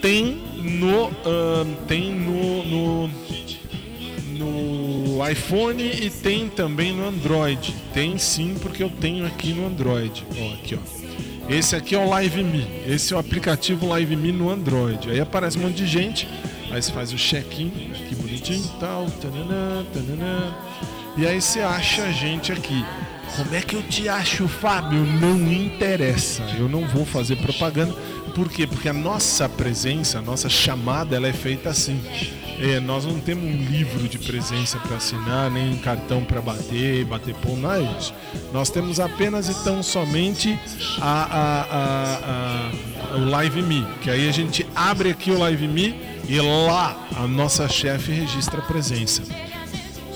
Tem 0.00 0.42
no. 0.56 1.06
ahn, 1.24 1.74
tem 1.86 2.12
no, 2.14 2.64
no. 2.64 3.10
No 4.44 5.28
iPhone 5.28 5.82
e 5.82 6.10
tem 6.10 6.48
também 6.48 6.92
no 6.92 7.06
Android. 7.06 7.74
Tem 7.92 8.16
sim, 8.18 8.56
porque 8.60 8.82
eu 8.82 8.90
tenho 8.90 9.26
aqui 9.26 9.52
no 9.52 9.66
Android. 9.66 10.24
Ó, 10.38 10.54
aqui, 10.54 10.74
ó. 10.74 11.00
Esse 11.48 11.76
aqui 11.76 11.94
é 11.94 11.98
o 11.98 12.08
Live 12.08 12.42
Me. 12.42 12.66
Esse 12.86 13.12
é 13.12 13.16
o 13.16 13.18
aplicativo 13.18 13.86
Live 13.88 14.16
Me 14.16 14.32
no 14.32 14.50
Android. 14.50 15.10
Aí 15.10 15.20
aparece 15.20 15.58
um 15.58 15.62
monte 15.62 15.76
de 15.76 15.86
gente. 15.86 16.28
Aí 16.70 16.80
você 16.80 16.92
faz 16.92 17.12
o 17.12 17.16
check-in, 17.16 17.70
que 18.08 18.14
bonitinho 18.14 18.64
e 18.64 18.80
tal. 18.80 19.06
Tananã, 19.20 19.84
tananã. 19.92 20.54
E 21.16 21.26
aí 21.26 21.40
você 21.40 21.60
acha 21.60 22.04
a 22.04 22.12
gente 22.12 22.52
aqui. 22.52 22.84
Como 23.36 23.54
é 23.54 23.60
que 23.60 23.74
eu 23.74 23.82
te 23.82 24.08
acho, 24.08 24.48
Fábio? 24.48 25.00
Não 25.04 25.40
interessa. 25.52 26.42
Eu 26.58 26.68
não 26.68 26.86
vou 26.86 27.04
fazer 27.04 27.36
propaganda. 27.36 27.94
Por 28.34 28.48
quê? 28.48 28.66
Porque 28.66 28.88
a 28.88 28.92
nossa 28.92 29.48
presença, 29.48 30.18
a 30.18 30.22
nossa 30.22 30.48
chamada, 30.48 31.16
ela 31.16 31.28
é 31.28 31.32
feita 31.32 31.68
assim. 31.70 32.00
É, 32.58 32.78
nós 32.78 33.06
não 33.06 33.18
temos 33.18 33.44
um 33.44 33.56
livro 33.70 34.06
de 34.06 34.18
presença 34.18 34.78
para 34.78 34.96
assinar, 34.98 35.50
nem 35.50 35.70
um 35.72 35.78
cartão 35.78 36.22
para 36.22 36.42
bater, 36.42 37.04
bater 37.06 37.34
pão, 37.36 37.56
nada 37.56 37.82
disso. 37.82 38.12
Nós 38.52 38.68
temos 38.68 39.00
apenas 39.00 39.48
e 39.48 39.64
tão 39.64 39.82
somente 39.82 40.58
a, 41.00 41.22
a- 41.22 42.70
a- 43.14 43.16
o 43.16 43.24
Live 43.30 43.62
Me, 43.62 43.86
que 44.02 44.10
aí 44.10 44.28
a 44.28 44.32
gente 44.32 44.66
abre 44.74 45.08
aqui 45.10 45.30
o 45.30 45.38
Live 45.38 45.66
Me 45.66 45.94
e 46.28 46.38
lá 46.40 47.08
a 47.16 47.26
nossa 47.26 47.66
chefe 47.66 48.12
registra 48.12 48.58
a 48.58 48.62
presença. 48.62 49.22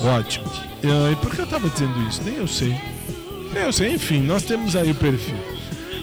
Ótimo. 0.03 0.45
E 0.83 1.17
por 1.17 1.35
que 1.35 1.41
eu 1.41 1.47
tava 1.47 1.67
dizendo 1.71 1.99
isso? 2.07 2.23
Nem 2.23 2.35
eu 2.37 2.47
sei. 2.47 2.77
Nem 3.55 3.63
eu 3.63 3.73
sei. 3.73 3.95
Enfim, 3.95 4.21
nós 4.21 4.43
temos 4.43 4.77
aí 4.77 4.91
o 4.91 4.95
perfil. 4.95 5.37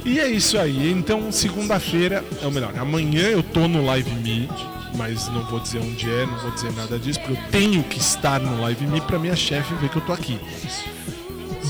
E 0.04 0.20
é 0.20 0.28
isso 0.28 0.58
aí. 0.58 0.92
Então, 0.92 1.32
segunda-feira, 1.32 2.24
ou 2.44 2.52
melhor, 2.52 2.74
amanhã 2.78 3.24
eu 3.24 3.44
tô 3.44 3.68
no 3.68 3.86
Live 3.86 4.12
Me, 4.16 4.50
mas 4.96 5.28
não 5.30 5.44
vou 5.46 5.60
dizer 5.60 5.80
onde 5.80 6.10
é, 6.10 6.26
não 6.26 6.38
vou 6.40 6.52
dizer 6.52 6.72
nada 6.74 6.98
disso, 6.98 7.20
porque 7.20 7.34
eu 7.34 7.44
tenho 7.52 7.84
que 7.84 8.00
estar 8.00 8.40
no 8.40 8.62
Live 8.62 8.86
Me 8.88 9.00
pra 9.02 9.20
minha 9.20 9.36
chefe 9.36 9.74
ver 9.76 9.90
que 9.90 9.98
eu 9.98 10.02
tô 10.02 10.12
aqui. 10.12 10.40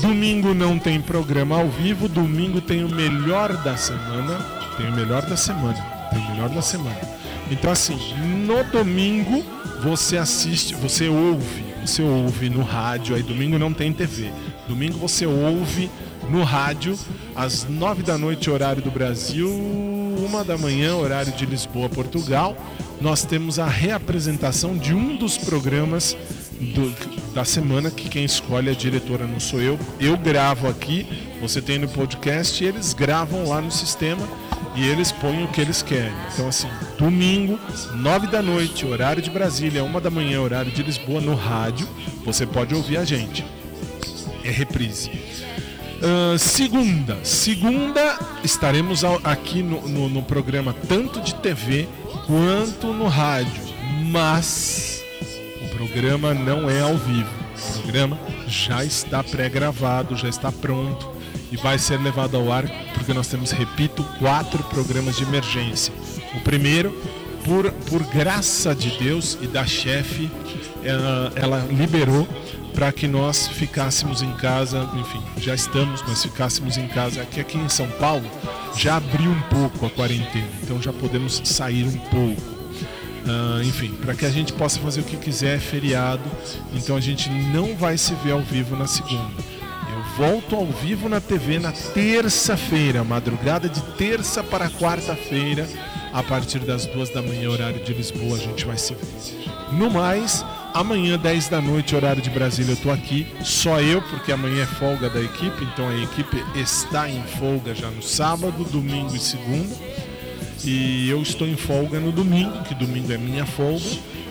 Domingo 0.00 0.54
não 0.54 0.78
tem 0.78 1.00
programa 1.00 1.58
ao 1.58 1.68
vivo, 1.68 2.08
domingo 2.08 2.60
tem 2.60 2.82
o 2.82 2.88
melhor 2.88 3.54
da 3.62 3.76
semana. 3.76 4.38
Tem 4.76 4.88
o 4.88 4.92
melhor 4.92 5.22
da 5.22 5.36
semana. 5.36 5.78
Tem 6.10 6.18
o 6.18 6.30
melhor 6.30 6.48
da 6.48 6.62
semana. 6.62 6.98
Então 7.50 7.70
assim, 7.70 7.98
no 8.46 8.64
domingo 8.64 9.44
você 9.82 10.16
assiste, 10.16 10.74
você 10.74 11.08
ouve, 11.08 11.64
você 11.84 12.02
ouve 12.02 12.48
no 12.48 12.62
rádio, 12.62 13.14
aí 13.14 13.22
domingo 13.22 13.58
não 13.58 13.72
tem 13.72 13.92
TV. 13.92 14.32
Domingo 14.66 14.96
você 14.96 15.26
ouve 15.26 15.90
no 16.30 16.42
rádio 16.42 16.98
às 17.34 17.64
nove 17.68 18.02
da 18.02 18.16
noite, 18.16 18.50
horário 18.50 18.82
do 18.82 18.90
Brasil, 18.90 19.48
uma 19.50 20.44
da 20.44 20.56
manhã, 20.56 20.94
horário 20.96 21.32
de 21.32 21.44
Lisboa, 21.46 21.88
Portugal. 21.88 22.56
Nós 23.00 23.24
temos 23.24 23.58
a 23.58 23.66
reapresentação 23.66 24.76
de 24.76 24.94
um 24.94 25.16
dos 25.16 25.36
programas 25.36 26.16
do- 26.60 26.94
da 27.34 27.44
semana 27.44 27.90
que 27.90 28.08
quem 28.08 28.24
escolhe 28.24 28.70
a 28.70 28.74
diretora 28.74 29.26
não 29.26 29.40
sou 29.40 29.60
eu. 29.60 29.78
Eu 29.98 30.16
gravo 30.16 30.68
aqui, 30.68 31.06
você 31.40 31.60
tem 31.60 31.78
no 31.78 31.88
podcast 31.88 32.62
e 32.62 32.66
eles 32.68 32.92
gravam 32.94 33.48
lá 33.48 33.60
no 33.60 33.72
sistema 33.72 34.22
e 34.76 34.86
eles 34.86 35.10
põem 35.10 35.42
o 35.44 35.48
que 35.48 35.60
eles 35.60 35.82
querem. 35.82 36.12
Então 36.32 36.46
assim, 36.48 36.68
domingo, 36.96 37.58
nove 37.96 38.28
da 38.28 38.40
noite, 38.40 38.86
horário 38.86 39.20
de 39.20 39.28
Brasília, 39.30 39.82
uma 39.82 40.00
da 40.00 40.10
manhã, 40.10 40.40
horário 40.40 40.70
de 40.70 40.82
Lisboa, 40.84 41.20
no 41.20 41.34
rádio, 41.34 41.88
você 42.24 42.46
pode 42.46 42.72
ouvir 42.74 42.98
a 42.98 43.04
gente. 43.04 43.44
É 44.44 44.50
reprise. 44.50 45.10
Ah, 46.02 46.36
segunda, 46.38 47.18
segunda 47.22 48.18
estaremos 48.42 49.02
aqui 49.24 49.62
no, 49.62 49.86
no- 49.88 50.08
no 50.08 50.22
programa 50.22 50.74
tanto 50.88 51.20
de 51.20 51.34
TV 51.36 51.88
quanto 52.26 52.88
no 52.92 53.06
rádio, 53.08 53.62
mas 54.10 55.02
o 55.64 55.68
programa 55.76 56.34
não 56.34 56.68
é 56.68 56.80
ao 56.80 56.96
vivo. 56.96 57.28
O 57.76 57.78
programa 57.82 58.18
já 58.48 58.84
está 58.84 59.22
pré-gravado, 59.22 60.16
já 60.16 60.28
está 60.28 60.50
pronto 60.50 61.08
e 61.52 61.56
vai 61.56 61.78
ser 61.78 62.00
levado 62.00 62.36
ao 62.36 62.50
ar 62.50 62.64
porque 62.94 63.14
nós 63.14 63.28
temos, 63.28 63.52
repito, 63.52 64.02
quatro 64.18 64.62
programas 64.64 65.16
de 65.16 65.22
emergência. 65.22 65.92
O 66.34 66.40
primeiro, 66.40 66.90
por, 67.44 67.70
por 67.88 68.02
graça 68.04 68.74
de 68.74 68.90
Deus 68.98 69.38
e 69.40 69.46
da 69.46 69.64
chefe, 69.66 70.28
ela, 70.82 71.32
ela 71.36 71.66
liberou 71.70 72.26
para 72.74 72.90
que 72.92 73.06
nós 73.06 73.48
ficássemos 73.48 74.22
em 74.22 74.32
casa, 74.32 74.88
enfim, 74.94 75.22
já 75.36 75.54
estamos, 75.54 76.02
mas 76.06 76.22
ficássemos 76.22 76.76
em 76.76 76.88
casa. 76.88 77.22
Aqui, 77.22 77.40
aqui 77.40 77.58
em 77.58 77.68
São 77.68 77.88
Paulo 77.92 78.28
já 78.76 78.96
abriu 78.96 79.30
um 79.30 79.40
pouco 79.42 79.86
a 79.86 79.90
quarentena, 79.90 80.48
então 80.62 80.80
já 80.80 80.92
podemos 80.92 81.40
sair 81.44 81.84
um 81.84 81.98
pouco. 81.98 82.62
Ah, 83.26 83.60
enfim, 83.62 83.94
para 84.00 84.14
que 84.14 84.26
a 84.26 84.30
gente 84.30 84.52
possa 84.52 84.80
fazer 84.80 85.00
o 85.00 85.04
que 85.04 85.16
quiser, 85.16 85.56
é 85.56 85.60
feriado, 85.60 86.22
então 86.74 86.96
a 86.96 87.00
gente 87.00 87.30
não 87.30 87.76
vai 87.76 87.96
se 87.96 88.14
ver 88.16 88.32
ao 88.32 88.40
vivo 88.40 88.76
na 88.76 88.86
segunda. 88.86 89.30
Eu 89.90 90.02
volto 90.16 90.56
ao 90.56 90.66
vivo 90.66 91.08
na 91.08 91.20
TV 91.20 91.58
na 91.58 91.72
terça-feira, 91.72 93.04
madrugada 93.04 93.68
de 93.68 93.80
terça 93.96 94.42
para 94.42 94.68
quarta-feira, 94.70 95.68
a 96.12 96.22
partir 96.22 96.58
das 96.60 96.86
duas 96.86 97.10
da 97.10 97.22
manhã, 97.22 97.48
horário 97.50 97.82
de 97.82 97.94
Lisboa, 97.94 98.36
a 98.36 98.40
gente 98.40 98.64
vai 98.64 98.76
se 98.76 98.94
ver. 98.94 99.00
No 99.72 99.90
mais, 99.90 100.44
amanhã, 100.74 101.18
10 101.18 101.48
da 101.48 101.60
noite, 101.60 101.94
horário 101.94 102.22
de 102.22 102.30
Brasília, 102.30 102.72
eu 102.72 102.76
tô 102.76 102.90
aqui, 102.90 103.26
só 103.42 103.80
eu, 103.80 104.02
porque 104.02 104.32
amanhã 104.32 104.62
é 104.62 104.66
folga 104.66 105.08
da 105.08 105.20
equipe, 105.20 105.64
então 105.64 105.88
a 105.88 105.96
equipe 105.96 106.44
está 106.54 107.08
em 107.08 107.22
folga 107.22 107.74
já 107.74 107.90
no 107.90 108.02
sábado, 108.02 108.64
domingo 108.64 109.14
e 109.14 109.18
segunda. 109.18 109.74
E 110.64 111.08
eu 111.10 111.20
estou 111.20 111.46
em 111.46 111.56
folga 111.56 111.98
no 111.98 112.12
domingo, 112.12 112.62
que 112.62 112.74
domingo 112.74 113.12
é 113.12 113.18
minha 113.18 113.44
folga, 113.44 113.84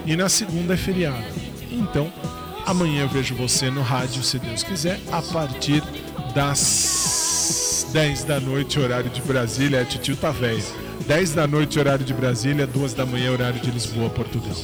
e 0.05 0.15
na 0.15 0.29
segunda 0.29 0.73
é 0.73 0.77
feriado. 0.77 1.23
Então, 1.71 2.11
amanhã 2.65 3.01
eu 3.01 3.09
vejo 3.09 3.35
você 3.35 3.69
no 3.69 3.81
rádio, 3.81 4.23
se 4.23 4.39
Deus 4.39 4.63
quiser, 4.63 4.99
a 5.11 5.21
partir 5.21 5.83
das 6.33 7.87
10 7.91 8.23
da 8.23 8.39
noite, 8.39 8.79
horário 8.79 9.09
de 9.09 9.21
Brasília. 9.21 9.81
A 9.81 9.85
titio 9.85 10.15
tá 10.15 10.31
velho. 10.31 10.63
10 11.11 11.33
da 11.33 11.45
noite, 11.45 11.77
horário 11.77 12.05
de 12.05 12.13
Brasília, 12.13 12.65
2 12.65 12.93
da 12.93 13.05
manhã, 13.05 13.33
horário 13.33 13.59
de 13.59 13.69
Lisboa, 13.69 14.09
Portugal. 14.09 14.55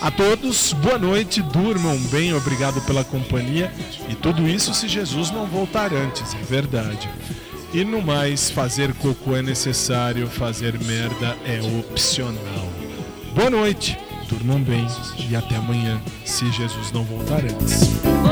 A 0.00 0.10
todos, 0.10 0.72
boa 0.72 0.98
noite, 0.98 1.40
durmam 1.40 1.96
bem, 2.10 2.34
obrigado 2.34 2.84
pela 2.84 3.04
companhia. 3.04 3.72
E 4.08 4.16
tudo 4.16 4.48
isso 4.48 4.74
se 4.74 4.88
Jesus 4.88 5.30
não 5.30 5.46
voltar 5.46 5.94
antes, 5.94 6.34
é 6.34 6.38
verdade. 6.38 7.08
E 7.72 7.84
no 7.84 8.02
mais, 8.02 8.50
fazer 8.50 8.92
cocô 8.94 9.36
é 9.36 9.42
necessário, 9.42 10.26
fazer 10.26 10.76
merda 10.80 11.36
é 11.46 11.60
opcional. 11.78 12.68
Boa 13.32 13.48
noite, 13.48 13.96
durmam 14.28 14.60
bem 14.60 14.84
e 15.30 15.36
até 15.36 15.54
amanhã, 15.54 16.02
se 16.24 16.50
Jesus 16.50 16.90
não 16.90 17.04
voltar 17.04 17.44
antes. 17.44 18.31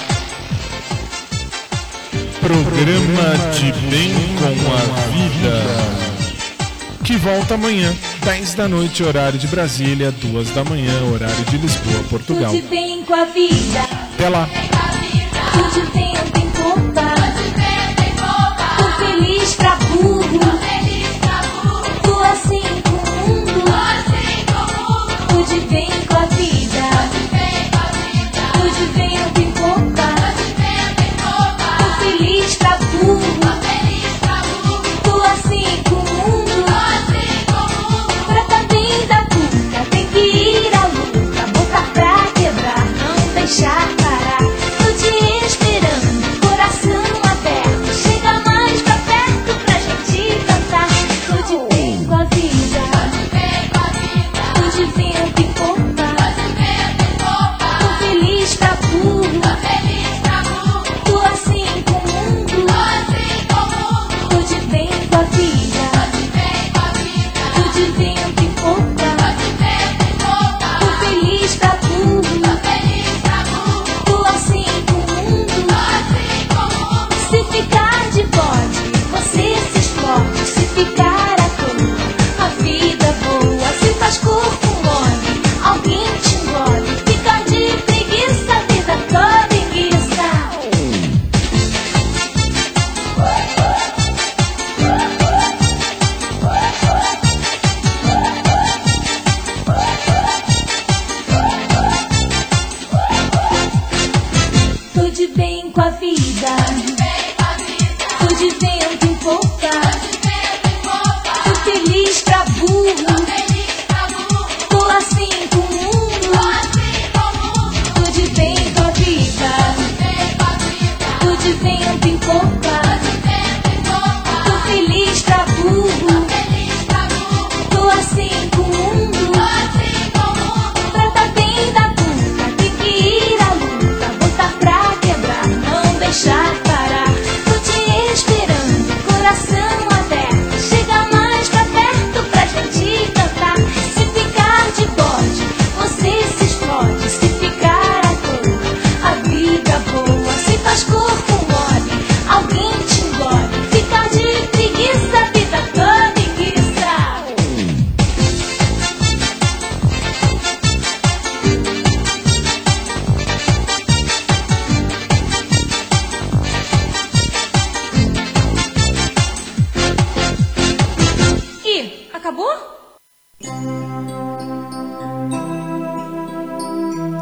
programa 2.51 3.37
de 3.53 3.71
Bem 3.89 4.13
com 4.37 4.73
a 4.73 5.01
Vida, 5.11 5.63
que 7.03 7.15
volta 7.15 7.53
amanhã, 7.53 7.93
10 8.25 8.53
da 8.55 8.67
noite, 8.67 9.03
horário 9.03 9.39
de 9.39 9.47
Brasília, 9.47 10.11
2 10.11 10.49
da 10.51 10.63
manhã, 10.63 10.93
horário 11.13 11.45
de 11.45 11.57
Lisboa, 11.57 12.03
Portugal. 12.09 12.51
Tudo 12.51 12.69
bem 12.69 13.03
com 13.03 13.13
a 13.13 13.25
vida. 13.25 13.81
Até 14.13 14.29
lá. 14.29 14.49
Tudo 15.53 15.91
bem 15.93 16.10